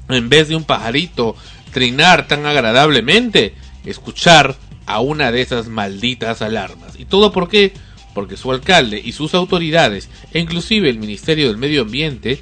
[0.09, 1.37] en vez de un pajarito
[1.71, 3.55] trinar tan agradablemente,
[3.85, 6.99] escuchar a una de esas malditas alarmas.
[6.99, 7.71] ¿Y todo por qué?
[8.17, 12.41] Porque su alcalde y sus autoridades, e inclusive el Ministerio del Medio Ambiente,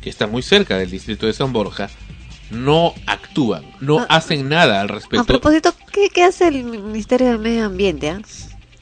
[0.00, 1.90] que está muy cerca del distrito de San Borja,
[2.48, 5.26] no actúan, no hacen nada al A respecto.
[5.26, 8.08] propósito, ¿qué, qué hace el Ministerio del Medio Ambiente?
[8.08, 8.22] ah?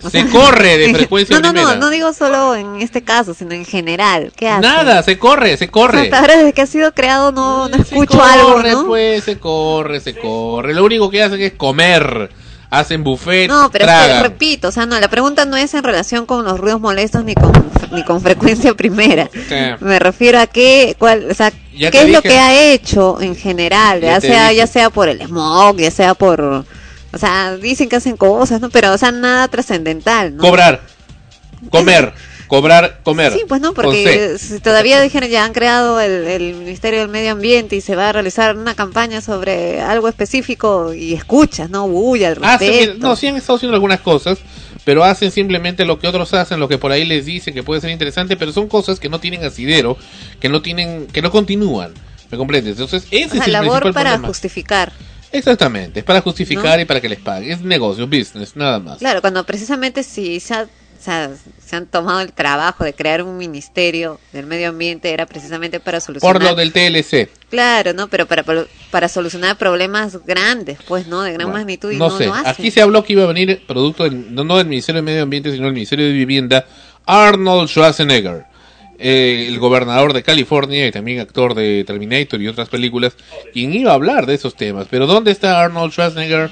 [0.04, 1.80] O Se corre de frecuencia No, no, no, primera.
[1.80, 4.32] no digo solo en este caso, sino en general.
[4.36, 4.62] ¿Qué hace?
[4.62, 6.02] Nada, se corre, se corre.
[6.02, 8.86] hasta ahora desde que ha sido creado no, no Se escucho algo, corre, ¿no?
[8.86, 10.74] pues, se corre, se corre.
[10.74, 12.30] Lo único que hacen es comer.
[12.70, 14.22] Hacen buffet, No, pero es que, tragan.
[14.22, 17.34] repito, o sea, no, la pregunta no es en relación con los ruidos molestos ni
[17.34, 17.52] con,
[17.90, 19.28] ni con frecuencia primera.
[19.80, 23.34] Me refiero a qué, cuál, o sea, Ya qué es lo que ha hecho en
[23.34, 24.56] general, Ya sea, dije.
[24.56, 28.70] ya sea por el smog, ya sea por, o sea, dicen que hacen cosas, ¿no?
[28.70, 30.42] Pero, o sea, nada trascendental, ¿no?
[30.42, 30.80] Cobrar.
[31.70, 32.12] Comer.
[32.50, 33.32] Cobrar, comer.
[33.32, 37.30] Sí, pues no, porque si todavía dijeron ya han creado el, el Ministerio del Medio
[37.30, 41.84] Ambiente y se va a realizar una campaña sobre algo específico y escuchas, ¿no?
[41.86, 43.06] Uy, al Hacen- respecto.
[43.06, 44.38] no, sí han estado haciendo algunas cosas,
[44.84, 47.80] pero hacen simplemente lo que otros hacen, lo que por ahí les dicen que puede
[47.80, 49.96] ser interesante, pero son cosas que no tienen asidero,
[50.40, 51.94] que no tienen, que no continúan.
[52.32, 52.72] ¿Me comprendes?
[52.72, 54.26] Entonces, ese O es el labor principal para problema.
[54.28, 54.92] justificar.
[55.32, 56.82] Exactamente, es para justificar ¿No?
[56.82, 57.52] y para que les paguen.
[57.52, 58.98] Es negocio, business, nada más.
[58.98, 60.66] Claro, cuando precisamente si se, ha-
[61.00, 61.30] o sea,
[61.66, 65.98] se han tomado el trabajo de crear un ministerio del medio ambiente era precisamente para
[65.98, 66.34] solucionar.
[66.34, 67.30] Por lo del TLC.
[67.48, 68.08] Claro, ¿no?
[68.08, 68.44] Pero para,
[68.90, 71.22] para solucionar problemas grandes, pues, ¿no?
[71.22, 72.48] De gran Bueno, magnitud y no no, sé, lo hacen.
[72.48, 75.22] aquí se habló que iba a venir producto del- no, no del Ministerio de Medio
[75.22, 76.66] Ambiente, sino del Ministerio de Vivienda,
[77.06, 78.44] Arnold Schwarzenegger,
[78.98, 83.14] eh, el gobernador de California y también actor de Terminator y otras películas,
[83.54, 84.86] quien iba a hablar de esos temas.
[84.90, 86.50] Pero ¿dónde está Arnold Schwarzenegger?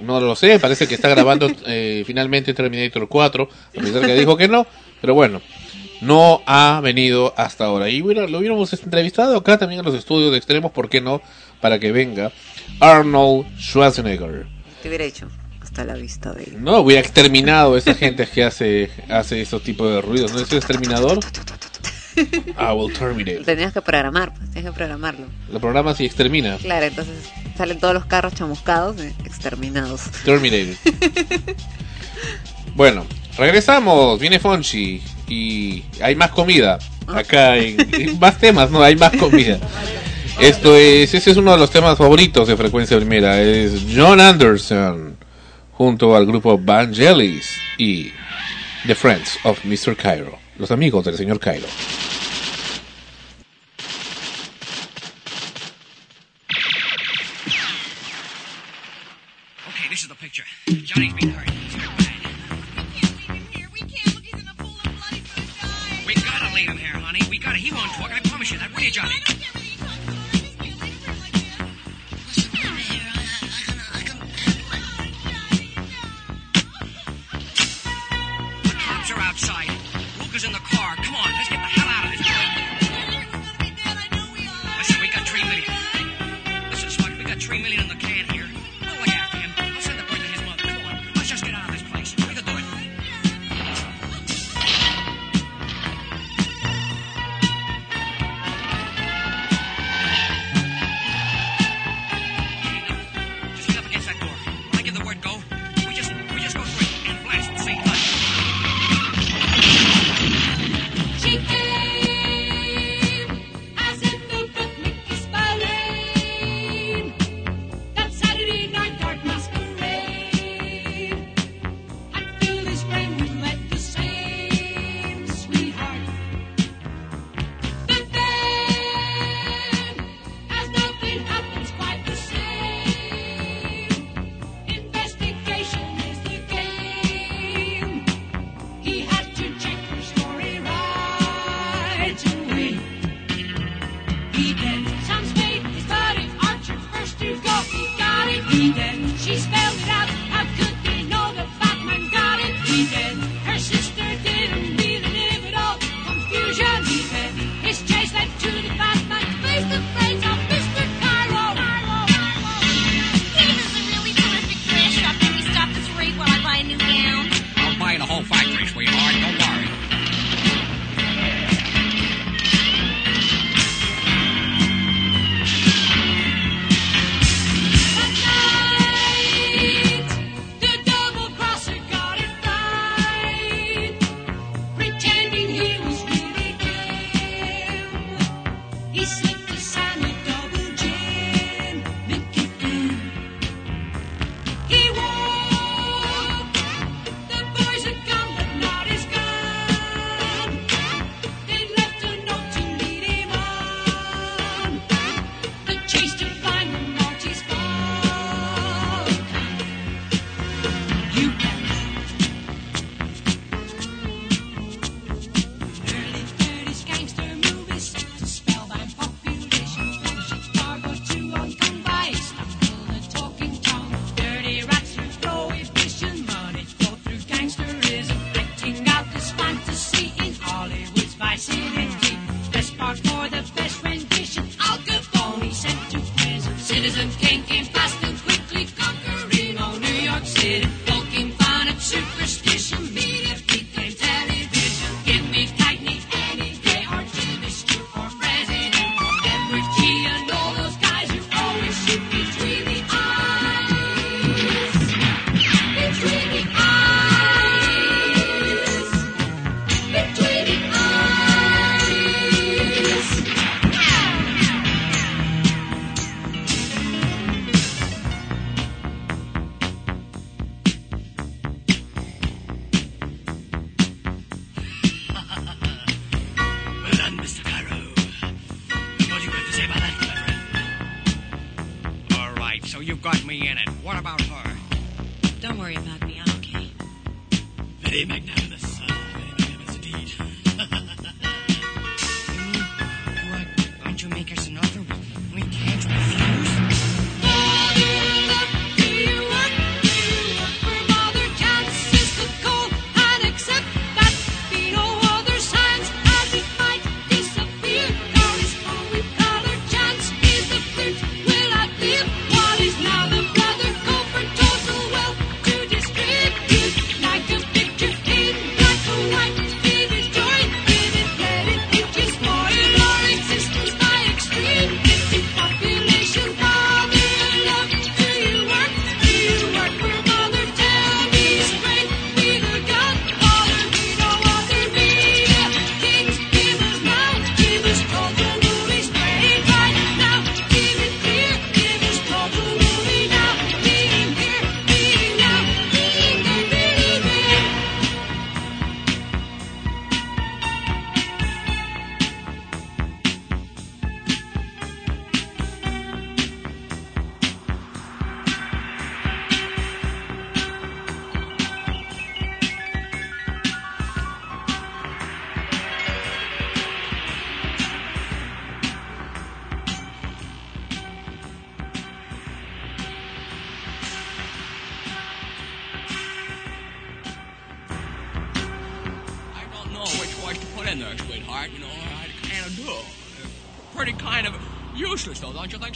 [0.00, 4.36] No lo sé, parece que está grabando eh, finalmente Terminator 4, a pesar que dijo
[4.36, 4.66] que no,
[5.00, 5.40] pero bueno,
[6.00, 7.88] no ha venido hasta ahora.
[7.88, 11.20] Y bueno, lo hubiéramos entrevistado acá también en los estudios de extremos, ¿por qué no?
[11.60, 12.32] Para que venga
[12.80, 14.46] Arnold Schwarzenegger.
[14.82, 15.28] Te hubiera hecho
[15.60, 19.90] hasta la vista de No, hubiera exterminado a esa gente que hace, hace esos tipos
[19.92, 20.32] de ruidos.
[20.32, 21.20] ¿No es exterminador?
[22.58, 23.44] I will terminate.
[23.44, 25.26] Tenías que programar, pues, tenías que programarlo.
[25.52, 26.56] Lo programa si extermina.
[26.56, 27.14] Claro, entonces
[27.56, 30.02] salen todos los carros chamuscados, eh, exterminados.
[30.24, 30.76] Terminated.
[32.78, 33.04] Bueno,
[33.36, 34.20] regresamos.
[34.20, 36.78] Viene Fonchi y hay más comida.
[37.08, 37.76] Acá hay
[38.20, 39.58] más temas, no, hay más comida.
[40.40, 43.42] Esto es, ese es uno de los temas favoritos de Frecuencia Primera.
[43.42, 45.16] Es John Anderson
[45.72, 48.12] junto al grupo Vangelis y
[48.86, 49.96] The Friends of Mr.
[49.96, 50.38] Cairo.
[50.58, 51.38] Los amigos del señor
[60.18, 60.44] picture.
[60.84, 61.57] Johnny's been hurt.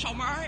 [0.02, 0.41] 好玩。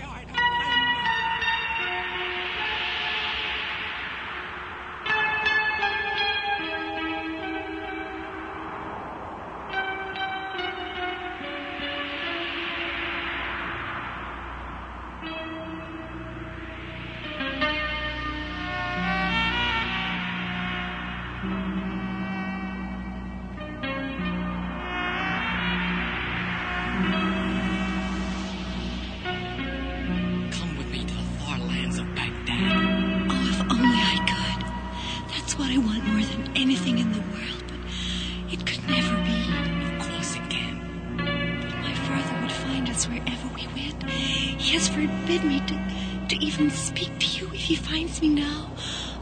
[47.95, 48.67] finds me now,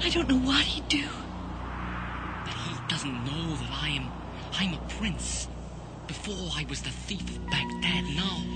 [0.03, 1.07] I don't know what he'd do.
[2.43, 4.09] But he doesn't know that I am.
[4.59, 5.47] I'm a prince.
[6.07, 8.52] Before I was the thief of Baghdad, now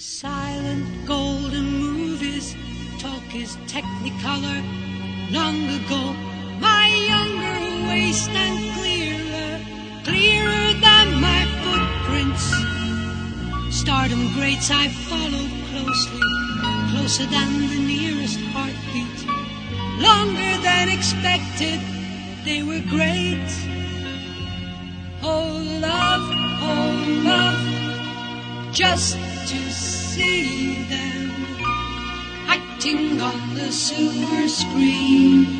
[0.00, 2.56] Silent golden movies,
[2.98, 4.62] talk is technicolor.
[5.30, 6.14] Long ago,
[6.58, 9.60] my younger waist and clearer,
[10.02, 12.48] clearer than my footprints.
[13.78, 16.24] Stardom greats I followed closely,
[16.92, 19.20] closer than the nearest heartbeat.
[20.00, 21.78] Longer than expected,
[22.46, 23.52] they were great.
[25.22, 26.24] Oh love,
[26.62, 26.88] oh
[27.22, 29.18] love, just
[29.50, 31.28] to see them
[32.46, 35.59] acting on the silver screen.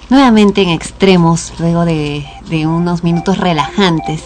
[0.08, 4.24] Nuevamente en extremos, luego de, de unos minutos relajantes.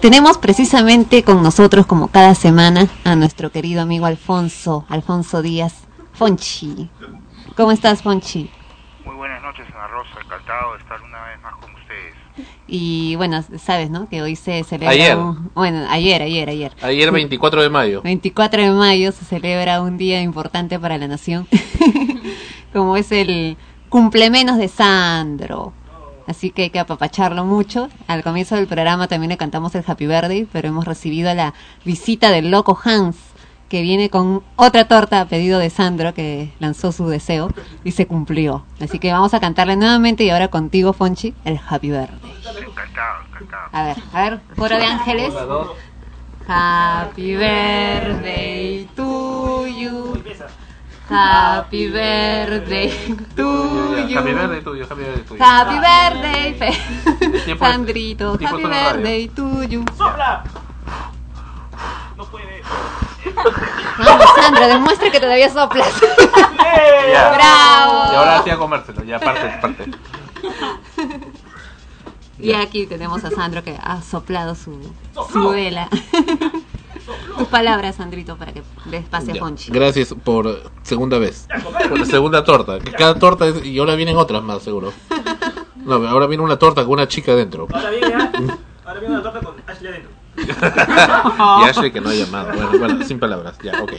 [0.00, 6.88] tenemos precisamente con nosotros, como cada semana, a nuestro querido amigo Alfonso, Alfonso Díaz, Fonchi.
[7.56, 8.50] ¿Cómo estás, Fonchi?
[9.04, 10.20] Muy buenas noches, Ana Rosa.
[10.24, 11.57] Encantado de estar una vez más.
[12.70, 14.08] Y bueno, sabes, ¿no?
[14.10, 14.90] Que hoy se celebra...
[14.90, 15.16] Ayer.
[15.16, 16.72] un- bueno, ayer, ayer, ayer.
[16.82, 18.02] Ayer 24 de mayo.
[18.02, 21.46] 24 de mayo se celebra un día importante para la nación,
[22.72, 23.56] como es el
[23.88, 25.72] cumplemenos de Sandro.
[26.26, 27.88] Así que hay que apapacharlo mucho.
[28.06, 31.54] Al comienzo del programa también le cantamos el Happy Birthday, pero hemos recibido la
[31.86, 33.16] visita del loco Hans,
[33.68, 37.50] que viene con otra torta a pedido de Sandro, que lanzó su deseo
[37.84, 38.64] y se cumplió.
[38.80, 42.32] Así que vamos a cantarle nuevamente y ahora contigo, Fonchi, el Happy Birthday.
[42.66, 43.68] Encantado, encantado.
[43.72, 45.34] A ver, a ver, coro de ángeles.
[46.46, 50.22] Happy birthday to you.
[51.10, 52.90] Happy birthday
[53.36, 54.16] to you.
[54.16, 55.44] Happy birthday tuyo, happy birthday tuyo.
[55.44, 58.38] Happy birthday, Sandrito.
[58.40, 59.84] Happy birthday to you.
[59.96, 60.44] ¡Sopla!
[63.98, 65.88] Vamos, Sandro, demuestra que todavía soplas.
[67.10, 67.32] Ya.
[67.32, 68.12] Bravo.
[68.12, 69.86] Y ahora sí a comérselo, ya parte, parte.
[72.38, 74.78] Y aquí tenemos a Sandro que ha soplado su,
[75.32, 75.88] su vela.
[77.38, 79.40] Tus palabras, Sandrito, para que des pase a Ya.
[79.40, 79.72] Fonchi.
[79.72, 81.48] Gracias por segunda vez.
[81.88, 82.78] Por la segunda torta.
[82.78, 84.92] Que cada torta es, y ahora vienen otras más, seguro.
[85.76, 87.66] No, ahora viene una torta con una chica dentro.
[87.72, 88.30] Ahora viene, ¿ah?
[88.84, 90.17] ahora viene una torta con Ashley adentro.
[91.62, 92.52] y Ashley que no ha llamado.
[92.54, 93.56] Bueno, bueno, sin palabras.
[93.62, 93.92] Ya, ok.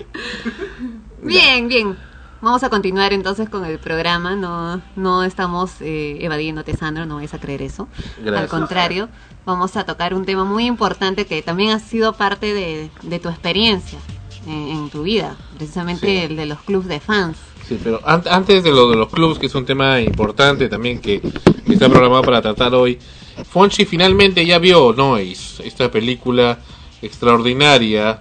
[1.22, 1.98] Bien, bien.
[2.42, 4.36] Vamos a continuar entonces con el programa.
[4.36, 7.88] No, no estamos eh, evadiéndote, Sandro, no vais a creer eso.
[8.24, 8.44] Gracias.
[8.44, 9.10] Al contrario,
[9.46, 13.28] vamos a tocar un tema muy importante que también ha sido parte de, de tu
[13.28, 14.00] experiencia
[14.48, 17.38] en, en tu vida, precisamente el de los clubs de fans.
[17.68, 21.02] Sí, pero an- antes de lo de los clubs, que es un tema importante también
[21.02, 22.98] que, que está programado para tratar hoy,
[23.44, 26.60] Fonchi finalmente ya vio Noise, esta película
[27.02, 28.20] extraordinaria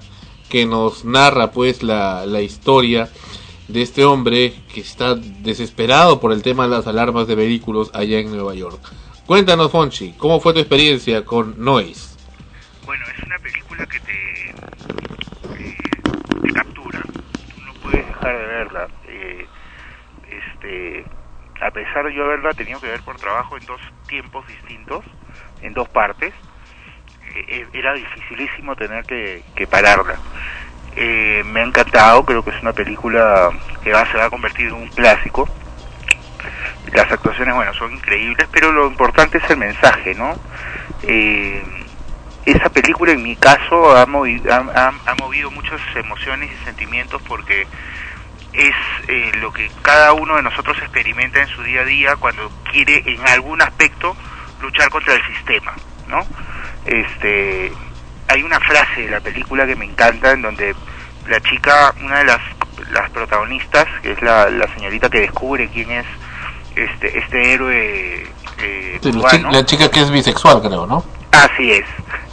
[0.48, 3.08] que nos narra pues la, la historia
[3.68, 8.18] de este hombre que está desesperado por el tema de las alarmas de vehículos allá
[8.18, 8.80] en Nueva York.
[9.26, 12.16] Cuéntanos, Fonchi, ¿cómo fue tu experiencia con Noise?
[12.86, 14.54] Bueno, es una película que te,
[16.54, 17.02] captura.
[17.62, 18.88] No puedes dejar de verla.
[19.06, 19.46] Eh,
[20.30, 21.04] este,
[21.60, 25.04] a pesar de yo haberla tenido que ver por trabajo en dos tiempos distintos,
[25.62, 26.32] en dos partes,
[27.34, 30.16] eh, eh, era dificilísimo tener que, pararla.
[30.96, 33.50] Eh, me ha encantado, creo que es una película
[33.82, 35.48] que va, se va a convertir en un clásico.
[36.92, 40.34] Las actuaciones, bueno, son increíbles, pero lo importante es el mensaje, ¿no?
[41.02, 41.62] Eh,
[42.46, 47.20] esa película en mi caso ha movido, ha, ha- ha movido muchas emociones y sentimientos
[47.28, 47.66] porque
[48.52, 48.74] es
[49.08, 53.02] eh, lo que cada uno de nosotros experimenta en su día a día cuando quiere
[53.06, 54.16] en algún aspecto
[54.60, 55.72] luchar contra el sistema,
[56.08, 56.20] ¿no?
[56.86, 57.72] Este,
[58.28, 60.74] hay una frase de la película que me encanta en donde
[61.28, 62.40] la chica, una de las,
[62.90, 66.06] las protagonistas, que es la, la señorita que descubre quién es
[66.74, 68.26] este, este héroe
[68.60, 71.04] eh, Sí, la, chi- cubano, la chica que es bisexual, creo, ¿no?
[71.32, 71.84] Así es.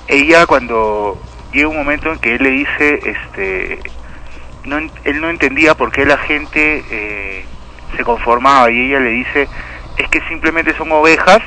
[0.07, 1.21] Ella cuando
[1.51, 3.79] llega un momento en que él le dice, este,
[4.67, 7.45] no, él no entendía por qué la gente eh,
[7.95, 9.47] se conformaba y ella le dice,
[9.97, 11.41] es que simplemente son ovejas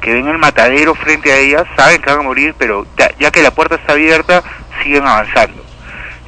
[0.00, 3.30] que ven el matadero frente a ellas, saben que van a morir, pero ya, ya
[3.30, 4.42] que la puerta está abierta,
[4.82, 5.64] siguen avanzando.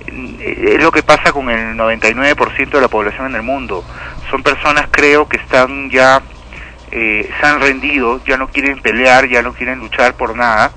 [0.06, 3.84] Eh, Es lo que pasa con el 99% de la población en el mundo.
[4.30, 6.20] Son personas, creo, que están ya
[6.90, 10.72] eh, se han rendido, ya no quieren pelear, ya no quieren luchar por nada,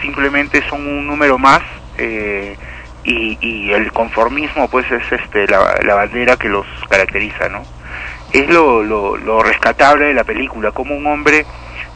[0.00, 1.62] simplemente son un número más
[1.98, 2.56] eh,
[3.04, 7.62] y, y el conformismo pues es este la, bandera que los caracteriza, ¿no?
[8.32, 11.44] Es lo, lo, lo rescatable de la película, como un hombre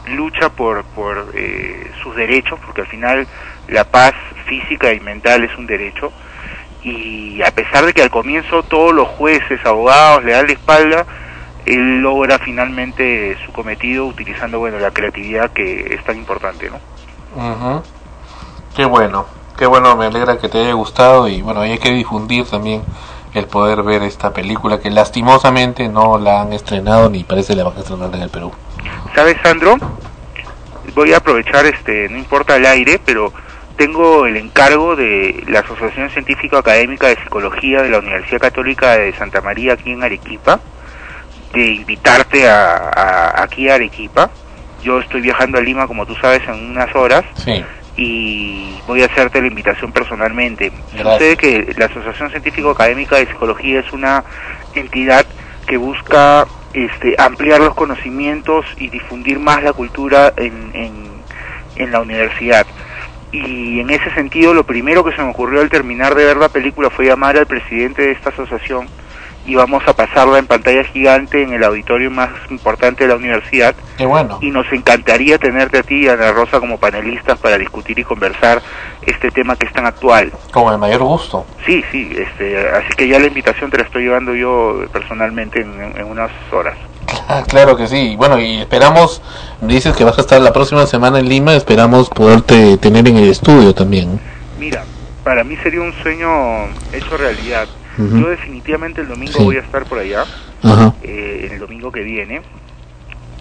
[0.07, 3.27] lucha por, por eh, sus derechos, porque al final
[3.69, 4.13] la paz
[4.47, 6.13] física y mental es un derecho,
[6.83, 11.07] y a pesar de que al comienzo todos los jueces, abogados le dan la espalda,
[11.65, 16.79] él logra finalmente su cometido utilizando bueno la creatividad que es tan importante, ¿no?
[17.35, 17.83] Ujú.
[18.77, 19.27] Qué bueno,
[19.59, 22.83] qué bueno, me alegra que te haya gustado y bueno, hay que difundir también
[23.35, 27.77] el poder ver esta película que lastimosamente no la han estrenado ni parece la van
[27.77, 28.53] a estrenar en el Perú.
[29.15, 29.77] ¿Sabes, Sandro?
[30.95, 33.33] Voy a aprovechar, este, no importa el aire, pero
[33.77, 39.13] tengo el encargo de la Asociación Científico Académica de Psicología de la Universidad Católica de
[39.15, 40.61] Santa María aquí en Arequipa,
[41.53, 44.31] de invitarte a, a- aquí a Arequipa.
[44.83, 47.63] Yo estoy viajando a Lima, como tú sabes, en unas horas Sí.
[47.97, 50.71] Y voy a hacerte la invitación personalmente.
[50.93, 51.15] Gracias.
[51.15, 54.25] Sucede que la Asociación Científico Académica de Psicología es una
[54.75, 55.25] entidad
[55.67, 60.93] que busca este, ampliar los conocimientos y difundir más la cultura en, en,
[61.77, 62.67] en la universidad.
[63.33, 66.49] Y en ese sentido, lo primero que se me ocurrió al terminar de ver la
[66.49, 68.89] película fue llamar al presidente de esta asociación
[69.47, 73.75] y vamos a pasarla en pantalla gigante en el auditorio más importante de la universidad.
[73.97, 74.39] Qué bueno.
[74.43, 78.05] Y nos encantaría tenerte a ti y a Ana Rosa como panelistas para discutir y
[78.05, 78.61] conversar
[79.03, 80.33] este tema que es tan actual.
[80.53, 81.47] Con el mayor gusto.
[81.65, 85.97] Sí, sí, este, así que ya la invitación te la estoy llevando yo personalmente en,
[85.97, 86.77] en unas horas.
[87.49, 88.15] Claro que sí.
[88.17, 89.23] Bueno, y esperamos,
[89.61, 93.17] me dices que vas a estar la próxima semana en Lima, esperamos poderte tener en
[93.17, 94.21] el estudio también.
[94.59, 94.85] Mira,
[95.25, 97.67] para mí sería un sueño hecho realidad.
[97.99, 99.45] Yo definitivamente el domingo Sí.
[99.45, 100.27] voy a estar por allá,
[100.63, 100.95] Ajá.
[101.03, 102.43] eh, en el domingo que viene,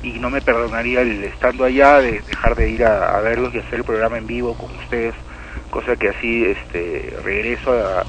[0.02, 3.60] y no me perdonaría el estando allá de dejar de ir a, a verlos y
[3.60, 5.16] hacer el programa en vivo con ustedes,
[5.72, 8.06] cosa que así este, regreso a,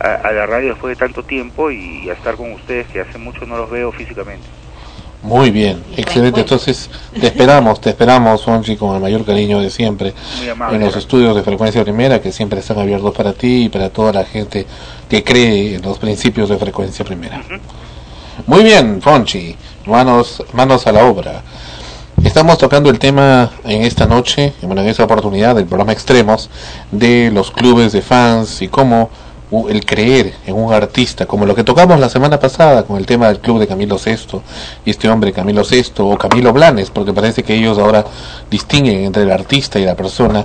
[0.00, 3.18] a- a la radio después de tanto tiempo y a estar con ustedes que hace
[3.18, 4.48] mucho no los veo físicamente.
[5.22, 6.40] Muy bien, excelente.
[6.40, 6.88] Entonces,
[7.18, 10.14] te esperamos, te esperamos, Fonchi, con el mayor cariño de siempre.
[10.38, 10.76] Muy amable.
[10.76, 14.12] En los estudios de frecuencia primera, que siempre están abiertos para ti y para toda
[14.12, 14.66] la gente
[15.08, 17.42] que cree en los principios de frecuencia primera.
[18.46, 19.54] Muy bien, Fonchi,
[19.86, 21.42] manos, manos a la obra.
[22.24, 26.48] Estamos tocando el tema en esta noche, bueno, en esta oportunidad del programa Extremos,
[26.90, 29.10] de los clubes de fans y cómo
[29.68, 33.28] el creer en un artista, como lo que tocamos la semana pasada con el tema
[33.28, 34.42] del club de Camilo Sesto
[34.84, 38.04] y este hombre Camilo Sesto o Camilo Blanes, porque parece que ellos ahora
[38.50, 40.44] distinguen entre el artista y la persona,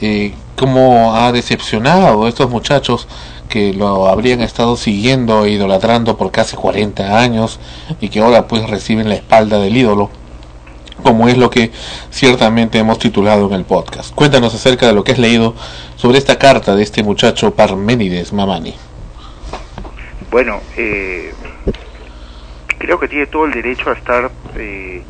[0.00, 3.08] eh, cómo ha decepcionado a estos muchachos
[3.48, 7.58] que lo habrían estado siguiendo e idolatrando por casi 40 años
[8.00, 10.10] y que ahora pues reciben la espalda del ídolo
[11.02, 11.70] como es lo que
[12.10, 14.14] ciertamente hemos titulado en el podcast.
[14.14, 15.54] Cuéntanos acerca de lo que has leído
[15.96, 18.74] sobre esta carta de este muchacho Parménides Mamani.
[20.30, 21.34] Bueno, eh,
[22.78, 25.02] creo que tiene todo el derecho a estar eh,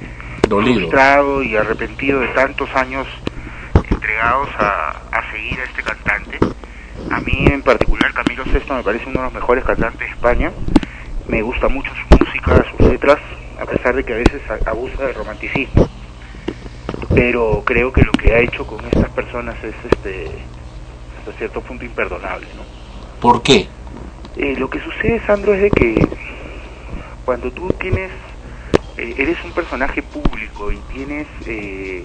[0.48, 0.80] Dolido.
[0.80, 3.06] frustrado y arrepentido de tantos años
[3.88, 6.38] entregados a, a seguir a este cantante.
[7.10, 10.50] A mí en particular Camilo Sesto me parece uno de los mejores cantantes de España.
[11.28, 13.18] Me gusta mucho su música, sus letras,
[13.62, 15.88] a pesar de que a veces abusa del romanticismo.
[17.14, 20.30] Pero creo que lo que ha hecho con estas personas es este
[21.18, 22.64] hasta cierto punto imperdonable, ¿no?
[23.20, 23.68] ¿Por qué?
[24.36, 25.94] Eh, lo que sucede, Sandro, es de que
[27.24, 28.10] cuando tú tienes,
[28.96, 32.04] eh, eres un personaje público y tienes eh,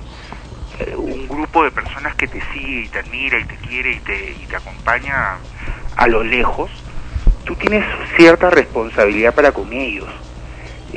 [0.79, 3.99] eh, un grupo de personas que te sigue y te admira y te quiere y
[4.01, 5.37] te, y te acompaña
[5.95, 6.69] a lo lejos,
[7.45, 7.83] tú tienes
[8.17, 10.09] cierta responsabilidad para con ellos.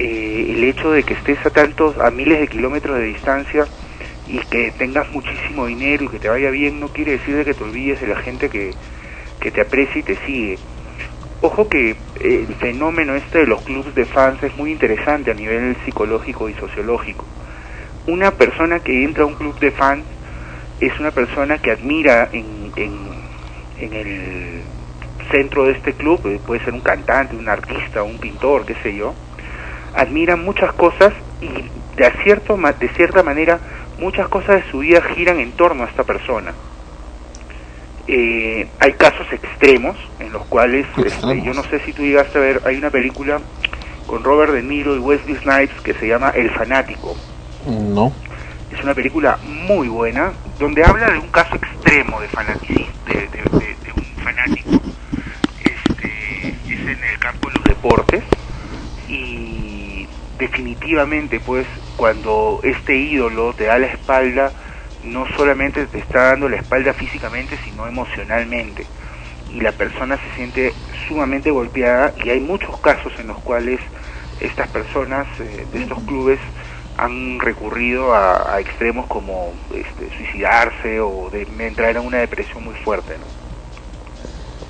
[0.02, 3.66] Eh, el hecho de que estés a tantos, a miles de kilómetros de distancia
[4.26, 7.52] y que tengas muchísimo dinero y que te vaya bien no quiere decir de que
[7.52, 8.70] te olvides de la gente que,
[9.38, 10.58] que te aprecia y te sigue.
[11.42, 11.96] Ojo que eh,
[12.48, 16.54] el fenómeno este de los clubes de fans es muy interesante a nivel psicológico y
[16.54, 17.26] sociológico.
[18.06, 20.04] Una persona que entra a un club de fans
[20.80, 22.92] es una persona que admira en, en,
[23.80, 24.62] en el
[25.30, 28.96] centro de este club, eh, puede ser un cantante, un artista, un pintor, qué sé
[28.96, 29.14] yo,
[29.94, 31.48] admira muchas cosas y
[31.96, 33.58] de, cierto, de cierta manera
[33.98, 36.52] muchas cosas de su vida giran en torno a esta persona.
[38.06, 42.40] Eh, hay casos extremos en los cuales este, yo no sé si tú llegaste a
[42.40, 43.40] ver, hay una película
[44.06, 47.16] con Robert De Niro y Wesley Snipes que se llama El Fanático.
[47.66, 48.12] No.
[48.72, 53.58] Es una película muy buena donde habla de un caso extremo de fanatismo, de, de-
[53.58, 54.70] de- de un fanático.
[55.62, 58.24] Este, es en el campo de los deportes
[59.08, 59.59] y
[60.40, 64.52] definitivamente pues cuando este ídolo te da la espalda
[65.04, 68.86] no solamente te está dando la espalda físicamente sino emocionalmente
[69.52, 70.72] y la persona se siente
[71.06, 73.80] sumamente golpeada y hay muchos casos en los cuales
[74.40, 76.38] estas personas eh, de estos clubes
[76.96, 83.14] han recurrido a, extremos como este, suicidarse o de, entrar en una depresión muy fuerte
[83.18, 83.39] ¿no?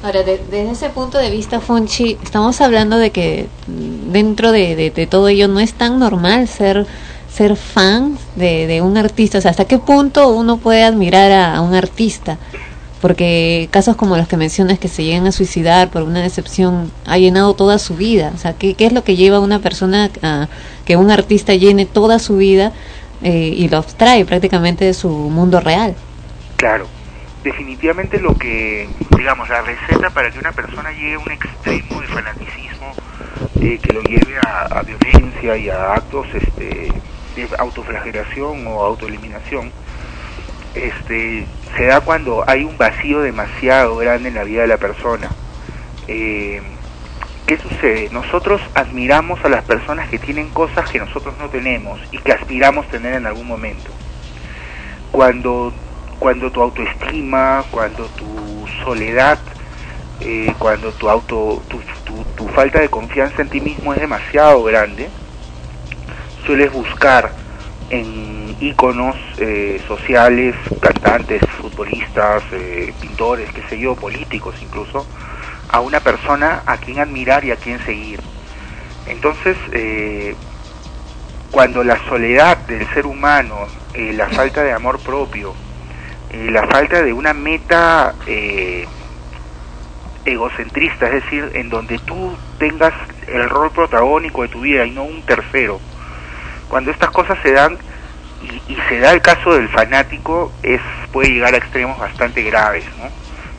[0.02, 5.28] Ahora, de- desde ese punto de vista, Fonchi, estamos hablando de que dentro de, todo
[5.28, 6.86] ello no es tan normal ser
[7.32, 9.38] ser fan de, un artista.
[9.38, 12.38] O sea, ¿hasta qué punto uno puede admirar a, un artista?
[13.00, 17.18] Porque casos como los que mencionas que se llegan a suicidar por una decepción ha
[17.18, 18.32] llenado toda su vida.
[18.34, 20.48] O sea, ¿qué, qué es lo que lleva a una persona a
[20.84, 22.72] que un artista llene toda su vida
[23.22, 25.94] eh, y lo abstrae prácticamente de su mundo real?
[26.56, 26.88] Claro,
[27.42, 32.06] definitivamente lo que, digamos, la receta para que una persona llegue a un extremo de
[32.08, 32.92] fanaticismo
[33.60, 36.92] eh, que lo lleve a, violencia y a actos este,
[37.36, 39.70] de autoflagelación o autoeliminación,
[40.74, 41.46] este,
[41.76, 45.30] se da cuando hay un vacío demasiado grande en la vida de la persona.
[46.08, 46.60] Eh,
[47.46, 48.10] ¿Qué sucede?
[48.12, 52.88] Nosotros admiramos a las personas que tienen cosas que nosotros no tenemos y que aspiramos
[52.88, 53.90] tener en algún momento.
[55.10, 55.72] Cuando
[56.20, 59.40] cuando tu autoestima, cuando tu soledad,
[60.20, 64.62] eh, cuando tu auto, tu, tu- tu falta de confianza en ti mismo es demasiado
[64.64, 65.12] grande,
[66.46, 67.36] sueles buscar
[67.88, 75.08] en íconos eh, sociales, cantantes, futbolistas, eh, pintores, qué sé yo, políticos incluso,
[75.68, 78.20] a una persona a quien admirar y a quien seguir.
[79.06, 80.38] Entonces, eh,
[81.50, 85.56] cuando la soledad del ser humano, la falta de amor propio,
[86.30, 88.88] eh, la falta de una meta eh,
[90.24, 92.92] egocentrista, es decir, en donde tú tengas
[93.26, 95.82] el rol protagónico de tu vida y no un tercero,
[96.68, 97.78] cuando estas cosas se dan
[98.40, 100.80] y, se da el caso del fanático, es
[101.12, 102.86] puede llegar a extremos bastante graves.
[102.96, 103.12] ¿no?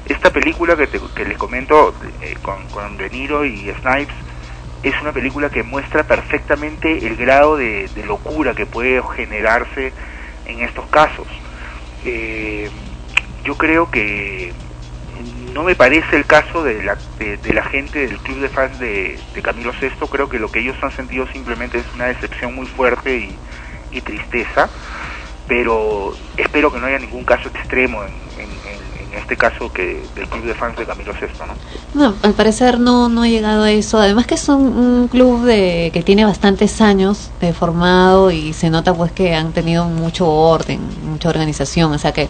[0.05, 4.15] Esta película que, te- que les comento eh, con, con De Niro y Snipes
[4.81, 9.93] es una película que muestra perfectamente el grado de locura que puede generarse
[10.45, 11.27] en estos casos.
[12.03, 12.69] Eh,
[13.43, 14.53] yo creo que
[15.51, 19.23] no me parece el caso de la, de, la gente del club de fans de,
[19.43, 23.15] Camilo VI, creo que lo que ellos han sentido simplemente es una decepción muy fuerte
[23.15, 24.71] y, tristeza,
[25.47, 28.80] pero espero que no haya ningún caso extremo en-
[29.11, 32.01] en este caso que del club de fans de Camilo VI, ¿no?
[32.01, 33.99] No, al parecer no, no ha llegado a eso.
[33.99, 38.93] Además que es un, club de, que tiene bastantes años de formado y se nota
[38.93, 41.91] pues que han tenido mucho orden, mucha organización.
[41.91, 42.29] O sea que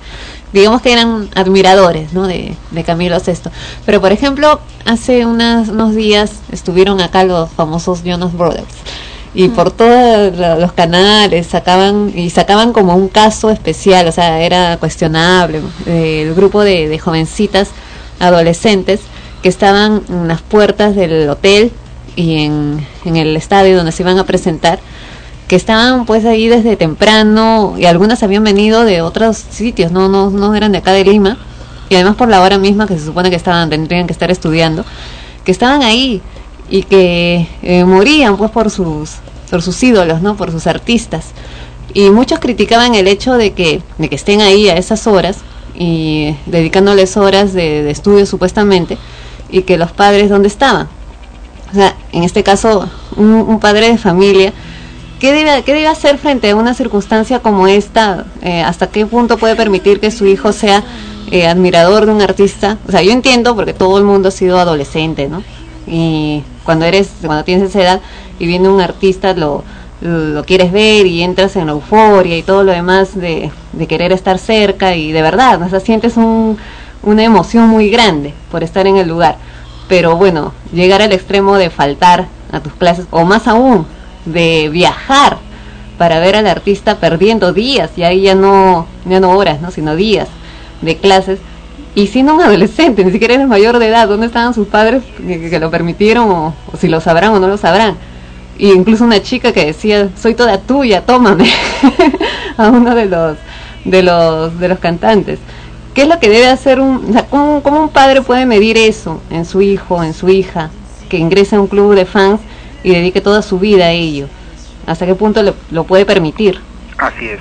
[0.53, 2.25] digamos que eran admiradores ¿no?
[2.27, 3.51] de, de Camilo VI.
[3.85, 8.73] Pero por ejemplo, hace unos días estuvieron acá los famosos Jonas Brothers.
[9.33, 14.77] Y por todos los canales sacaban y sacaban como un caso especial, o sea, era
[14.77, 15.61] cuestionable.
[15.85, 17.69] eh, el grupo de, de jovencitas
[18.19, 18.99] adolescentes
[19.41, 21.71] que estaban en las puertas del hotel
[22.15, 24.79] y en, en el estadio donde se iban a presentar,
[25.47, 30.29] que estaban pues ahí desde temprano y algunas habían venido de otros sitios, no, no,
[30.29, 31.37] no eran de acá de Lima,
[31.89, 34.85] y además por la hora misma que se supone que estaban, tendrían que estar estudiando,
[35.43, 36.21] que estaban ahí
[36.71, 39.17] y que eh, morían pues por sus,
[39.49, 40.37] por sus ídolos, ¿no?
[40.37, 41.31] por sus artistas.
[41.93, 45.39] Y muchos criticaban el hecho de que, de que estén ahí a esas horas
[45.75, 48.97] y dedicándoles horas de, estudio supuestamente
[49.49, 50.87] y que los padres dónde estaban.
[51.71, 54.53] O sea, en este caso, un, un padre de familia,
[55.19, 58.25] ¿qué debe, ¿qué debe hacer frente a una circunstancia como esta?
[58.41, 60.83] Eh, ¿Hasta qué punto puede permitir que su hijo sea
[61.29, 62.77] eh, admirador de un artista?
[62.87, 65.43] O sea, yo entiendo porque todo el mundo ha sido adolescente, ¿no?
[65.87, 68.01] Y cuando eres, cuando tienes esa edad
[68.39, 69.63] y viene un artista, lo,
[70.01, 74.11] lo quieres ver y entras en la euforia y todo lo demás de, de querer
[74.11, 76.57] estar cerca y de verdad, o sea, sientes un,
[77.03, 79.37] una emoción muy grande por estar en el lugar.
[79.87, 83.85] Pero bueno, llegar al extremo de faltar a tus clases, o más aún,
[84.25, 85.37] de viajar
[85.97, 89.71] para ver al artista perdiendo días, y ahí ya no, ya no horas, ¿no?
[89.71, 90.27] sino días
[90.81, 91.39] de clases,
[91.93, 95.59] y siendo un adolescente, ni siquiera eres mayor de edad, ¿dónde estaban sus padres que,
[95.59, 97.97] lo permitieron, o, si lo sabrán o no lo sabrán?
[98.57, 101.49] Y incluso una chica que decía, soy toda tuya, tómame,
[102.57, 103.37] a uno de los,
[103.83, 105.39] de los, de los cantantes.
[105.93, 108.77] ¿Qué es lo que debe hacer un, o sea, ¿cómo, cómo un padre puede medir
[108.77, 110.69] eso en su hijo, en su hija,
[111.09, 112.39] que ingrese a un club de fans
[112.83, 114.27] y dedique toda su vida a ello?
[114.87, 116.61] ¿Hasta qué punto lo, lo puede permitir?
[116.97, 117.39] Así es.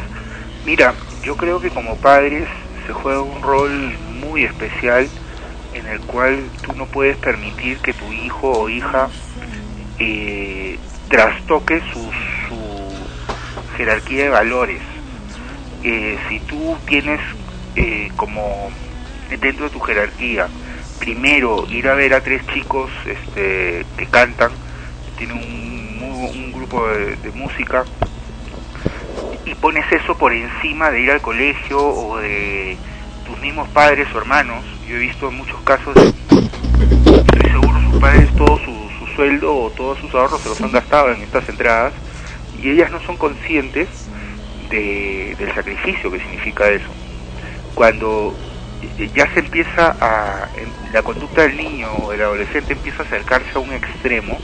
[0.66, 2.48] Mira, yo creo que como padres
[2.86, 5.10] se juega un rol muy especial
[5.72, 9.10] en el cual tú no puedes permitir que tu hijo o hija
[9.98, 10.78] eh,
[11.08, 12.10] trastoque su,
[12.48, 13.10] su
[13.76, 14.82] jerarquía de valores.
[15.82, 17.20] Eh, si tú tienes
[17.76, 18.70] eh, como
[19.40, 20.50] dentro de tu jerarquía
[20.98, 24.58] primero ir a ver a tres chicos este, que cantan,
[25.16, 27.86] tienen un, un grupo de, de música
[29.44, 32.78] y pones eso por encima de ir al colegio o de
[33.40, 34.64] mismos padres o hermanos.
[34.88, 39.70] Yo he visto en muchos casos, estoy seguro, sus padres todo su, su sueldo o
[39.70, 41.92] todos sus ahorros se los han gastado en estas entradas
[42.62, 43.88] y ellas no son conscientes
[44.70, 46.88] de- del sacrificio que significa eso.
[47.74, 48.34] Cuando
[49.14, 50.48] ya se empieza a,
[50.92, 54.38] la conducta del niño o del adolescente empieza a acercarse a un extremo,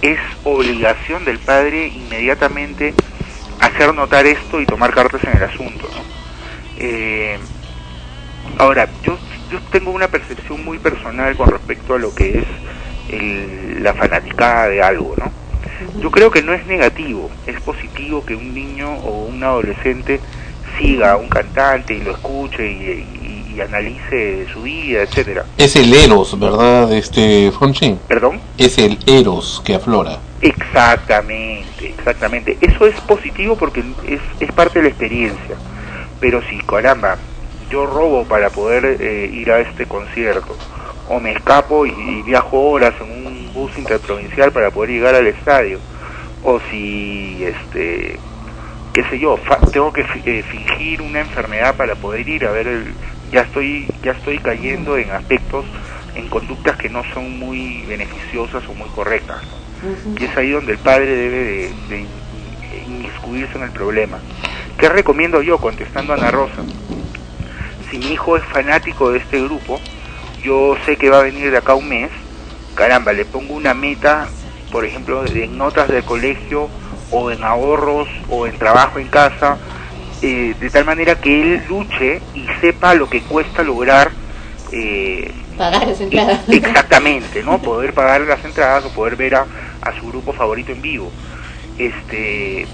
[0.00, 2.94] es obligación del padre inmediatamente
[3.60, 5.88] hacer notar esto y tomar cartas en el asunto.
[5.94, 6.02] ¿no?
[6.76, 7.38] Eh,
[8.58, 9.16] ahora, yo,
[9.50, 12.44] yo tengo una percepción muy personal con respecto a lo que es
[13.10, 15.30] el- la fanaticada de algo, ¿no?
[16.00, 20.20] Yo creo que no es negativo, es positivo que un niño o un adolescente
[20.78, 22.74] siga a un cantante y lo escuche y,
[23.20, 25.44] y- y analice su vida, etcétera.
[25.58, 27.98] Es el Eros, ¿verdad, este Fonchin?
[28.08, 28.40] ¿Perdón?
[28.56, 30.18] Es el Eros que aflora.
[30.40, 32.56] Exactamente, exactamente.
[32.60, 35.56] Eso es positivo porque es, es parte de la experiencia.
[36.20, 37.18] Pero si, caramba,
[37.72, 40.58] yo robo para poder eh, ir a este concierto
[41.06, 45.26] o me escapo y, y viajo horas en un bus interprovincial para poder llegar al
[45.26, 45.80] estadio
[46.42, 48.20] o si este
[48.94, 52.66] qué sé yo fa- tengo que eh, fingir una enfermedad para poder ir a ver
[52.68, 52.96] el
[53.32, 55.64] ya estoy ya estoy cayendo en aspectos
[56.14, 59.58] en conductas que no son muy beneficiosas o muy correctas ¿no?
[60.16, 64.22] y es ahí donde el padre debe de, de in- inmiscuirse en el problema
[64.78, 66.62] ¿qué recomiendo yo contestando a Ana Rosa?
[67.92, 69.80] Si mi hijo es fanático de este grupo
[70.42, 72.10] yo sé que va a venir de acá un mes
[72.74, 74.28] caramba le pongo una meta
[74.70, 76.70] por ejemplo en notas del colegio
[77.10, 79.58] o en ahorros o en trabajo en casa
[80.22, 84.10] eh, de tal manera que él luche y sepa lo que cuesta lograr
[84.72, 86.42] eh, Pagar esa entrada.
[86.48, 89.46] exactamente no poder pagar las entradas o poder ver a,
[89.82, 91.12] a su grupo favorito en vivo
[91.78, 92.66] este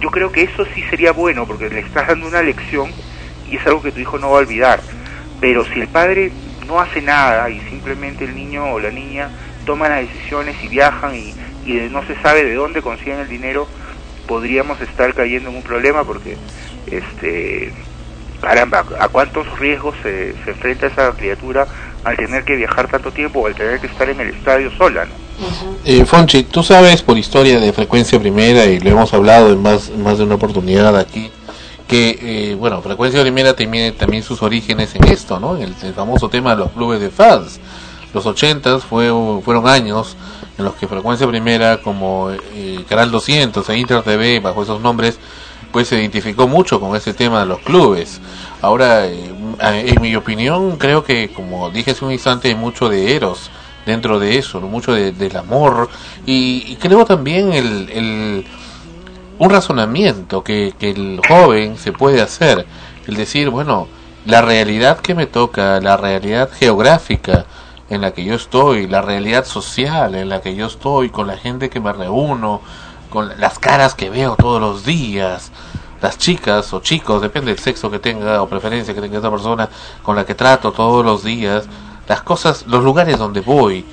[0.00, 2.94] yo creo que eso sí sería bueno porque le estás dando una lección
[3.50, 4.80] y es algo que tu hijo no va a olvidar
[5.40, 6.32] pero si el padre
[6.66, 9.30] no hace nada y simplemente el niño o la niña
[9.66, 13.66] toman las decisiones y viajan y, y no se sabe de dónde consiguen el dinero
[14.26, 16.36] podríamos estar cayendo en un problema porque
[16.86, 17.72] este
[18.40, 21.66] caramba a cuántos riesgos se, se enfrenta esa criatura
[22.04, 25.04] al tener que viajar tanto tiempo o al tener que estar en el estadio sola
[25.04, 25.30] ¿no?
[25.84, 29.90] Eh, Fonchi, tú sabes por historia de frecuencia primera y lo hemos hablado en más,
[29.90, 31.30] más de una oportunidad aquí,
[31.90, 32.18] que,
[32.52, 35.56] eh, bueno, frecuencia primera tiene también sus orígenes en esto, ¿no?
[35.56, 37.58] En el, famoso tema de los clubes de fans.
[38.14, 39.10] Los ochentas fue,
[39.44, 40.16] fueron años
[40.56, 45.18] en los que frecuencia primera como eh, Canal 200 e Inter TV, bajo esos nombres,
[45.72, 48.20] pues se identificó mucho con ese tema de los clubes.
[48.62, 53.16] Ahora, eh, en mi opinión, creo que, como dije hace un instante, hay mucho de
[53.16, 53.50] Eros
[53.84, 55.88] dentro de eso, mucho de- del amor
[56.26, 58.44] y, y creo también el, el-
[59.40, 62.66] un razonamiento que, que el joven se puede hacer,
[63.06, 63.88] el decir, bueno,
[64.26, 67.46] la realidad que me toca, la realidad geográfica
[67.88, 71.38] en la que yo estoy, la realidad social en la que yo estoy, con la
[71.38, 72.60] gente que me reúno,
[73.08, 75.50] con las caras que veo todos los días,
[76.02, 79.70] las chicas o chicos, depende del sexo que tenga o preferencia que tenga esa persona
[80.02, 81.64] con la que trato todos los días,
[82.06, 83.86] las cosas, los lugares donde voy,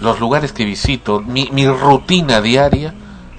[0.00, 2.92] los lugares que visito, mi, mi rutina diaria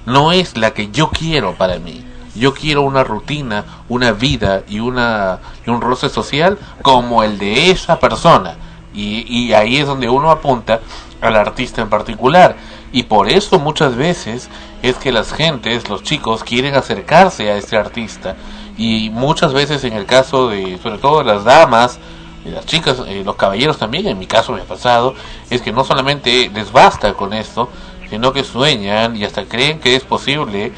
[0.08, 2.04] no es la que yo quiero para mí.
[2.34, 7.70] Yo quiero una rutina, una vida y, una, y un roce social como el de
[7.70, 8.56] esa persona.
[8.94, 10.80] Y, ahí es donde uno apunta
[11.20, 12.56] al artista en particular.
[12.90, 14.48] Y por eso muchas veces
[14.82, 18.36] es que las gentes, los chicos, quieren acercarse a este artista.
[18.76, 21.98] Y muchas veces en el caso de, sobre todo las damas,
[22.44, 25.14] y las chicas, eh, los caballeros también, en mi caso me ha pasado,
[25.50, 27.68] es que no solamente les basta con esto,
[28.10, 30.72] sino que sueñan y hasta creen que es posible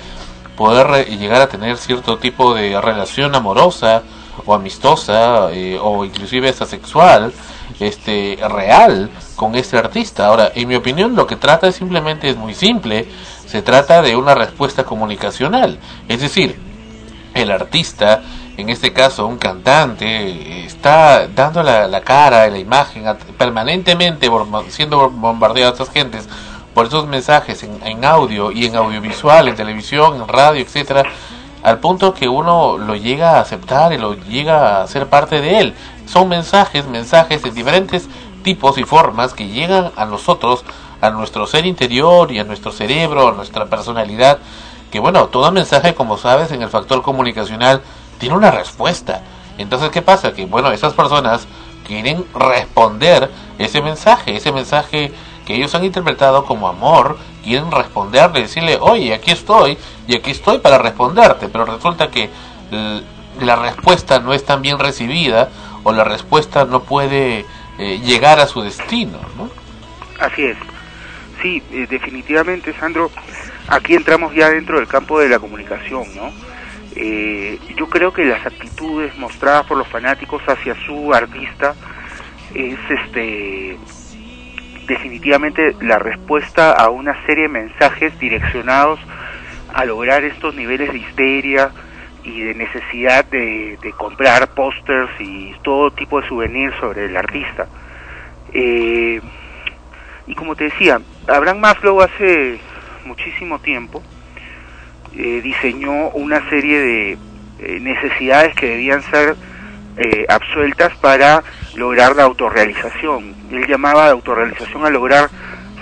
[0.56, 4.02] poder llegar a tener cierto tipo de relación amorosa
[4.44, 7.32] o amistosa eh, o inclusive hasta sexual
[7.78, 10.26] este real con este artista.
[10.26, 13.06] Ahora, en mi opinión, lo que trata es simplemente es muy simple,
[13.46, 15.78] se trata de una respuesta comunicacional,
[16.08, 16.58] es decir,
[17.32, 18.22] el artista,
[18.56, 23.04] en este caso un cantante, está dando la, la cara, la imagen,
[23.38, 24.28] permanentemente
[24.68, 26.28] siendo bombardeado a estas gentes
[26.74, 31.04] por esos mensajes en, en audio y en audiovisual, en televisión, en radio, etcétera,
[31.62, 35.60] al punto que uno lo llega a aceptar y lo llega a ser parte de
[35.60, 35.74] él.
[36.06, 38.08] Son mensajes, mensajes de diferentes
[38.42, 40.64] tipos y formas que llegan a nosotros,
[41.00, 44.38] a nuestro ser interior y a nuestro cerebro, a nuestra personalidad,
[44.90, 47.82] que bueno, todo mensaje, como sabes, en el factor comunicacional
[48.18, 49.22] tiene una respuesta.
[49.58, 50.32] Entonces, ¿qué pasa?
[50.32, 51.46] Que bueno, esas personas
[51.86, 55.12] quieren responder ese mensaje, ese mensaje
[55.50, 60.58] que ellos han interpretado como amor, quieren responderle, decirle, oye, aquí estoy, y aquí estoy
[60.58, 62.30] para responderte, pero resulta que
[63.40, 65.48] la respuesta no es tan bien recibida,
[65.82, 67.44] o la respuesta no puede
[67.78, 69.50] eh, llegar a su destino, ¿no?
[70.20, 70.56] Así es.
[71.42, 73.10] Sí, eh, definitivamente, Sandro,
[73.66, 76.30] aquí entramos ya dentro del campo de la comunicación, ¿no?
[76.94, 81.74] Eh, yo creo que las actitudes mostradas por los fanáticos hacia su artista
[82.54, 83.76] es este
[84.90, 88.98] definitivamente la respuesta a una serie de mensajes direccionados
[89.72, 91.70] a lograr estos niveles de histeria
[92.24, 97.68] y de necesidad de, comprar pósters y todo tipo de souvenirs sobre el artista.
[98.52, 99.20] Eh,
[100.26, 102.58] y como te decía, Abraham Maslow hace
[103.04, 104.02] muchísimo tiempo
[105.16, 107.12] eh, diseñó una serie de
[107.60, 109.36] eh, necesidades que debían ser
[109.96, 111.44] eh, absueltas para
[111.80, 113.34] lograr la autorrealización.
[113.50, 115.28] Él llamaba de autorrealización a lograr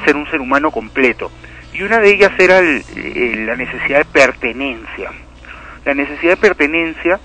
[0.04, 1.30] ser un ser humano completo.
[1.74, 5.10] Y una de ellas era el- la necesidad de pertenencia.
[5.84, 7.20] La necesidad de pertenencia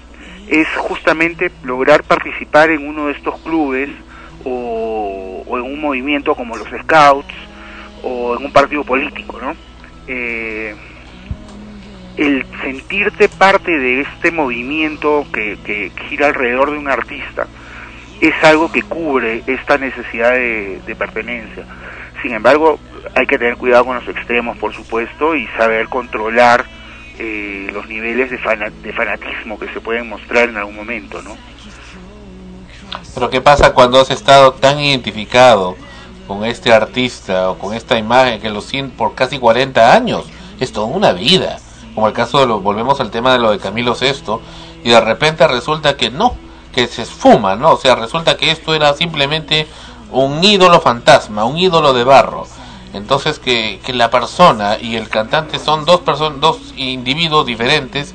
[0.49, 3.89] es justamente lograr participar en uno de estos clubes
[4.43, 7.33] o, o en un movimiento como los Scouts
[8.03, 9.55] o en un partido político, ¿no?
[10.07, 10.75] Eh,
[12.17, 17.47] el sentirte parte de este movimiento que, que gira alrededor de un artista
[18.27, 21.65] es algo que cubre esta necesidad de, pertenencia.
[22.21, 22.79] Sin embargo,
[23.15, 26.65] hay que tener cuidado con los extremos, por supuesto, y saber controlar
[27.19, 31.35] eh, los niveles de, de fanatismo que se pueden mostrar en algún momento, ¿no?
[33.13, 35.75] Pero ¿qué pasa cuando has estado tan identificado
[36.25, 40.25] con este artista o con esta imagen que lo sientes por casi 40 años?
[40.61, 41.57] Es toda una vida.
[41.93, 44.39] Como el caso de lo, volvemos al tema de lo de Camilo VI,
[44.83, 46.37] y de repente resulta que no,
[46.73, 47.73] que se esfuma, ¿no?
[47.73, 49.67] O sea, resulta que esto era simplemente
[50.11, 52.45] un ídolo fantasma, un ídolo de barro.
[52.93, 58.13] Entonces que, que la persona y el cantante son dos personas, dos individuos diferentes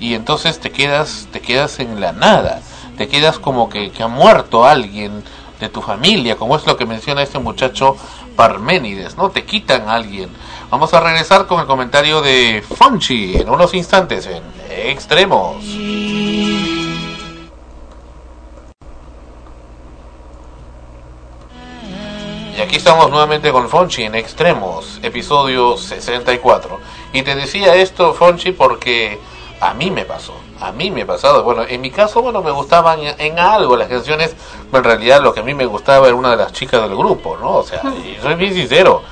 [0.00, 2.60] y entonces te quedas, te quedas en la nada,
[2.96, 5.22] te quedas como que, ha muerto alguien
[5.60, 7.96] de tu familia, como es lo que menciona este muchacho
[8.36, 9.30] Parménides, ¿no?
[9.30, 10.28] Te quitan a alguien.
[10.70, 15.64] Vamos a regresar con el comentario de Fonchi en unos instantes en Extremos.
[22.56, 26.78] Y aquí estamos nuevamente con Fonchi en Extremos, episodio 64.
[27.12, 29.18] Y te decía esto, Fonchi, porque
[29.60, 30.34] a mí me pasó.
[30.60, 31.42] A mí me ha pasado.
[31.42, 34.36] Bueno, en mi caso, bueno, me gustaban en, algo las canciones,
[34.70, 36.96] pero en realidad lo que a mí me gustaba era una de las chicas del
[36.96, 37.56] grupo, ¿no?
[37.56, 39.02] O sea, y soy bien sincero.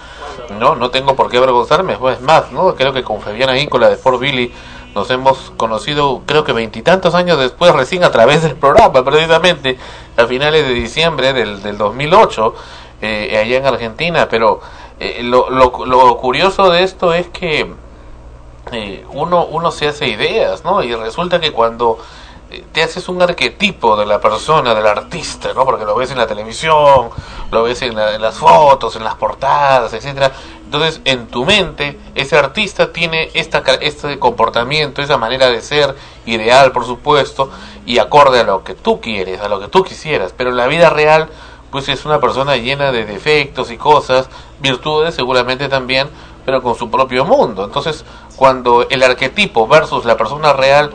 [0.61, 2.77] No, no tengo por qué avergonzarme, pues más, ¿no?
[2.77, 4.53] Creo que con Fabiana Íncola de Fort Billy
[4.95, 9.79] nos hemos conocido, creo que veintitantos años después, recién a través del programa, precisamente,
[10.17, 12.55] a finales de diciembre del, del 2008,
[13.03, 14.29] eh, allá en Argentina.
[14.31, 14.61] Pero
[14.99, 17.71] eh, lo, lo, lo curioso de esto es que
[18.73, 20.83] eh, uno, uno se hace ideas, ¿no?
[20.83, 21.99] Y resulta que cuando
[22.51, 25.65] eh, te haces un arquetipo de la persona, del artista, ¿no?
[25.65, 27.11] Porque lo ves en la televisión,
[27.51, 30.33] lo ves en, la- en las fotos, en las portadas, etcétera.
[30.65, 36.73] Entonces, en tu mente, ese artista tiene esta, este comportamiento, esa manera de ser ideal,
[36.73, 37.51] por supuesto,
[37.85, 40.33] y acorde a lo que tú quieres, a lo que tú quisieras.
[40.35, 41.29] Pero en la vida real,
[41.73, 44.29] pues es una persona llena de defectos y cosas,
[44.61, 46.07] virtudes seguramente también,
[46.45, 47.65] pero con su propio mundo.
[47.65, 48.05] Entonces,
[48.37, 50.93] cuando el arquetipo versus la persona real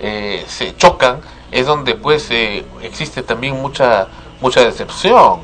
[0.00, 1.20] eh, se chocan,
[1.50, 4.06] es donde pues eh, existe también mucha
[4.40, 5.40] mucha decepción.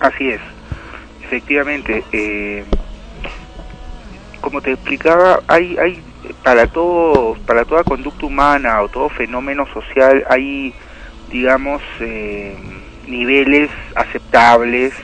[0.00, 0.40] Así es,
[1.22, 2.02] efectivamente.
[2.12, 2.64] eh,
[4.40, 6.02] como te explicaba, hay, hay
[6.42, 10.74] para todo, para toda conducta humana o todo fenómeno social hay,
[11.30, 12.56] digamos, eh,
[13.10, 14.94] niveles aceptables,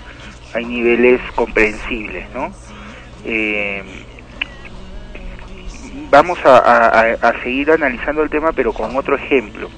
[0.52, 2.54] hay niveles comprensibles, ¿no?
[3.24, 4.06] Eh,
[6.10, 9.70] vamos a, a- seguir analizando el tema, pero con otro ejemplo.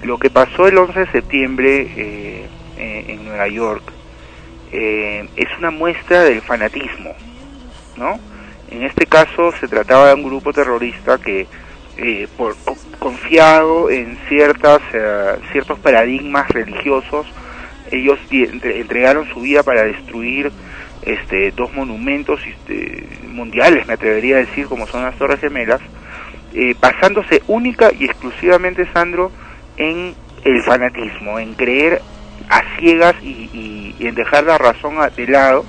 [0.00, 2.50] Lo que pasó el 11 de septiembre eh,
[3.08, 3.92] en Nueva York
[4.72, 7.16] eh, es una muestra del fanatismo,
[7.96, 8.20] ¿no?
[8.68, 11.48] En este caso se trataba de un grupo terrorista que,
[11.96, 17.26] eh, por co- confiado en ciertas eh, ciertos paradigmas religiosos,
[17.92, 20.50] ellos entregaron su vida para destruir
[21.02, 25.80] este, dos monumentos este, mundiales, me atrevería a decir, como son las Torres Gemelas,
[26.54, 29.30] eh, basándose única y exclusivamente, Sandro,
[29.76, 32.00] en el fanatismo, en creer
[32.48, 35.64] a ciegas y, y- en dejar la razón de lado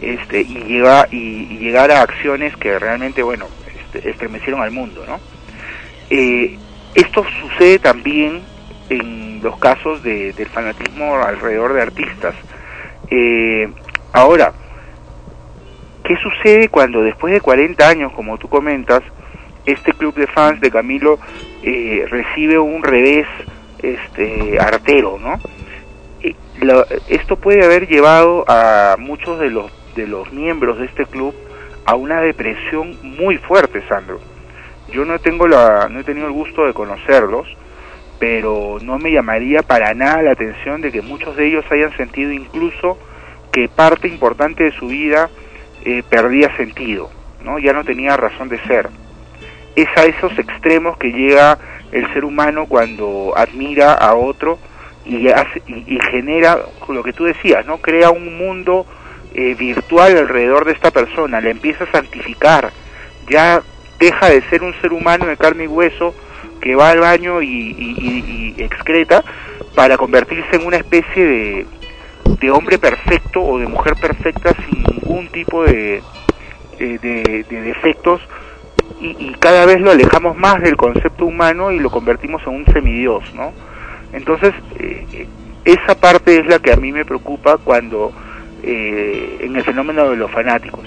[0.00, 1.16] este, y, llega, y,
[1.50, 3.46] y llegar a acciones que realmente, bueno,
[3.80, 5.18] este, estremecieron al mundo, ¿no?
[6.10, 6.56] Eh,
[6.94, 8.40] esto sucede también
[8.88, 12.34] en los casos de, del fanatismo alrededor de artistas.
[13.10, 13.68] Eh,
[14.12, 14.52] ahora,
[16.04, 19.02] ¿qué sucede cuando después de 40 años, como tú comentas,
[19.64, 21.18] este club de fans de Camilo
[21.62, 23.26] eh, recibe un revés
[23.82, 25.38] este, artero, ¿no?
[26.22, 26.34] Eh,
[27.08, 31.34] esto puede haber llevado a muchos de los de los miembros de este club
[31.86, 34.20] a una depresión muy fuerte, Sandro.
[34.92, 37.46] Yo no tengo la no he tenido el gusto de conocerlos,
[38.18, 42.32] pero no me llamaría para nada la atención de que muchos de ellos hayan sentido
[42.32, 42.98] incluso
[43.52, 45.30] que parte importante de su vida
[45.84, 47.10] eh, perdía sentido,
[47.44, 47.58] ¿no?
[47.58, 48.88] Ya no tenía razón de ser.
[49.74, 51.58] Es a esos extremos que llega
[51.92, 54.58] el ser humano cuando admira a otro
[55.04, 57.78] y, hace, y, genera lo que tú decías, ¿no?
[57.78, 58.86] Crea un mundo
[59.34, 62.70] eh, virtual alrededor de esta persona, la empieza a santificar,
[63.28, 63.62] ya
[63.98, 66.14] deja de ser un ser humano de carne y hueso
[66.66, 69.22] que va al baño y, excreta
[69.76, 71.66] para convertirse en una especie
[72.40, 76.02] de, hombre perfecto o de mujer perfecta sin ningún tipo de,
[76.78, 78.20] de, de- de defectos
[79.00, 82.66] y, y cada vez lo alejamos más del concepto humano y lo convertimos en un
[82.66, 83.52] semidios, ¿no?
[84.12, 85.26] Entonces, eh,
[85.64, 88.12] esa parte es la que a mí me preocupa cuando
[88.64, 90.84] eh, en el fenómeno de los fanáticos.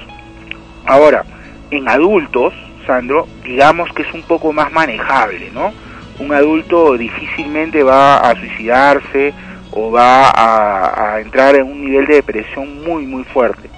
[0.85, 1.23] Ahora,
[1.71, 2.53] en adultos,
[2.89, 5.71] Sandro, digamos que es un poco más manejable, ¿no?
[6.17, 9.31] Un adulto difícilmente va a suicidarse
[9.69, 13.69] o va a, entrar en un nivel de depresión muy, muy fuerte.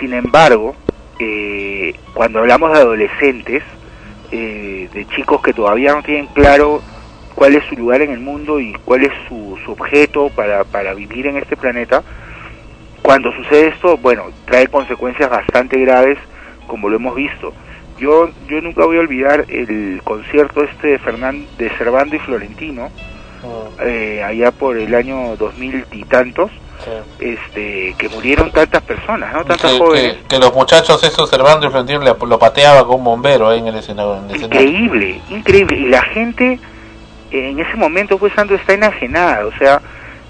[0.00, 0.74] Sin embargo,
[1.20, 3.62] eh, cuando hablamos de adolescentes,
[4.32, 6.82] eh, de chicos que todavía no tienen claro
[7.36, 10.92] cuál es su lugar en el mundo y cuál es su, su objeto para, para
[10.92, 12.02] vivir en este planeta,
[13.00, 16.18] cuando sucede esto, bueno, trae consecuencias bastante graves,
[16.66, 17.54] como lo hemos visto.
[18.00, 22.88] Yo, yo nunca voy a olvidar el concierto este de, Fernan, de Servando y Florentino,
[23.84, 26.50] eh, allá por el año 2000 y tantos,
[27.18, 29.44] este, que murieron tantas personas, ¿no?
[29.44, 30.14] Tantas que, jóvenes.
[30.14, 33.58] que- que los muchachos esos Servando y Florentino le- lo pateaba con un bombero ahí
[33.58, 34.16] en el escenario.
[34.16, 34.60] en el escenario.
[34.68, 35.76] Increíble, increíble.
[35.76, 36.58] Y la gente
[37.32, 39.46] eh, en ese momento, pues, Sandro, está enajenada.
[39.46, 39.80] O sea,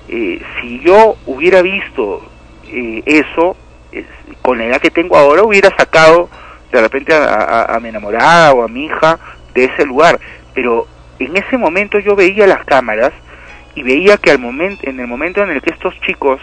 [0.08, 2.20] eh, si yo hubiera visto
[2.72, 3.56] eh, eso,
[3.90, 4.04] es-
[4.42, 6.28] con la edad que tengo ahora, hubiera sacado
[6.72, 9.18] de repente a, a- a mi enamorada o a mi hija
[9.54, 10.18] de ese lugar.
[10.54, 10.86] Pero
[11.18, 13.12] en ese momento yo veía las cámaras
[13.74, 16.40] y veía que al momento, en el momento en el que estos chicos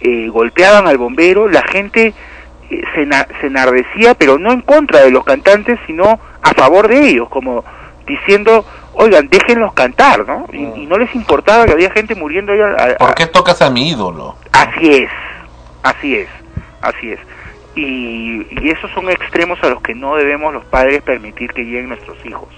[0.00, 2.12] eh, golpeaban al bombero, la gente
[2.70, 3.06] eh, se,
[3.40, 7.64] se enardecía, pero no en contra de los cantantes, sino a favor de ellos, como
[8.06, 8.64] diciendo,
[8.94, 10.46] oigan, déjenlos cantar, ¿no?
[10.52, 12.60] Y, y no les importaba que había gente muriendo ahí.
[12.60, 14.36] a- a- ¿Por qué tocas a mi ídolo?
[14.52, 15.10] Así es,
[15.84, 16.28] así es,
[16.80, 17.20] así es.
[17.74, 21.88] Y, y esos son extremos a los que no debemos los padres permitir que lleguen
[21.88, 22.48] nuestros hijos.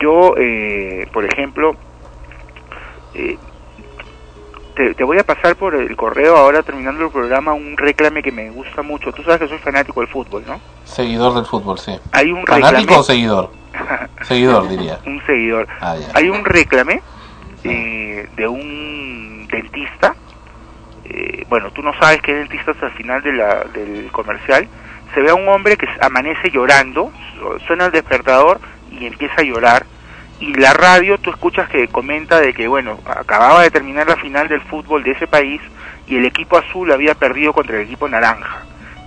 [0.00, 1.76] Yo, eh, por ejemplo,
[3.14, 3.36] eh,
[4.74, 8.32] te, te voy a pasar por el correo ahora terminando el programa un reclame que
[8.32, 9.12] me gusta mucho.
[9.12, 10.60] Tú sabes que soy fanático del fútbol, ¿no?
[10.84, 11.92] Seguidor del fútbol, sí.
[12.12, 13.50] Hay un ¿Fanático reclame- o seguidor?
[14.22, 14.98] Seguidor, diría.
[15.06, 15.68] un seguidor.
[15.80, 15.96] Ah.
[16.14, 17.00] Hay un reclame
[17.64, 20.14] eh, de un dentista.
[21.04, 24.68] Eh, bueno, tú no sabes qué dentista hasta el final de la, del comercial.
[25.14, 28.60] Se ve a un hombre que amanece llorando, su- suena el despertador
[28.90, 29.86] y empieza a llorar.
[30.40, 34.48] Y la radio, tú escuchas que comenta de que, bueno, acababa de terminar la final
[34.48, 35.60] del fútbol de ese país
[36.06, 38.62] y el equipo azul había perdido contra el equipo naranja.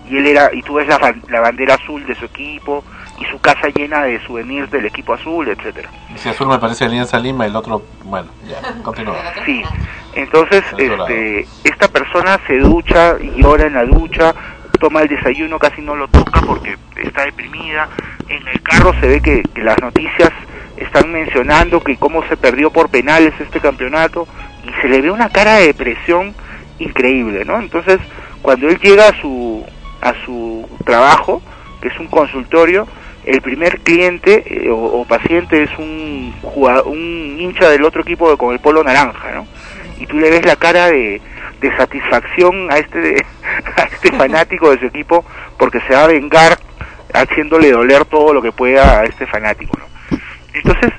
[0.09, 2.85] Y él era, y tú ves la bandera azul de su equipo
[3.19, 5.89] y su casa llena de souvenirs del equipo azul, etcétera.
[6.15, 9.15] Si azul me parece Alianza Lima, el otro, bueno, ya, continúa.
[9.45, 9.63] Sí,
[10.15, 14.33] entonces este, esta persona se ducha y llora en la ducha,
[14.79, 17.89] toma el desayuno, casi no lo toca porque está deprimida.
[18.27, 20.31] En el carro se ve que, que las noticias
[20.77, 24.27] están mencionando que cómo se perdió por penales este campeonato
[24.67, 26.35] y se le ve una cara de depresión
[26.79, 27.59] increíble, ¿no?
[27.59, 27.99] Entonces,
[28.41, 29.65] cuando él llega a su
[30.01, 31.41] a su trabajo,
[31.81, 32.87] que es un consultorio,
[33.25, 38.35] el primer cliente eh, o, o paciente es un jugado- un hincha del otro equipo
[38.37, 39.47] con el polo naranja, ¿no?
[39.99, 41.21] Y tú le ves la cara de,
[41.61, 43.25] de satisfacción a este
[43.77, 45.25] a este fanático de su equipo
[45.57, 46.57] porque se va a vengar
[47.13, 49.85] haciéndole doler todo lo que pueda a este fanático, ¿no?
[50.53, 50.91] Entonces,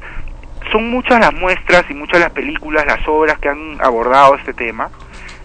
[0.73, 4.91] son muchas las muestras y muchas las películas, las obras que han abordado este tema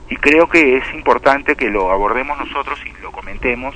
[0.09, 3.75] y creo que es importante que lo abordemos nosotros y lo comentemos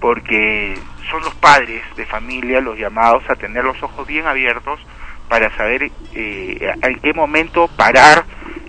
[0.00, 0.74] porque
[1.10, 4.80] son los padres de familia los llamados a tener los ojos bien abiertos
[5.28, 8.24] para saber eh, en qué momento parar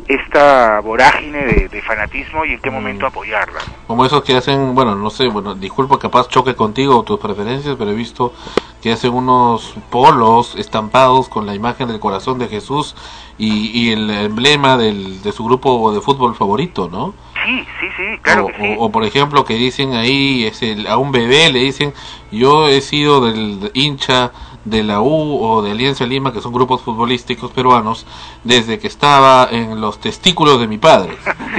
[0.07, 3.59] esta vorágine de, de fanatismo y en qué momento apoyarla.
[3.85, 7.75] Como esos que hacen, bueno, no sé, bueno, disculpa, capaz choque contigo o tus preferencias,
[7.77, 8.33] pero he visto
[8.81, 12.95] que hacen unos polos estampados con la imagen del corazón de Jesús
[13.37, 17.13] y, y el emblema del, de su grupo de fútbol favorito, ¿no?
[17.45, 17.67] Sí,
[17.99, 18.75] sí, sí, claro o, que sí.
[18.77, 21.93] o- o, por ejemplo que dicen ahí es el- a un bebé le dicen
[22.31, 24.31] yo he sido del hincha
[24.65, 28.05] de la U o de Alianza Lima que son grupos futbolísticos peruanos
[28.43, 31.17] desde que estaba en los testículos de mi padre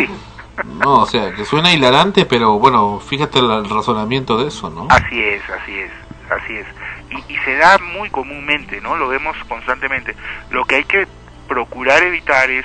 [0.64, 4.88] no o sea que suena hilarante pero bueno fíjate el, el razonamiento de eso no
[4.90, 5.90] Así es, así es,
[6.30, 6.66] así es.
[7.10, 8.96] Y, y se da muy comúnmente, ¿no?
[8.96, 10.14] Lo vemos constantemente.
[10.50, 11.08] Lo que hay que
[11.48, 12.64] procurar evitar es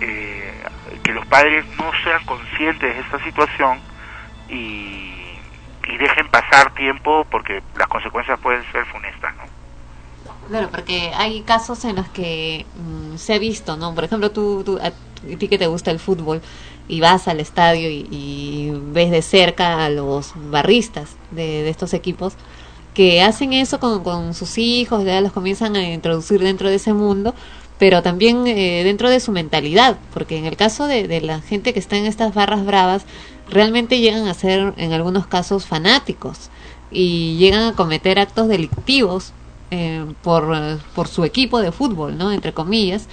[0.00, 0.62] eh,
[1.02, 3.80] que los padres no sean conscientes de esta situación
[4.48, 5.10] y,
[5.98, 9.44] dejen pasar tiempo porque las consecuencias pueden ser funestas, ¿no?
[10.48, 13.94] Claro, porque hay casos en los que mm, se ha visto, ¿no?
[13.94, 14.90] Por ejemplo, tú, tú- a
[15.38, 16.42] ti que te gusta el fútbol
[16.88, 21.94] y vas al estadio y, y ves de cerca a los barristas de, de estos
[21.94, 22.36] equipos
[22.94, 26.92] que hacen eso con, con sus hijos, ya los comienzan a introducir dentro de ese
[26.92, 27.34] mundo,
[27.82, 31.80] pero también eh, dentro de su mentalidad, porque en el caso de, la gente que
[31.80, 33.02] está en estas barras bravas,
[33.50, 36.50] realmente llegan a ser en algunos casos fanáticos
[36.92, 39.32] y llegan a cometer actos delictivos
[39.72, 40.56] eh, por,
[40.94, 42.30] por su equipo de fútbol, ¿no?
[42.30, 43.08] Entre comillas.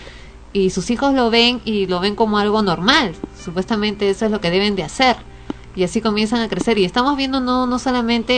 [0.54, 3.16] Y sus hijos lo ven y lo ven como algo normal.
[3.44, 5.16] Supuestamente eso es lo que deben de hacer.
[5.80, 6.78] Y así comienzan a crecer.
[6.78, 8.34] Y estamos viendo no, no solamente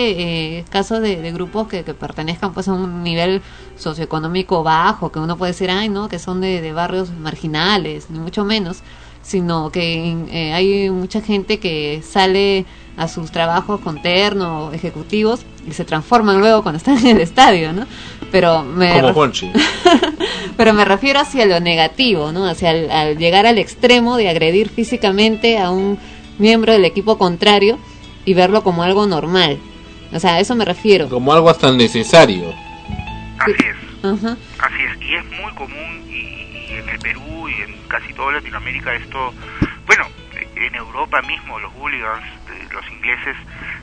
[0.60, 3.42] eh, casos de, de grupos que, que pertenezcan pues a un nivel
[3.78, 8.20] socioeconómico bajo, que uno puede decir, ay, no, que son de, de barrios marginales, ni
[8.20, 8.82] mucho menos,
[9.24, 12.66] sino que eh, hay mucha gente que sale
[12.96, 17.74] a sus trabajos con terno, ejecutivos, y se transforman luego cuando están en el estadio,
[17.74, 17.88] ¿no?
[18.32, 19.50] Pero me, Como Conchi.
[20.58, 22.46] pero me refiero hacia lo negativo, ¿no?
[22.48, 25.98] Hacia el- al llegar al extremo de agredir físicamente a un
[26.42, 27.80] miembro del equipo contrario
[28.26, 29.60] y verlo como algo normal.
[30.12, 31.08] O sea, a eso me refiero.
[31.08, 32.54] Como algo hasta necesario.
[33.40, 34.04] Así es.
[34.04, 34.36] Ajá.
[34.60, 38.34] Así es, y es muy común y, y en el Perú y en casi toda
[38.34, 39.34] Latinoamérica esto,
[39.86, 40.06] bueno,
[40.56, 43.36] en Europa mismo los hooligans, de los ingleses,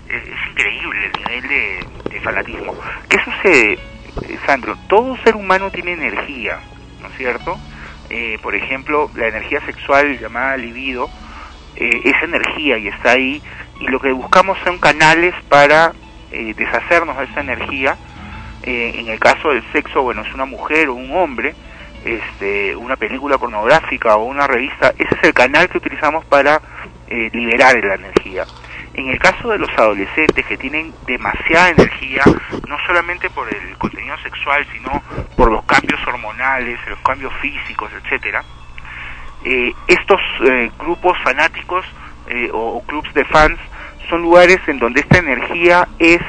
[0.08, 2.74] eh, es increíble el nivel de, de fanatismo.
[3.08, 4.76] ¿Qué sucede, eh, Sandro?
[4.88, 6.58] Todo ser humano tiene energía,
[7.00, 7.56] ¿no es cierto?
[8.10, 11.08] Eh, por ejemplo, la energía sexual llamada libido
[11.78, 13.42] eh, es energía y está ahí,
[13.80, 15.92] y lo que buscamos son canales para
[16.32, 17.96] eh, deshacernos de esa energía
[18.62, 21.54] eh, en el caso del sexo, bueno, es una mujer o un hombre,
[22.04, 26.60] este, una película pornográfica o una revista, ese es el canal que utilizamos para
[27.08, 28.44] eh, liberar la energía.
[28.94, 32.22] En el caso de los adolescentes que tienen demasiada energía,
[32.68, 35.02] no solamente por el contenido sexual, sino
[35.36, 38.44] por los cambios hormonales, los cambios físicos, etcétera,
[39.44, 41.84] eh, estos eh, grupos fanáticos
[42.28, 43.58] eh, o, o clubs de fans
[44.08, 46.20] son lugares en donde esta energía es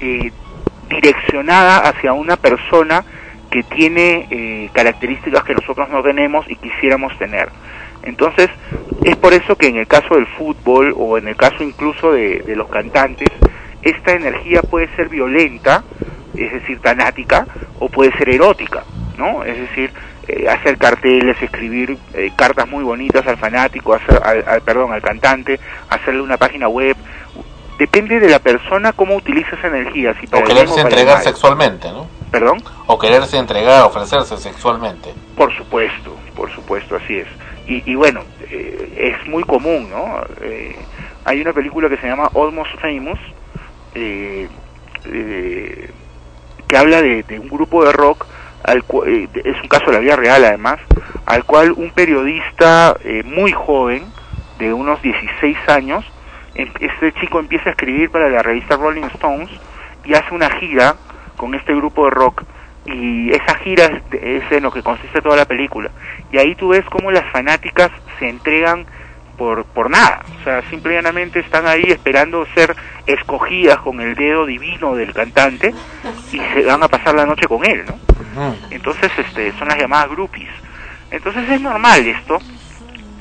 [0.00, 0.32] eh,
[0.88, 3.04] direccionada hacia una persona
[3.50, 7.48] que tiene eh, características que nosotros no tenemos y quisiéramos tener.
[8.02, 8.48] Entonces,
[9.04, 12.40] es por eso que en el caso del fútbol o en el caso incluso de,
[12.40, 13.28] de los cantantes,
[13.82, 15.84] esta energía puede ser violenta,
[16.34, 17.46] es decir, tanática,
[17.78, 18.84] o puede ser erótica,
[19.18, 19.44] ¿no?
[19.44, 19.90] Es decir,
[20.30, 25.02] eh, hacer carteles, escribir eh, cartas muy bonitas al fanático, hacer, al, al- perdón, al
[25.02, 25.58] cantante,
[25.88, 26.96] hacerle una página web.
[27.78, 30.14] Depende de la persona cómo utiliza esa energía.
[30.20, 32.06] Si O para quererse entregar sexualmente, ¿no?
[32.30, 32.62] ¿Perdón?
[32.86, 35.14] O quererse entregar, ofrecerse sexualmente.
[35.36, 37.26] Por supuesto, por supuesto, así es.
[37.66, 38.20] Y, y bueno,
[38.50, 40.20] eh, es muy común, ¿no?
[40.42, 40.76] Eh,
[41.24, 43.18] hay una película que se llama Almost Famous,
[46.68, 48.26] que habla de, de un grupo de rock,
[48.64, 50.78] al eh, es un caso de la vida real además,
[51.26, 54.04] al cual un periodista eh, muy joven,
[54.58, 56.04] de unos 16 años,
[56.54, 59.50] em- este chico empieza a escribir para la revista Rolling Stones
[60.04, 60.96] y hace una gira
[61.36, 62.42] con este grupo de rock.
[62.86, 65.90] Y esa gira es en lo que consiste toda la película.
[66.32, 68.86] Y ahí tú ves cómo las fanáticas se entregan
[69.40, 72.76] por, por nada, o sea, simple y llanamente están ahí esperando ser
[73.06, 75.72] escogidas con el dedo divino del cantante
[76.30, 78.52] y se van a pasar la noche con él, ¿no?
[78.70, 80.50] Entonces, este, son las llamadas groupies.
[81.10, 82.38] Entonces es normal esto,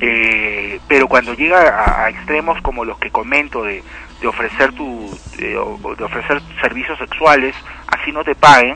[0.02, 3.82] eh, pero cuando llega a, a extremos como los que comento de,
[4.20, 7.56] de ofrecer tu, de, de ofrecer servicios sexuales,
[7.88, 8.76] así no te paguen,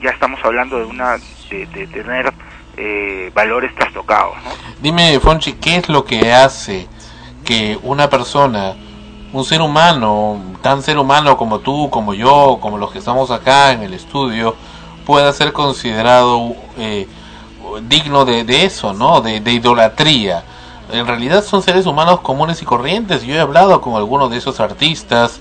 [0.00, 1.16] ya estamos hablando de una,
[1.50, 2.32] de, de tener
[2.76, 4.50] eh, valores trastocados, ¿no?
[4.80, 6.88] Dime, Fonchi, ¿qué es lo que hace
[7.44, 8.74] que una persona,
[9.32, 13.72] un ser humano, tan ser humano como tú, como yo, como los que estamos acá
[13.72, 14.56] en el estudio,
[15.06, 17.06] pueda ser considerado eh,
[17.82, 19.20] digno de, de eso, ¿no?
[19.20, 20.44] De, de idolatría.
[20.90, 23.22] En realidad son seres humanos comunes y corrientes.
[23.22, 25.40] Yo he hablado con algunos de esos artistas,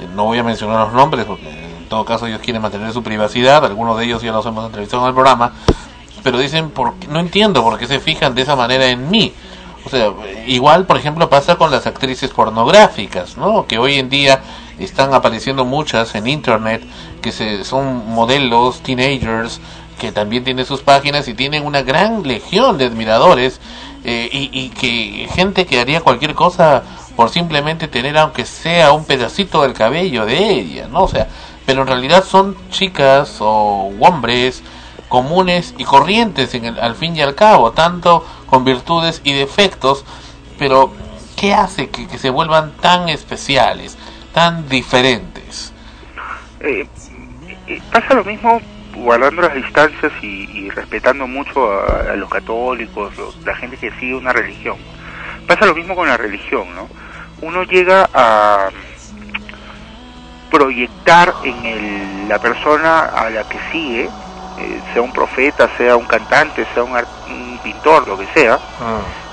[0.00, 3.02] eh, no voy a mencionar los nombres porque en todo caso ellos quieren mantener su
[3.02, 5.52] privacidad, algunos de ellos ya los hemos entrevistado en el programa,
[6.24, 9.32] pero dicen, ¿por no entiendo por qué se fijan de esa manera en mí.
[9.84, 10.10] O sea,
[10.46, 13.66] igual, por ejemplo, pasa con las actrices pornográficas, ¿no?
[13.66, 14.42] Que hoy en día
[14.78, 16.82] están apareciendo muchas en internet,
[17.20, 19.60] que se, son modelos, teenagers,
[20.00, 23.60] que también tienen sus páginas y tienen una gran legión de admiradores,
[24.04, 26.82] eh, y, y que gente que haría cualquier cosa
[27.14, 31.04] por simplemente tener, aunque sea un pedacito del cabello de ella, ¿no?
[31.04, 31.28] O sea,
[31.66, 34.62] pero en realidad son chicas o hombres
[35.08, 40.04] comunes y corrientes en el- al fin y al cabo, tanto con virtudes y defectos,
[40.58, 40.92] pero
[41.36, 43.96] ¿qué hace que, que se vuelvan tan especiales,
[44.32, 45.72] tan diferentes?
[46.60, 46.86] Eh,
[47.66, 48.60] eh, pasa lo mismo
[48.96, 53.12] guardando las distancias y, respetando mucho a, los católicos,
[53.44, 54.76] la gente que sigue una religión.
[55.46, 56.88] Pasa lo mismo con la religión, ¿no?
[57.42, 58.68] Uno llega a
[60.50, 64.08] proyectar en el- la persona a la que sigue,
[64.56, 68.58] eh, sea un profeta, sea un cantante, sea un, ar- un pintor, lo que sea,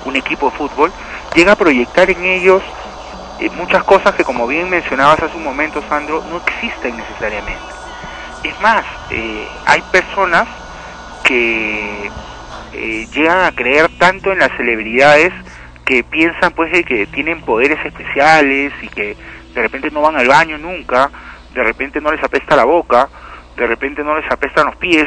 [0.04, 0.92] un equipo de fútbol,
[1.34, 2.62] llega a proyectar en ellos
[3.38, 7.72] eh, muchas cosas que como bien mencionabas hace un momento, Sandro, no existen necesariamente.
[8.42, 10.48] Es más, eh, hay personas
[11.22, 12.10] que
[12.72, 15.32] eh, llegan a creer tanto en las celebridades
[15.84, 19.16] que piensan pues de que tienen poderes especiales y que
[19.54, 21.10] de repente no van al baño nunca,
[21.54, 23.08] de repente no les apesta la boca,
[23.56, 25.06] de repente no les apestan los pies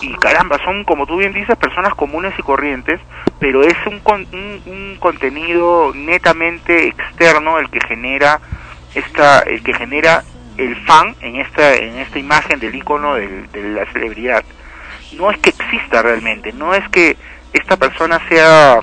[0.00, 3.00] y caramba, son como tú bien dices personas comunes y corrientes,
[3.38, 8.40] pero es un, con- un, contenido netamente externo el que genera
[8.94, 10.24] esta el que genera
[10.56, 14.44] el fan en esta en esta imagen del icono del- de la celebridad.
[15.12, 17.16] No es que exista realmente, no es que
[17.52, 18.80] esta persona sea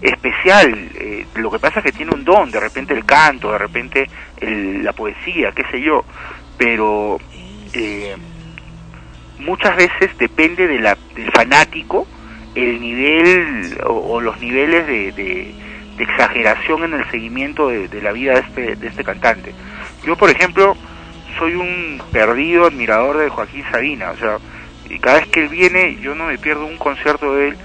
[0.00, 3.58] especial, eh, lo que pasa es que tiene un don, de repente el canto, de
[3.58, 4.08] repente
[4.40, 6.04] el- la poesía, qué sé yo,
[6.58, 7.18] pero
[7.72, 8.14] eh,
[9.44, 12.06] muchas veces depende de la, del fanático
[12.54, 15.54] el nivel o, los niveles de, de-
[15.96, 19.54] exageración en el seguimiento de, la vida de este, de este cantante.
[20.04, 20.76] Yo, por ejemplo,
[21.38, 24.38] soy un perdido admirador de Joaquín Sabina, o sea,
[24.90, 27.56] y cada vez que él viene yo no me pierdo un concierto de él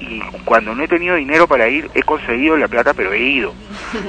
[0.00, 3.54] y cuando no he tenido dinero para ir he conseguido la plata pero he ido.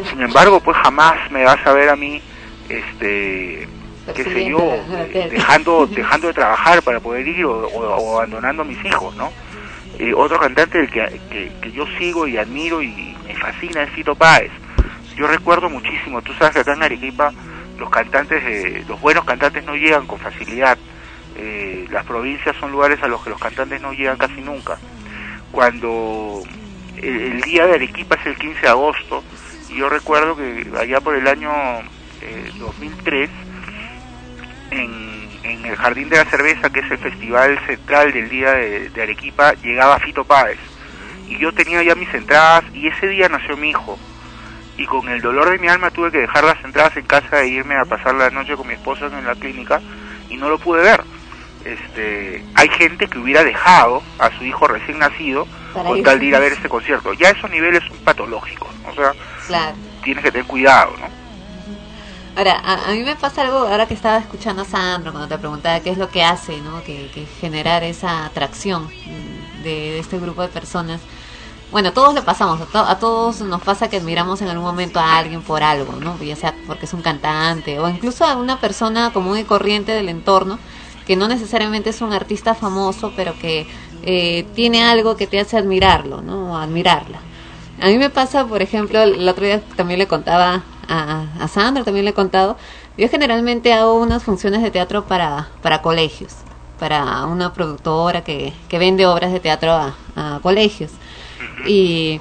[0.10, 2.22] Sin embargo, pues jamás me vas a ver a mí,
[2.70, 3.68] este,
[4.14, 4.58] qué sé yo,
[4.98, 9.16] eh, dejando, dejando de trabajar para poder ir o, o- o abandonando a mis hijos,
[9.16, 9.32] ¿no?
[9.98, 14.16] Eh, otro cantante que, que, que yo sigo y admiro y me fascina es Fito
[14.16, 14.52] Páez.
[15.18, 17.34] Yo recuerdo muchísimo, tú sabes que acá en Arequipa
[17.78, 20.78] los cantantes, eh, los buenos cantantes no llegan con facilidad.
[21.36, 24.78] Eh, las provincias son lugares a los que los cantantes no llegan casi nunca.
[25.52, 26.44] Cuando
[26.98, 29.24] el, el día de Arequipa es el 15 de agosto,
[29.70, 31.52] y yo recuerdo que allá por el año
[32.22, 33.30] eh, 2003,
[34.72, 38.90] en, en el Jardín de la Cerveza, que es el festival central del día de,
[38.90, 40.58] de Arequipa, llegaba Fito Páez.
[41.28, 43.98] Y yo tenía ya mis entradas, y ese día nació mi hijo.
[44.78, 47.48] Y con el dolor de mi alma tuve que dejar las entradas en casa e
[47.50, 49.82] irme a pasar la noche con mi esposa en la clínica,
[50.30, 51.04] y no lo pude ver.
[51.66, 56.36] Este, hay gente que hubiera dejado a su hijo recién nacido con tal de ir
[56.36, 57.14] a ver ese concierto.
[57.14, 59.12] Ya esos niveles son patológicos, o sea,
[59.48, 59.76] Claro.
[60.04, 61.19] tienes que tener cuidado, ¿no?
[62.40, 65.38] Ahora, a, a mí me pasa algo ahora que estaba escuchando a Sandro cuando te
[65.38, 66.82] preguntaba qué es lo que hace, ¿no?
[66.86, 67.10] Que,
[67.42, 68.88] generar esa atracción
[69.62, 71.02] de, este grupo de personas.
[71.70, 75.02] Bueno, todos le pasamos, a, to- a todos nos pasa que admiramos en algún momento
[75.02, 76.18] a alguien por algo, ¿no?
[76.24, 80.08] Ya sea porque es un cantante o incluso a una persona común y corriente del
[80.08, 80.60] entorno
[81.06, 83.68] que no necesariamente es un artista famoso, pero que
[84.02, 86.58] eh, tiene algo que te hace admirarlo, ¿no?
[86.58, 87.20] Admirarla.
[87.82, 91.84] A mí me pasa, por ejemplo, el otro día también le contaba a, a Sandra,
[91.84, 92.58] también le he contado,
[92.98, 96.34] yo generalmente hago unas funciones de teatro para, para colegios,
[96.80, 100.92] para una productora que, que vende obras de teatro a, a colegios.
[101.68, 102.20] Y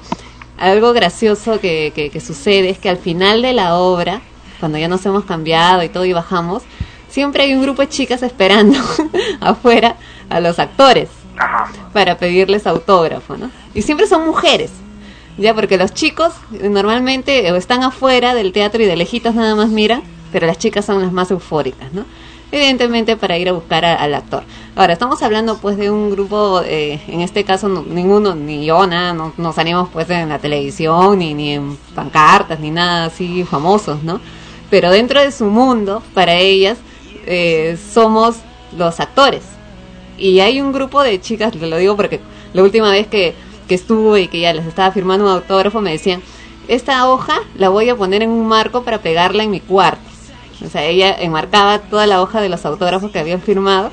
[0.57, 4.21] algo gracioso que, que, que sucede es que al final de la obra,
[4.59, 6.63] cuando ya nos hemos cambiado y todo y bajamos,
[7.09, 8.77] siempre hay un grupo de chicas esperando
[9.41, 9.95] afuera
[10.29, 11.09] a los actores
[11.93, 13.49] para pedirles autógrafo, ¿no?
[13.73, 14.71] Y siempre son mujeres,
[15.39, 19.69] ya porque los chicos normalmente eh, están afuera del teatro y de lejitos nada más
[19.69, 22.05] miran, pero las chicas son las más eufóricas, ¿no?
[22.51, 24.43] Evidentemente para ir a buscar al actor.
[24.75, 28.87] Ahora, estamos hablando pues de un grupo, eh, en este caso no- ninguno, ni yo,
[28.87, 33.43] nada, no, no salimos pues en la televisión, ni, ni en pancartas, ni nada así
[33.43, 34.19] famosos, ¿no?
[34.71, 36.77] Pero dentro de su mundo, para ellas,
[37.27, 38.37] eh, somos
[38.75, 39.43] los actores.
[40.17, 42.19] Y hay un grupo de chicas, lo digo porque
[42.53, 43.35] la última vez que,
[43.69, 46.21] que estuve y que ya les estaba firmando un autógrafo me decían,
[46.67, 50.01] esta hoja la voy a poner en un marco para pegarla en mi cuarto.
[50.65, 53.91] O sea, ella enmarcaba toda la hoja de los autógrafos que habían firmado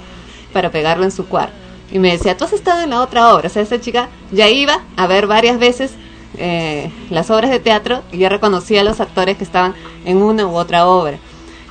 [0.53, 1.55] para pegarlo en su cuarto.
[1.93, 3.47] Y me decía, tú has estado en la otra obra.
[3.47, 5.93] O sea, esa chica ya iba a ver varias veces
[6.39, 9.75] eh, las obras de teatro y ya reconocía a los actores que estaban
[10.05, 11.19] en una u otra obra.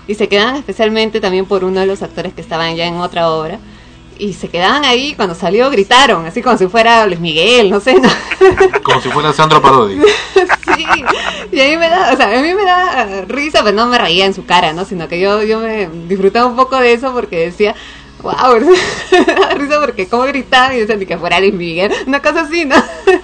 [0.07, 3.29] Y se quedaban especialmente también por uno de los actores que estaban ya en otra
[3.29, 3.59] obra.
[4.17, 7.99] Y se quedaban ahí, cuando salió gritaron, así como si fuera Luis Miguel, no sé,
[7.99, 8.09] ¿no?
[8.83, 9.99] Como si fuera Sandro Parodi.
[10.75, 10.85] Sí,
[11.53, 13.97] y a mí me da, o sea, a mí me da risa, pero no me
[13.97, 14.83] reía en su cara, ¿no?
[14.83, 17.75] Sino que yo, yo me disfrutaba un poco de eso porque decía,
[18.21, 18.59] wow,
[19.11, 22.41] me da risa porque como gritaban y decían ni que fuera Luis Miguel, una cosa
[22.41, 22.75] así, ¿no?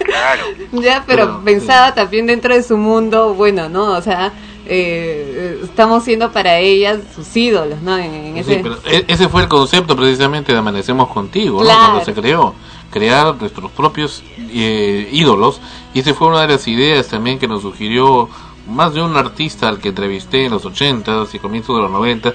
[0.06, 0.44] Claro.
[0.72, 3.92] ya, pero, pensaba también dentro de su mundo, bueno, ¿no?
[3.98, 4.32] O sea,
[4.65, 7.98] eh, eh, estamos siendo para ellas sus ídolos, ¿no?
[7.98, 8.59] En, en Sí, ese...
[8.64, 12.53] pero e- ese fue el concepto precisamente de Amanecemos Contigo, cuando se creó,
[12.91, 15.59] crear nuestros propios eh, ídolos.
[15.93, 18.30] Y esa fue una de las ideas también que nos sugirió
[18.67, 22.33] más de un artista al que entrevisté en los 80 y comienzos de los 90,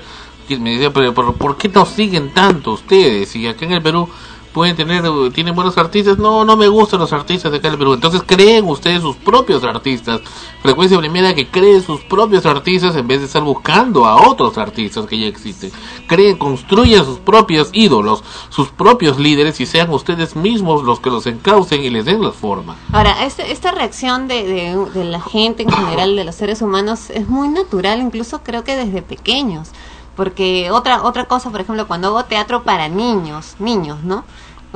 [0.49, 3.35] que me decía, pero ¿por, por qué nos siguen tanto ustedes?
[3.37, 4.09] Y acá en el Perú,
[4.57, 6.17] pueden tener, eh, tienen buenos artistas.
[6.17, 7.93] No, no me gustan los artistas de acá del Perú.
[7.93, 10.23] Entonces creen ustedes sus propios artistas.
[10.63, 15.05] Frecuencia primera que creen sus propios artistas en vez de estar buscando a otros artistas
[15.05, 15.71] que ya existen.
[16.07, 21.27] Creen, construyan sus propios ídolos, sus propios líderes y sean ustedes mismos los que los
[21.27, 22.77] encaucen y les den la forma.
[22.95, 27.11] Ahora, este- esta reacción de, de- de la gente en general, de los seres humanos,
[27.11, 29.69] es muy natural, incluso creo que desde pequeños.
[30.17, 34.25] Porque otra otra cosa, por ejemplo, cuando hago teatro para niños, niños, ¿no?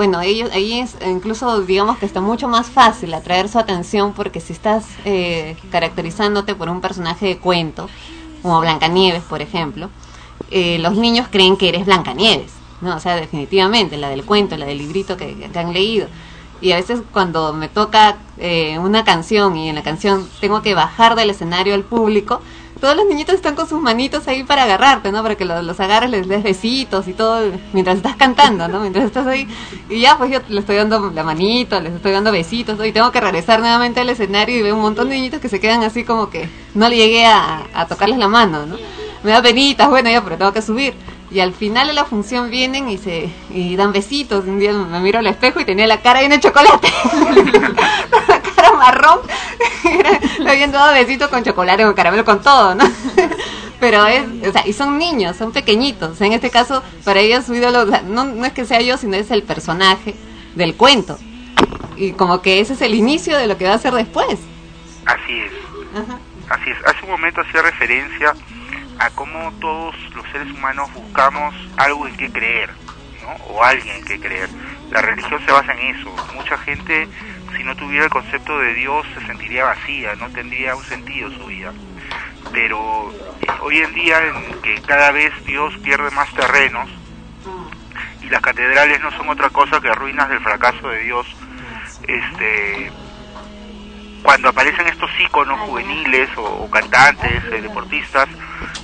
[0.01, 4.41] Bueno, ellos ahí es incluso digamos que está mucho más fácil atraer su atención porque
[4.41, 7.87] si estás eh, caracterizándote por un personaje de cuento,
[8.41, 9.91] como Blancanieves, por ejemplo,
[10.51, 12.97] eh, los niños creen que eres Blancanieves, ¿no?
[12.97, 16.09] O sea, definitivamente, la del cuento, la del librito que, han leído.
[16.63, 20.73] Y a veces cuando me toca eh, una canción y en la canción tengo que
[20.73, 22.41] bajar del escenario al público,
[22.81, 25.23] todos los niñitos están con sus manitos ahí para agarrarte, ¿no?
[25.23, 28.81] Para que los, los agarres, les des besitos y todo mientras estás cantando, ¿no?
[28.81, 29.47] Mientras estás ahí.
[29.89, 32.85] Y ya, pues yo les estoy dando la manito, les estoy dando besitos, ¿no?
[32.85, 35.61] y tengo que regresar nuevamente al escenario y veo un montón de niñitos que se
[35.61, 38.77] quedan así como que no le llegué a, a tocarles la mano, ¿no?
[39.23, 40.95] Me da penitas, bueno, ya, pero tengo que subir.
[41.31, 44.45] Y al final de la función vienen y se y dan besitos.
[44.47, 46.89] Un día me miro al espejo y tenía la cara llena de chocolate.
[48.61, 49.21] cara marrón.
[50.39, 52.85] Le habían dado besitos con chocolate, con caramelo, con todo, ¿no?
[53.81, 56.21] Pero es, o sea, y son niños, son pequeñitos.
[56.21, 59.31] En este caso, para ellos su ídolo, no, no es que sea yo, sino es
[59.31, 60.15] el personaje
[60.55, 61.19] del cuento.
[61.97, 64.39] Y como que ese es el inicio de lo que va a ser después.
[65.07, 65.53] Así es.
[66.51, 66.77] Así es.
[66.87, 68.35] Hace un momento hacía referencia
[68.99, 72.71] a cómo todos los seres humanos buscamos algo en que creer,
[73.23, 73.45] ¿no?
[73.47, 74.51] O alguien en que creer.
[74.91, 76.11] La religión se basa en eso.
[76.35, 77.09] Mucha gente,
[77.61, 81.45] si no tuviera el concepto de Dios, se sentiría vacía, no tendría un sentido su
[81.45, 81.75] vida.
[82.53, 86.89] Pero eh, hoy en día, en que cada vez Dios pierde más terrenos
[88.23, 91.27] y las catedrales no son otra cosa que ruinas del fracaso de Dios,
[92.09, 92.91] este
[94.23, 98.29] cuando aparecen estos íconos juveniles o, cantantes, eh, deportistas,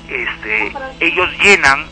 [0.07, 1.87] este, ellos llenan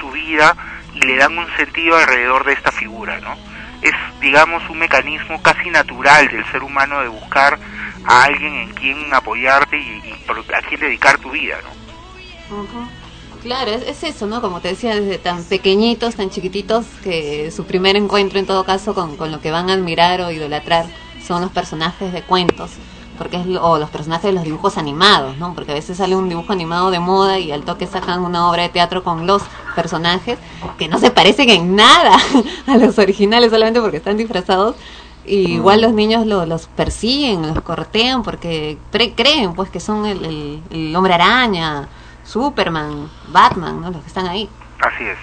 [0.00, 0.56] su vida
[0.94, 3.36] y le dan un sentido alrededor de esta figura, ¿no?
[3.82, 7.58] Es, digamos, un mecanismo casi natural del ser humano de buscar
[8.04, 12.70] a alguien en quien apoyarte y, a quien dedicar tu vida, ¿no?
[13.42, 14.42] Claro, es, es eso, ¿no?
[14.42, 18.94] Como te decía, desde tan pequeñitos, tan chiquititos, que su primer encuentro en todo caso
[18.94, 20.86] con, con lo que van a admirar o idolatrar
[21.26, 22.72] son los personajes de cuentos,
[23.20, 25.52] porque es lo- o los personajes de los dibujos animados, ¿no?
[25.54, 28.62] Porque a veces sale un dibujo animado de moda y al toque sacan una obra
[28.62, 29.42] de teatro con los
[29.76, 30.38] personajes
[30.78, 32.16] que no se parecen en nada
[32.66, 34.74] a los originales solamente porque están disfrazados.
[35.26, 40.06] Y igual los niños lo- los persiguen, los cortean porque pre- creen pues que son
[40.06, 41.88] el, el- el hombre araña,
[42.24, 43.90] Superman, Batman, ¿no?
[43.90, 44.48] Los que están ahí.
[44.80, 45.18] Así es.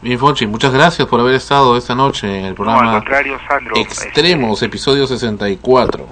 [0.00, 3.36] Bien, Fonchi, muchas gracias por haber estado esta noche en el No, al programa contrario,
[3.48, 3.76] Sandro.
[3.76, 6.06] Extremos, episodio 64.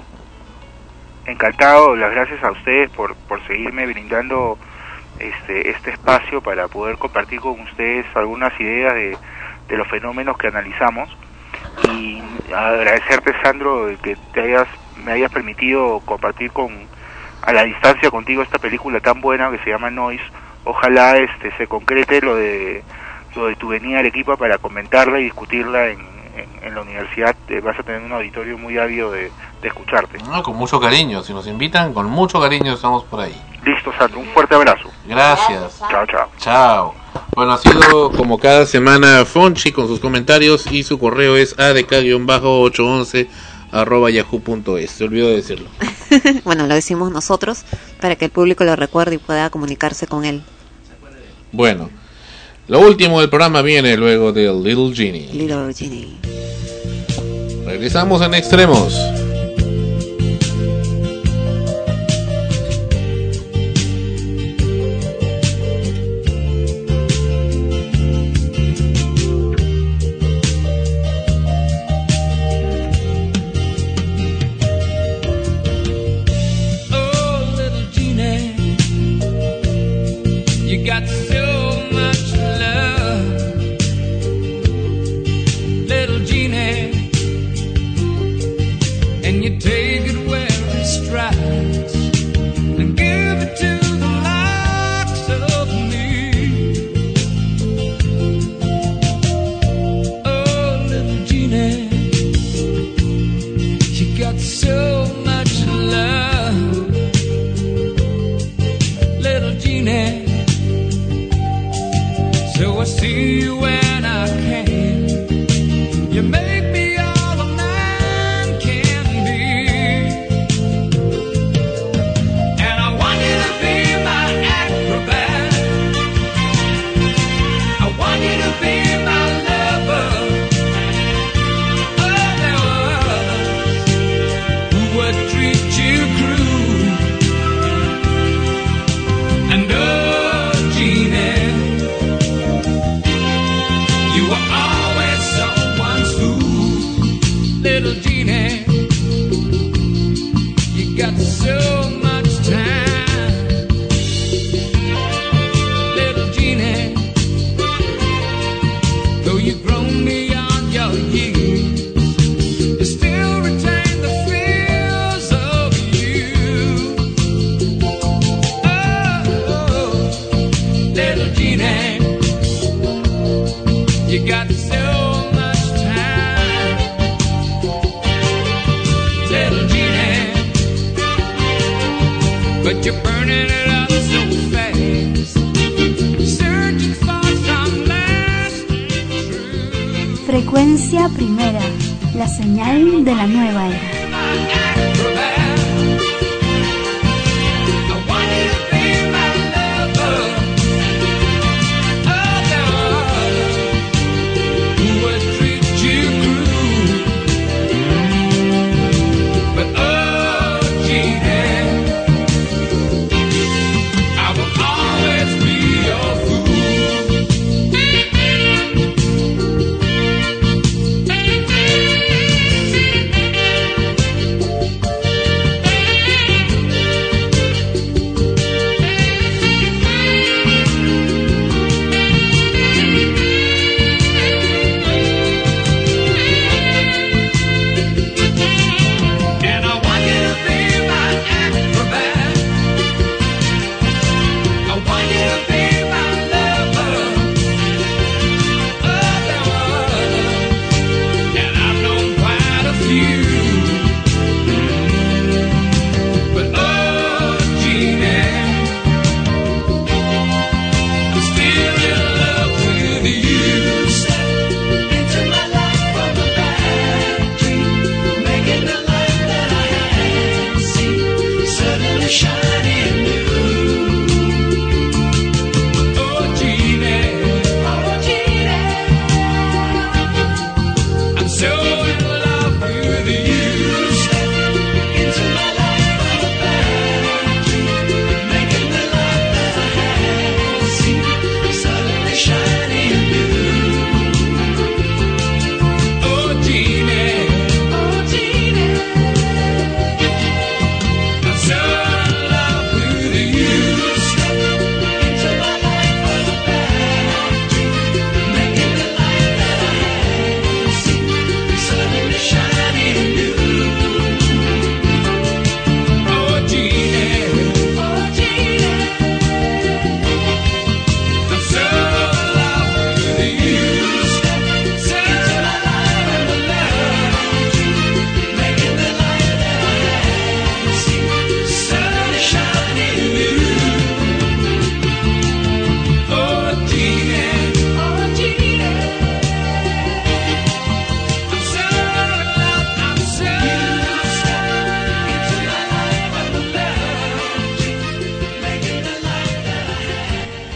[1.26, 4.58] Encantado, las gracias a ustedes por, por seguirme brindando
[5.18, 9.16] este, este espacio para poder compartir con ustedes algunas ideas de,
[9.68, 11.14] de los fenómenos que analizamos.
[11.92, 12.22] Y
[12.54, 14.68] agradecerte Sandro que te hayas,
[15.04, 16.70] me hayas permitido compartir con
[17.42, 20.24] a la distancia contigo esta película tan buena que se llama Noise.
[20.64, 22.82] Ojalá este se concrete lo de
[23.36, 26.00] lo de tu venida al equipo para comentarla y discutirla en,
[26.36, 27.36] en, en la universidad.
[27.48, 29.30] Eh, vas a tener un auditorio muy ávido de,
[29.66, 33.34] de escucharte con mucho cariño, si nos invitan, con mucho cariño estamos por ahí.
[33.64, 34.88] Listo, Sandro, un fuerte abrazo.
[35.08, 35.80] Gracias.
[35.90, 36.28] Chao, chao.
[36.38, 36.94] Chao.
[37.34, 43.28] Bueno, ha sido como cada semana Fonchi con sus comentarios y su correo es adk-811
[43.72, 44.90] arroba yahoo.es.
[44.90, 45.68] Se olvidó de decirlo.
[46.44, 47.64] bueno, lo decimos nosotros
[48.00, 50.42] para que el público lo recuerde y pueda comunicarse con él.
[51.50, 51.90] Bueno,
[52.68, 55.32] lo último del programa viene luego de Little Genie.
[55.32, 56.16] Little Genie.
[57.66, 59.25] Regresamos en extremos.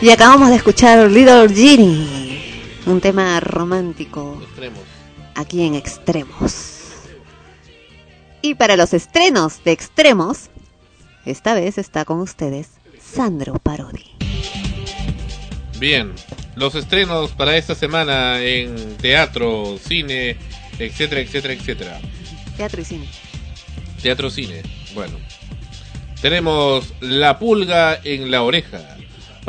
[0.02, 2.40] Y acabamos de escuchar Little Genie,
[2.86, 4.80] un tema romántico Extremos.
[5.34, 6.78] aquí en Extremos.
[8.40, 10.48] Y para los estrenos de Extremos,
[11.26, 14.06] esta vez está con ustedes Sandro Parodi.
[15.78, 16.12] Bien,
[16.56, 20.36] los estrenos para esta semana en teatro, cine,
[20.78, 22.00] etcétera, etcétera, etcétera.
[22.56, 23.08] Teatro y cine.
[24.02, 24.62] Teatro, cine.
[24.94, 25.18] Bueno,
[26.22, 28.89] tenemos La pulga en la oreja.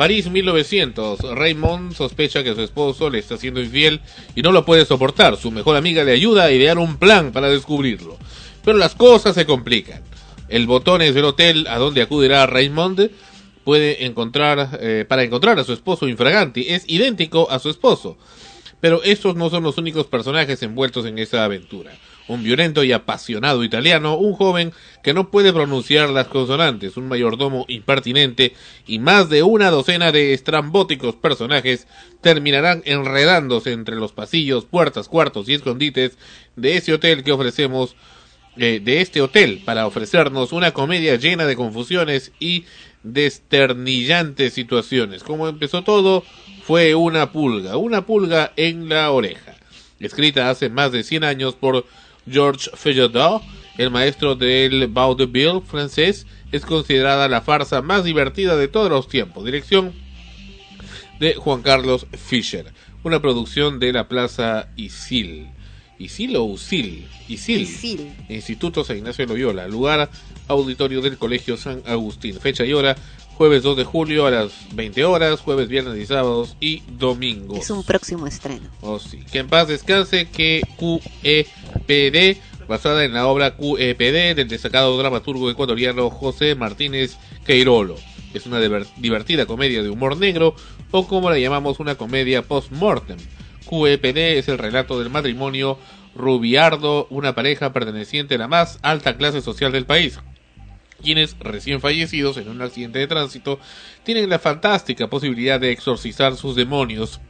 [0.02, 1.20] París 1900.
[1.36, 4.00] Raymond sospecha que su esposo le está siendo infiel
[4.34, 5.36] y no lo puede soportar.
[5.36, 8.18] Su mejor amiga le ayuda a idear un plan para descubrirlo.
[8.64, 10.02] Pero las cosas se complican.
[10.48, 13.12] El botones del hotel a donde acudirá Raymond
[13.62, 18.18] puede encontrar eh, para encontrar a su esposo infraganti es idéntico a su esposo.
[18.80, 21.92] Pero estos no son los únicos personajes envueltos en esta aventura.
[22.28, 27.64] Un violento y apasionado italiano, un joven que no puede pronunciar las consonantes, un mayordomo
[27.68, 28.54] impertinente
[28.86, 31.88] y más de una docena de estrambóticos personajes
[32.20, 36.16] terminarán enredándose entre los pasillos, puertas, cuartos y escondites
[36.56, 37.96] de ese hotel que ofrecemos
[38.56, 42.66] eh, de este hotel para ofrecernos una comedia llena de confusiones y
[43.02, 45.22] desternillantes situaciones.
[45.22, 46.22] Como empezó todo,
[46.62, 49.56] fue una pulga, una pulga en la oreja.
[50.00, 51.86] Escrita hace más de 100 años por
[52.30, 53.40] Georges Feydeau,
[53.78, 59.44] el maestro del vaudeville francés, es considerada la farsa más divertida de todos los tiempos.
[59.44, 59.92] Dirección
[61.18, 65.48] de Juan Carlos Fischer, una producción de la Plaza Isil.
[65.98, 67.06] ¿Isil o Usil?
[67.28, 67.60] Isil.
[67.60, 68.12] Isil.
[68.28, 69.68] Instituto San Ignacio de Loyola.
[69.68, 70.10] Lugar,
[70.48, 72.40] auditorio del Colegio San Agustín.
[72.40, 72.96] Fecha y hora,
[73.36, 77.58] jueves 2 de julio a las 20 horas, jueves, viernes y sábados y domingos.
[77.58, 78.68] Es un próximo estreno.
[78.80, 79.20] Oh, sí.
[79.30, 82.38] Que en paz descanse que QEPD,
[82.68, 87.96] basada en la obra QEPD del destacado dramaturgo ecuatoriano José Martínez Queirolo.
[88.34, 90.54] Es una diver- divertida comedia de humor negro,
[90.90, 93.18] o como la llamamos, una comedia post-mortem.
[93.68, 95.78] QEPD es el relato del matrimonio
[96.14, 100.18] Rubiardo, una pareja perteneciente a la más alta clase social del país
[101.02, 103.60] quienes, recién fallecidos en un accidente de tránsito,
[104.04, 107.20] tienen la fantástica posibilidad de exorcizar sus demonios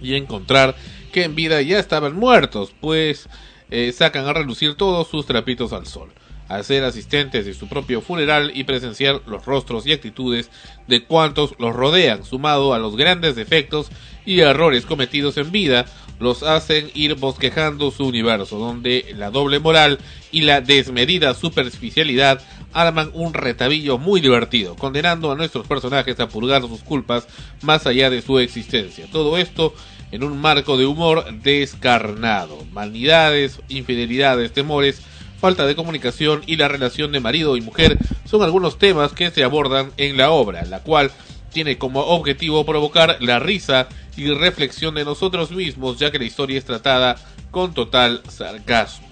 [0.00, 0.74] y encontrar
[1.12, 3.28] que en vida ya estaban muertos, pues
[3.70, 6.12] eh, sacan a relucir todos sus trapitos al sol.
[6.48, 10.50] Al ser asistentes de su propio funeral y presenciar los rostros y actitudes
[10.86, 13.90] de cuantos los rodean, sumado a los grandes defectos
[14.24, 15.84] y errores cometidos en vida,
[16.20, 19.98] los hacen ir bosquejando su universo, donde la doble moral
[20.32, 22.40] y la desmedida superficialidad
[22.72, 27.26] arman un retabillo muy divertido, condenando a nuestros personajes a purgar sus culpas
[27.62, 29.06] más allá de su existencia.
[29.10, 29.74] Todo esto
[30.12, 32.58] en un marco de humor descarnado.
[32.72, 35.02] Vanidades, infidelidades, temores,
[35.40, 39.44] falta de comunicación y la relación de marido y mujer son algunos temas que se
[39.44, 41.10] abordan en la obra, la cual
[41.52, 46.58] tiene como objetivo provocar la risa y reflexión de nosotros mismos, ya que la historia
[46.58, 47.16] es tratada
[47.50, 49.08] con total sarcasmo.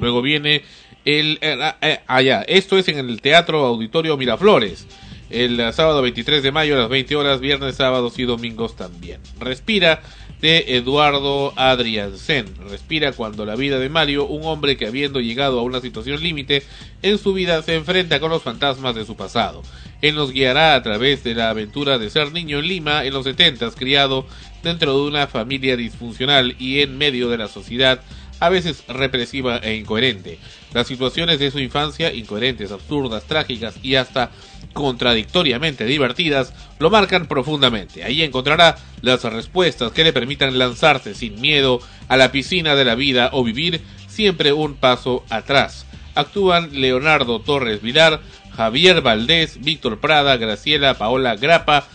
[0.00, 0.62] Luego viene
[1.04, 1.38] el...
[1.40, 4.86] eh, eh, ah, ya, esto es en el Teatro Auditorio Miraflores.
[5.30, 9.20] El eh, sábado 23 de mayo a las 20 horas, viernes, sábados y domingos también.
[9.40, 10.02] Respira
[10.42, 12.46] de Eduardo Adriansen.
[12.68, 16.64] Respira cuando la vida de Mario, un hombre que habiendo llegado a una situación límite
[17.00, 19.62] en su vida, se enfrenta con los fantasmas de su pasado.
[20.02, 23.24] Él nos guiará a través de la aventura de ser niño en Lima en los
[23.24, 24.26] 70, criado
[24.64, 28.00] dentro de una familia disfuncional y en medio de la sociedad
[28.42, 30.36] a veces represiva e incoherente.
[30.74, 34.32] Las situaciones de su infancia, incoherentes, absurdas, trágicas y hasta
[34.72, 38.02] contradictoriamente divertidas, lo marcan profundamente.
[38.02, 42.96] Ahí encontrará las respuestas que le permitan lanzarse sin miedo a la piscina de la
[42.96, 45.86] vida o vivir siempre un paso atrás.
[46.16, 48.20] Actúan Leonardo Torres Vilar,
[48.56, 51.86] Javier Valdés, Víctor Prada, Graciela Paola Grapa,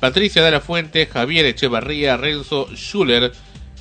[0.00, 3.32] Patricia de la Fuente, Javier Echevarría, Renzo Schuller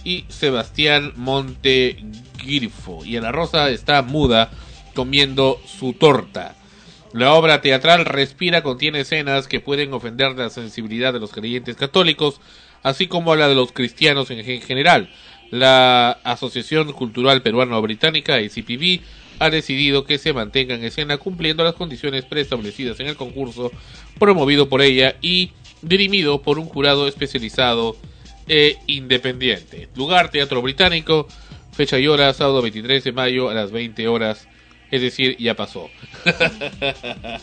[0.03, 3.06] y Sebastián Montegirfo.
[3.06, 4.51] Y Ana Rosa está muda
[4.93, 6.56] comiendo su torta.
[7.14, 12.41] La obra teatral Respira contiene escenas que pueden ofender la sensibilidad de los creyentes católicos,
[12.82, 15.09] así como la de los cristianos en gen- general.
[15.51, 19.01] La Asociación Cultural Peruano-Británica, ACPB,
[19.40, 23.72] ha decidido que se mantenga en escena cumpliendo las condiciones preestablecidas en el concurso
[24.19, 25.51] promovido por ella y
[25.82, 27.95] dirimido por un jurado especializado
[28.47, 29.89] e independiente.
[29.95, 31.27] Lugar Teatro Británico,
[31.72, 34.47] fecha y hora sábado 23 de mayo a las 20 horas,
[34.91, 35.89] es decir, ya pasó.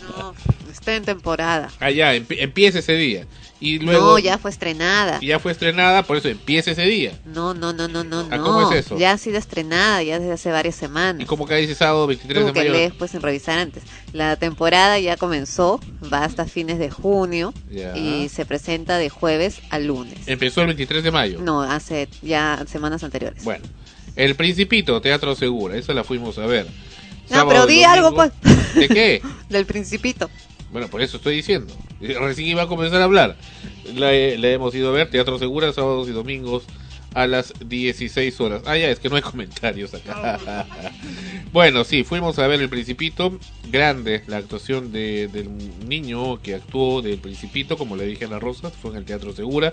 [0.03, 0.35] No,
[0.71, 1.71] está en temporada.
[1.81, 3.27] Ah, ya, emp- empieza ese día.
[3.63, 5.19] Y luego no, ya fue estrenada.
[5.21, 7.13] ya fue estrenada, por eso empieza ese día.
[7.27, 8.45] No, no, no, no, no, Ah, no.
[8.45, 8.97] ¿cómo es eso?
[8.99, 11.21] Ya ha sido estrenada, ya desde hace varias semanas.
[11.23, 12.73] Y como que dice sábado 23 Tú de que mayo.
[12.73, 13.83] lees pues en revisar antes.
[14.15, 15.79] La temporada ya comenzó,
[16.11, 17.95] va hasta fines de junio Ya.
[17.97, 20.17] y se presenta de jueves a lunes.
[20.27, 21.41] Empezó el 23 de mayo.
[21.43, 23.45] No, hace ya semanas anteriores.
[23.45, 23.65] Bueno,
[24.17, 26.65] El Principito, Teatro Segura, esa la fuimos a ver.
[27.29, 27.91] No, Sábado pero y di domingo.
[27.93, 28.33] algo pues.
[28.75, 29.23] ¿De qué?
[29.51, 30.31] Del Principito.
[30.73, 31.75] Bueno, por eso estoy diciendo.
[32.01, 33.37] Recién iba a comenzar a hablar.
[33.95, 36.65] La, la hemos ido a ver, Teatro Segura, sábados y domingos
[37.15, 38.63] a las 16 horas.
[38.67, 40.67] Ah, ya, es que no hay comentarios acá.
[41.53, 43.39] bueno, sí, fuimos a ver El Principito.
[43.71, 45.49] Grande la actuación de, del
[45.87, 49.33] niño que actuó del Principito, como le dije a la Rosa, fue en el Teatro
[49.33, 49.73] Segura.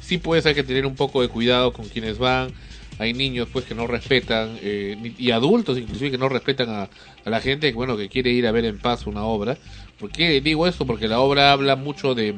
[0.00, 2.52] Sí, pues hay que tener un poco de cuidado con quienes van.
[2.98, 6.88] Hay niños pues que no respetan eh, y adultos inclusive que no respetan a,
[7.24, 9.56] a la gente bueno que quiere ir a ver en paz una obra.
[9.98, 10.86] ¿Por qué digo esto?
[10.86, 12.34] Porque la obra habla mucho de,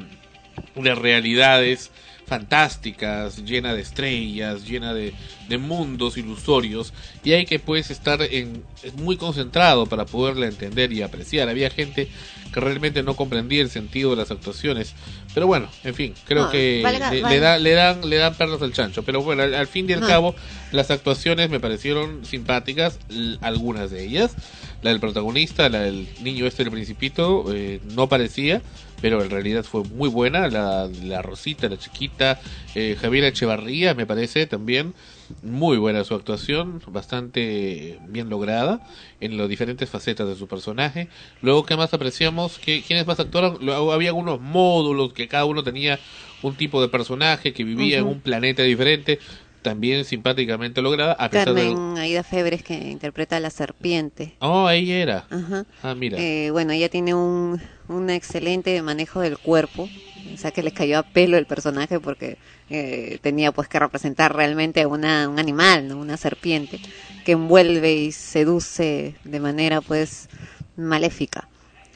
[0.74, 1.90] de realidades
[2.26, 5.12] fantásticas, llena de estrellas, llena de,
[5.48, 6.92] de mundos ilusorios
[7.24, 8.62] y hay que pues estar en
[8.96, 11.48] muy concentrado para poderla entender y apreciar.
[11.48, 12.08] Había gente
[12.52, 14.94] que realmente no comprendía el sentido de las actuaciones,
[15.34, 18.34] pero bueno, en fin, creo No, que valga- le, le da- le dan le dan
[18.36, 20.06] perlas al chancho, pero bueno, al, al fin y al No.
[20.06, 20.34] cabo
[20.70, 22.98] las actuaciones me parecieron simpáticas,
[23.40, 24.36] algunas de ellas.
[24.82, 28.60] La del protagonista, la del niño este del principito, eh, no parecía,
[29.04, 30.48] pero en realidad fue muy buena.
[30.48, 32.40] La, la Rosita, la chiquita,
[32.74, 34.94] eh, Javier Echevarría, me parece también.
[35.42, 38.80] Muy buena su actuación, bastante bien lograda
[39.20, 41.08] en las diferentes facetas de su personaje.
[41.42, 42.58] Luego, ¿qué más apreciamos?
[42.58, 43.58] ¿Qué, ¿Quiénes más actuaron?
[43.60, 45.98] Luego, había algunos módulos que cada uno tenía
[46.40, 49.18] un tipo de personaje que vivía en un planeta diferente,
[49.60, 51.74] también simpáticamente lograda, a pesar de...
[51.74, 54.32] Carmen Aida Febres que interpreta a la serpiente.
[54.38, 55.26] Oh, ahí era.
[55.28, 55.66] Ajá.
[55.82, 56.18] Ah, mira.
[56.18, 59.88] Eh, bueno, ella tiene un, un excelente manejo del cuerpo.
[60.32, 62.38] O sea, que le cayó a pelo el personaje porque
[62.70, 65.96] eh, tenía pues que representar realmente a una, un animal, ¿no?
[65.98, 66.80] Una serpiente
[67.24, 70.28] que envuelve y seduce de manera pues
[70.76, 71.48] maléfica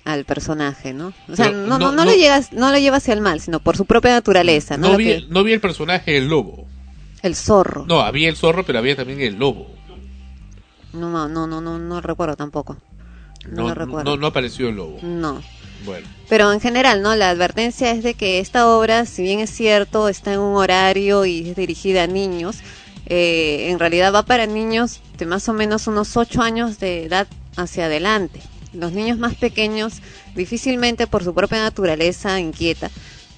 [0.04, 1.12] al personaje, ¿no?
[1.28, 3.40] O sea, Pero no, no, no- no, lo llegas, no lo lleva hacia el mal,
[3.40, 4.96] sino por su propia naturaleza, ¿no?
[4.96, 6.66] vi, que- no vi el personaje del lobo.
[7.22, 7.84] el zorro.
[7.86, 9.66] No, había el zorro, pero había también el lobo.
[10.92, 12.76] No, no, no, no, no, no recuerdo tampoco.
[13.50, 14.10] No, No, lo recuerdo.
[14.10, 14.98] no, no apareció el lobo.
[15.02, 15.42] No.
[15.84, 16.06] Bueno.
[16.28, 17.14] Pero en general, ¿no?
[17.14, 21.24] La advertencia es de que esta obra, si bien es cierto, está en un horario
[21.24, 22.58] y es dirigida a niños,
[23.06, 27.26] eh, en realidad va para niños de más o menos unos 8 años de edad
[27.56, 28.40] hacia adelante.
[28.74, 30.02] Los niños más pequeños
[30.34, 32.90] difícilmente por su propia naturaleza inquieta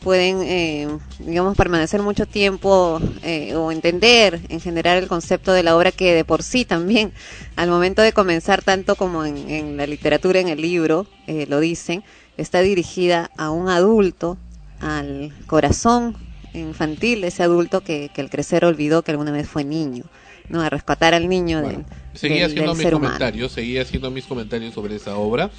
[0.03, 0.89] pueden, eh,
[1.19, 6.15] digamos, permanecer mucho tiempo eh, o entender en general el concepto de la obra que
[6.15, 7.12] de por sí también,
[7.57, 11.61] al momento de comenzar, tanto como en, en la literatura, en el libro, eh, lo
[11.61, 12.03] dicen,
[12.37, 14.39] está dirigida a un adulto,
[14.81, 16.17] al corazón
[16.55, 20.05] infantil ese adulto que, que al crecer olvidó que alguna vez fue niño,
[20.49, 20.62] ¿no?
[20.62, 23.12] A rescatar al niño del, Seguía del- haciendo del mis ser humano.
[23.15, 25.51] comentarios, seguía haciendo mis comentarios sobre esa obra.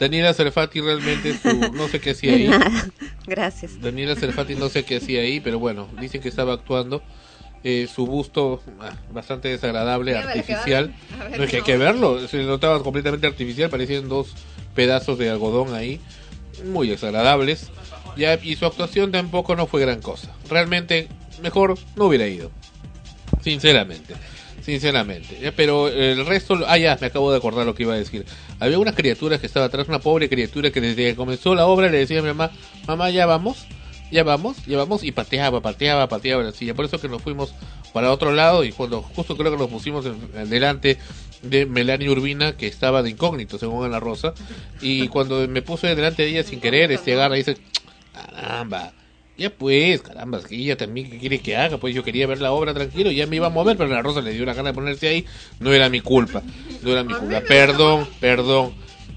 [0.00, 2.48] Daniela Cerfati realmente su, no sé qué hacía ahí.
[2.48, 2.88] nada.
[3.26, 3.80] Gracias.
[3.80, 7.02] Daniela Cerfati no sé qué hacía ahí, pero bueno, dicen que estaba actuando.
[7.62, 10.94] Eh, su busto ah, bastante desagradable, Dígame, ¿le artificial.
[11.28, 14.32] ver, No es que hay que verlo, se notaba completamente artificial, parecían dos
[14.74, 16.00] pedazos de algodón ahí,
[16.64, 17.68] muy desagradables.
[18.16, 20.30] Ya, y su actuación tampoco no fue gran cosa.
[20.48, 21.08] Realmente,
[21.42, 22.50] mejor no hubiera ido.
[23.42, 24.14] Sinceramente.
[24.62, 25.38] Sinceramente.
[25.40, 26.58] Ya, pero el resto...
[26.66, 28.24] Ah, ya, me acabo de acordar lo que iba a decir.
[28.58, 31.88] Había una criatura que estaba atrás, una pobre criatura que desde que comenzó la obra
[31.88, 32.50] le decía a mi mamá,
[32.86, 33.66] mamá, ya vamos,
[34.10, 36.74] ya vamos, ya vamos, y pateaba, pateaba, pateaba la silla.
[36.74, 37.54] Por eso que nos fuimos
[37.92, 40.04] para otro lado y cuando justo creo que nos pusimos
[40.48, 40.98] delante
[41.42, 44.34] de Melanie Urbina, que estaba de incógnito, según Ana Rosa,
[44.80, 47.56] y cuando me puse delante de ella sin querer, este agarra y dice,
[48.12, 48.92] caramba,
[49.40, 52.52] ya pues, caramba, que ella también que quiere que haga, pues yo quería ver la
[52.52, 54.74] obra tranquilo, ya me iba a mover, pero la Rosa le dio la gana de
[54.74, 55.26] ponerse ahí,
[55.60, 56.42] no era mi culpa,
[56.82, 58.74] no era mi culpa, perdón, perdón,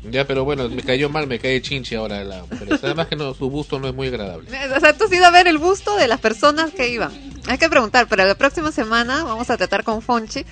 [0.09, 3.33] ya, pero bueno, me cayó mal, me cae chinche ahora la mujer, además que no,
[3.33, 4.49] su busto no es muy agradable.
[4.77, 7.11] O sea, tú has ido a ver el busto de las personas que iban.
[7.47, 10.45] Hay que preguntar, pero la próxima semana vamos a tratar con Fonchi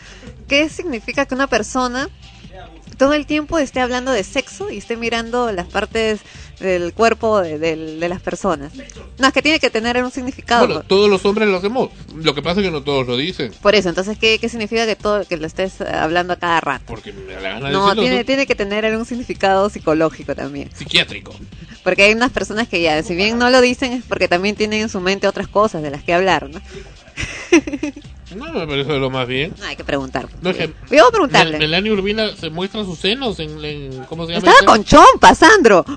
[0.49, 2.09] qué significa que una persona
[2.97, 6.21] todo el tiempo esté hablando de sexo y esté mirando las partes
[6.59, 7.75] del cuerpo de,
[8.07, 8.71] las personas.
[9.17, 10.67] No, es que tiene que tener un significado.
[10.67, 13.51] Bueno, todos los hombres lo hacemos, lo que pasa es que no todos lo dicen,
[13.61, 16.85] Por eso, entonces, ¿qué, qué significa que todo que lo estés hablando a cada rato?
[16.85, 18.25] porque me da la gana No, decirlo, tiene, ¿no?
[18.25, 20.69] tiene que tener algún significado psicológico también.
[20.73, 21.33] psiquiátrico.
[21.83, 24.81] Porque hay unas personas que ya, si bien no lo dicen, es porque también tienen
[24.81, 26.61] en su mente otras cosas de las que hablar, ¿no?
[28.35, 29.53] No, me parece lo más bien.
[29.59, 30.27] No, hay que preguntar.
[30.41, 31.51] No, es que Voy a preguntarle.
[31.53, 34.47] Mel- Melanie Urbina se muestra sus senos en, en- ¿cómo se llama?
[34.51, 35.85] Estaba con chompa, Sandro.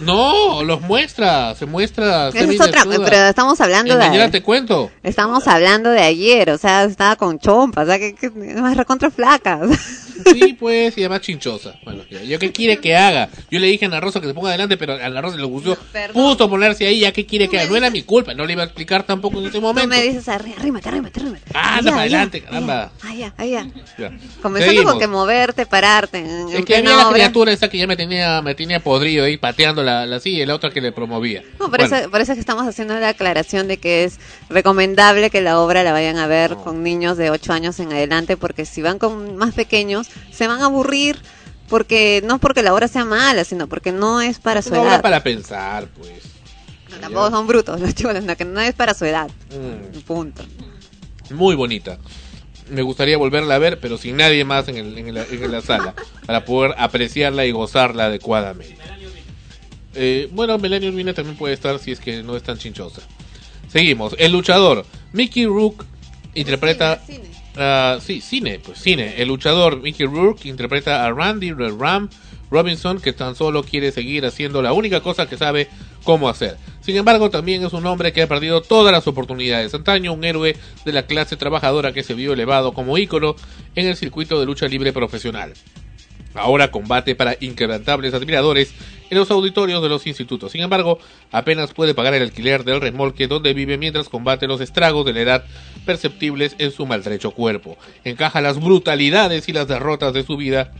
[0.00, 2.30] No, los muestra, se muestra.
[2.30, 4.30] Esa es otra, pero estamos hablando Y mañana de...
[4.32, 4.90] te cuento.
[5.04, 9.12] Estamos hablando de ayer, o sea, estaba con chompa, o sea, que, que más recontra
[9.12, 9.60] flaca.
[10.32, 11.74] Sí, pues, y además chinchosa.
[11.84, 13.28] Bueno, ya, ¿yo qué quiere que haga?
[13.50, 15.44] Yo le dije a Ana Rosa que se ponga adelante, pero a Ana Rosa le
[15.44, 15.76] gustó
[16.12, 17.70] puto ponerse ahí, ya qué quiere que haga.
[17.70, 19.88] No era mi culpa, no le iba a explicar tampoco en ese momento.
[19.88, 21.42] me dices, arrí- arrímate, arrímate, arrímate.
[21.54, 22.92] Ah, anda para adelante, caramba.
[23.02, 23.66] Allá, allá.
[23.98, 24.12] Ya.
[24.40, 26.18] Comenzando con que moverte, pararte.
[26.18, 29.36] En, Es que había la criatura esa que ya me tenía, me tenía podrido ahí
[29.36, 31.42] pateando la, la silla y la otra que le promovía.
[31.58, 34.18] No, por, eso, por eso es que estamos haciendo la aclaración de que es
[34.50, 38.36] recomendable que la obra la vayan a ver con niños de 8 años en adelante,
[38.36, 41.18] porque si van con más pequeños, se van a aburrir,
[41.68, 44.80] porque no porque la obra sea mala, sino porque no es para es su una
[44.82, 45.02] obra edad.
[45.02, 46.22] para pensar, pues.
[46.90, 49.30] No, tampoco son brutos los chicos, no, que no es para su edad.
[49.50, 49.98] Mm.
[50.00, 50.44] Punto.
[51.30, 51.98] muy bonita.
[52.70, 55.60] Me gustaría volverla a ver, pero sin nadie más en, el- en la, en la
[55.62, 55.94] sala,
[56.26, 58.76] para poder apreciarla y gozarla adecuadamente.
[59.94, 63.02] Eh, bueno, Melanie Urbina también puede estar si es que no es tan chinchosa.
[63.70, 64.14] Seguimos.
[64.18, 64.86] El luchador.
[65.12, 65.84] Mickey Rook
[66.34, 67.00] interpreta...
[68.00, 69.14] sí, cine, pues cine.
[69.18, 72.08] El luchador Mickey Rourke interpreta a Randy Ram
[72.50, 75.68] Robinson, que tan solo quiere seguir haciendo la única cosa que sabe
[76.04, 76.58] cómo hacer.
[76.82, 79.72] Sin embargo, también es un hombre que ha perdido todas las oportunidades.
[79.72, 83.36] Antaño, un héroe de la clase trabajadora que se vio elevado como ícono
[83.74, 85.54] en el circuito de lucha libre profesional.
[86.34, 88.74] Ahora combate para inquebrantables admiradores
[89.10, 90.52] en los auditorios de los institutos.
[90.52, 90.98] Sin embargo,
[91.30, 95.20] apenas puede pagar el alquiler del remolque donde vive mientras combate los estragos de la
[95.20, 95.44] edad
[95.84, 97.76] perceptibles en su maltrecho cuerpo.
[98.04, 100.72] Encaja las brutalidades y las derrotas de su vida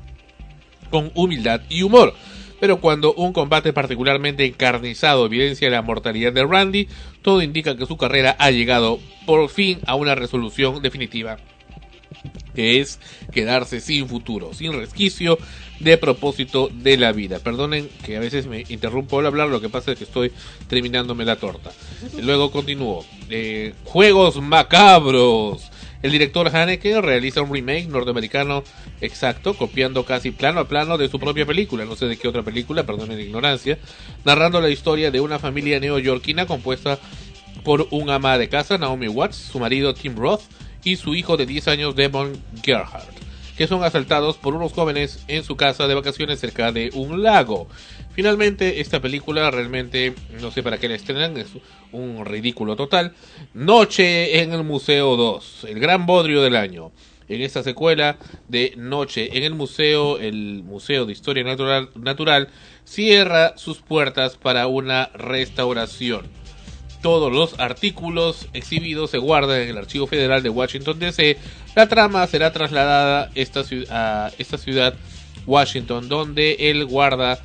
[0.91, 2.15] con humildad y humor.
[2.59, 6.89] Pero cuando un combate particularmente encarnizado evidencia la mortalidad de Randy,
[7.21, 11.39] todo indica que su carrera ha llegado por fin a una resolución definitiva
[12.55, 12.99] que es
[13.33, 15.39] quedarse sin futuro, sin resquicio
[15.81, 17.39] de propósito de la vida.
[17.39, 20.33] Perdonen que a veces me interrumpo al hablar, lo que pasa es que estoy
[20.69, 21.73] terminándome la torta.
[22.21, 23.05] Luego continúo.
[23.31, 25.71] Eh, Juegos macabros.
[26.03, 28.65] El director Haneke realiza un remake norteamericano
[29.01, 32.43] exacto, copiando casi plano a plano de su propia película, no sé de qué otra
[32.43, 33.79] película, perdonen la ignorancia,
[34.25, 36.99] narrando la historia de una familia neoyorquina compuesta
[37.63, 40.43] por un ama de casa, Naomi Watts, su marido Tim Roth
[40.85, 43.21] y su hijo de 10 años, Devon Gerhardt.
[43.57, 47.69] que son asaltados por unos jóvenes en su casa de vacaciones cerca de un lago.
[48.15, 51.49] Finalmente, esta película realmente no sé para qué la estrenan, es
[51.93, 53.13] un ridículo total.
[53.55, 56.93] Noche en el Museo 2, el gran bodrio del año.
[57.29, 62.49] En esta secuela de Noche en el Museo, el Museo de Historia Natural, Natural
[62.85, 66.42] cierra sus puertas para una restauración.
[67.03, 71.37] Todos los artículos exhibidos se guardan en el Archivo Federal de Washington DC.
[71.75, 74.95] La trama será trasladada esta a esta ciudad,
[75.47, 77.41] Washington, donde el guarda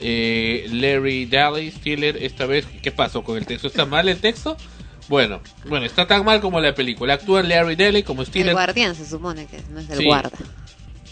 [0.00, 2.66] eh, Larry Daly Stiller esta vez.
[2.82, 3.68] ¿Qué pasó con el texto?
[3.68, 4.56] ¿Está mal el texto?
[5.08, 7.14] Bueno, bueno, está tan mal como la película.
[7.14, 8.52] Actúa Larry Daly como El Stiller.
[8.54, 10.04] guardián se supone que no es el Sí.
[10.04, 10.30] guarda.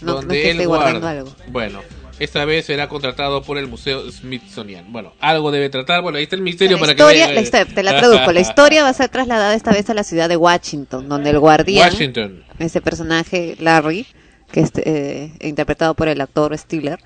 [0.01, 1.19] No, no donde es que él esté guardando guarda.
[1.21, 1.35] algo.
[1.47, 1.81] Bueno,
[2.19, 4.91] esta vez será contratado por el Museo Smithsonian.
[4.91, 6.01] Bueno, algo debe tratar.
[6.01, 8.31] Bueno, ahí está el misterio La para historia, que la historia- te la traduzco.
[8.31, 11.39] La historia va a ser trasladada esta vez a la ciudad de Washington, donde el
[11.39, 12.43] guardián, Washington.
[12.59, 14.05] ese personaje Larry,
[14.51, 16.99] que es eh, interpretado por el actor Stiller,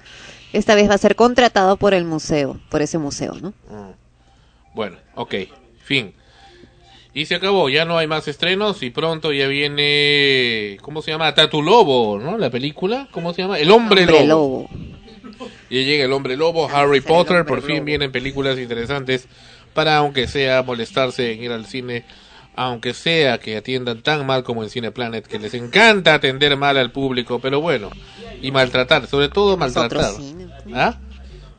[0.54, 3.54] esta vez va a ser contratado por el museo, por ese museo, ¿no?
[4.74, 5.34] Bueno, ok,
[5.84, 6.14] fin.
[7.12, 11.34] Y se acabó, ya no hay más estrenos y pronto ya viene, ¿cómo se llama?
[11.34, 12.38] Tatu Lobo, ¿no?
[12.38, 13.58] La película, ¿cómo se llama?
[13.58, 14.70] El Hombre, Hombre Lobo.
[15.40, 19.27] Ya llega el Hombre Lobo, Harry Potter, por fin vienen películas interesantes
[19.74, 22.03] para aunque sea molestarse en ir al cine,
[22.56, 26.77] aunque sea que atiendan tan mal como en Cine Planet, que les encanta atender mal
[26.77, 27.90] al público, pero bueno,
[28.42, 30.11] y maltratar, sobre todo maltratar.
[30.74, 30.98] ¿Ah?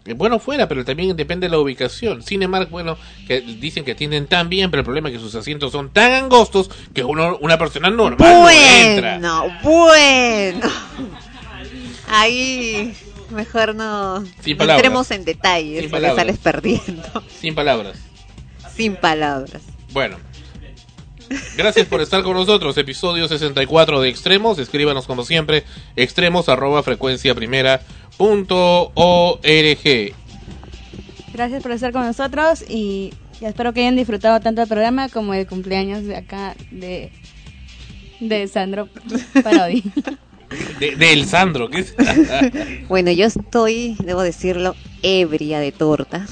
[0.04, 2.22] Eh, Bueno, fuera, pero también depende de la ubicación.
[2.22, 5.72] Cinemark, bueno, que dicen que atienden tan bien, pero el problema es que sus asientos
[5.72, 9.18] son tan angostos que uno, una persona normal no entra.
[9.18, 10.68] Bueno, bueno.
[12.08, 12.92] Ahí
[13.32, 14.76] mejor no, Sin no palabras.
[14.78, 16.16] entremos en detalles Sin porque palabras.
[16.16, 17.24] sales perdiendo.
[17.40, 17.98] Sin palabras.
[18.74, 19.62] Sin palabras.
[19.92, 20.16] Bueno.
[21.56, 22.76] Gracias por estar con nosotros.
[22.76, 24.58] Episodio 64 de Extremos.
[24.58, 25.64] Escríbanos como siempre.
[25.94, 27.80] Extremos arroba frecuencia primera
[28.16, 30.12] punto org.
[31.32, 35.32] Gracias por estar con nosotros y, y espero que hayan disfrutado tanto el programa como
[35.34, 37.12] el cumpleaños de acá de,
[38.18, 38.88] de Sandro
[39.42, 39.84] Parodi.
[40.80, 41.94] De, de El Sandro, ¿qué es?
[42.88, 46.26] Bueno, yo estoy, debo decirlo, ebria de torta.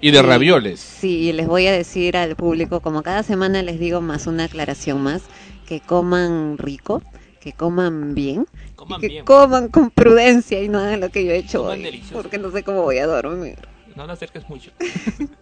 [0.00, 0.80] y de ravioles.
[0.80, 4.44] Sí, y les voy a decir al público, como cada semana les digo más una
[4.44, 5.22] aclaración más,
[5.66, 7.02] que coman rico,
[7.40, 8.46] que coman bien,
[8.76, 9.24] Coman y que bien.
[9.24, 12.14] coman con prudencia y no hagan lo que yo he hecho Coman hoy, delicioso.
[12.14, 13.56] porque no sé cómo voy a dormir.
[13.96, 14.70] No lo acerques mucho.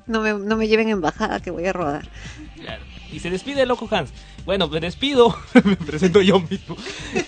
[0.07, 2.09] No me, no me lleven en bajada que voy a rodar.
[2.57, 2.83] Claro.
[3.13, 4.11] Y se despide el loco Hans.
[4.45, 5.37] Bueno, me despido.
[5.65, 6.77] me presento yo mismo.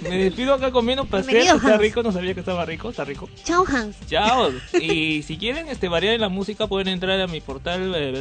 [0.03, 1.37] Me despido acá comiendo pastel.
[1.47, 2.91] Está rico, no sabía que estaba rico.
[2.91, 3.29] Está rico.
[3.45, 3.97] Chao, Hans.
[4.09, 4.51] Chao.
[4.81, 8.13] Y si quieren este variar en la música pueden entrar a mi portal eh,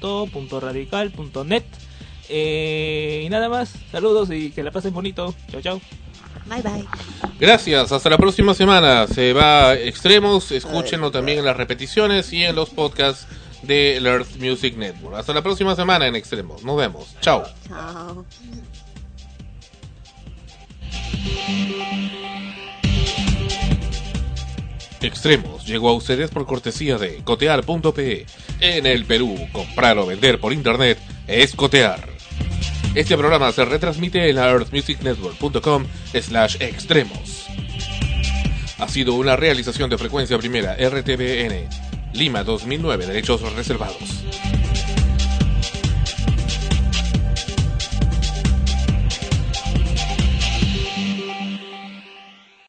[0.00, 1.64] www.radical.net.
[2.28, 3.74] Eh, y nada más.
[3.90, 5.34] Saludos y que la pasen bonito.
[5.50, 5.80] Chao, chao.
[6.52, 6.86] Bye, bye.
[7.40, 9.06] Gracias, hasta la próxima semana.
[9.06, 13.26] Se va a Extremos, escúchenlo también en las repeticiones y en los podcasts
[13.62, 15.16] de Earth Music Network.
[15.16, 16.62] Hasta la próxima semana en Extremos.
[16.62, 17.16] Nos vemos.
[17.20, 17.44] Chao.
[17.68, 18.26] Chao.
[25.00, 28.26] Extremos llegó a ustedes por cortesía de cotear.pe.
[28.60, 32.12] En el Perú, comprar o vender por internet es cotear.
[32.94, 35.86] Este programa se retransmite en la earthmusicnetwork.com
[36.20, 37.46] slash extremos.
[38.78, 41.68] Ha sido una realización de frecuencia primera RTBN.
[42.12, 44.61] Lima 2009, derechos reservados.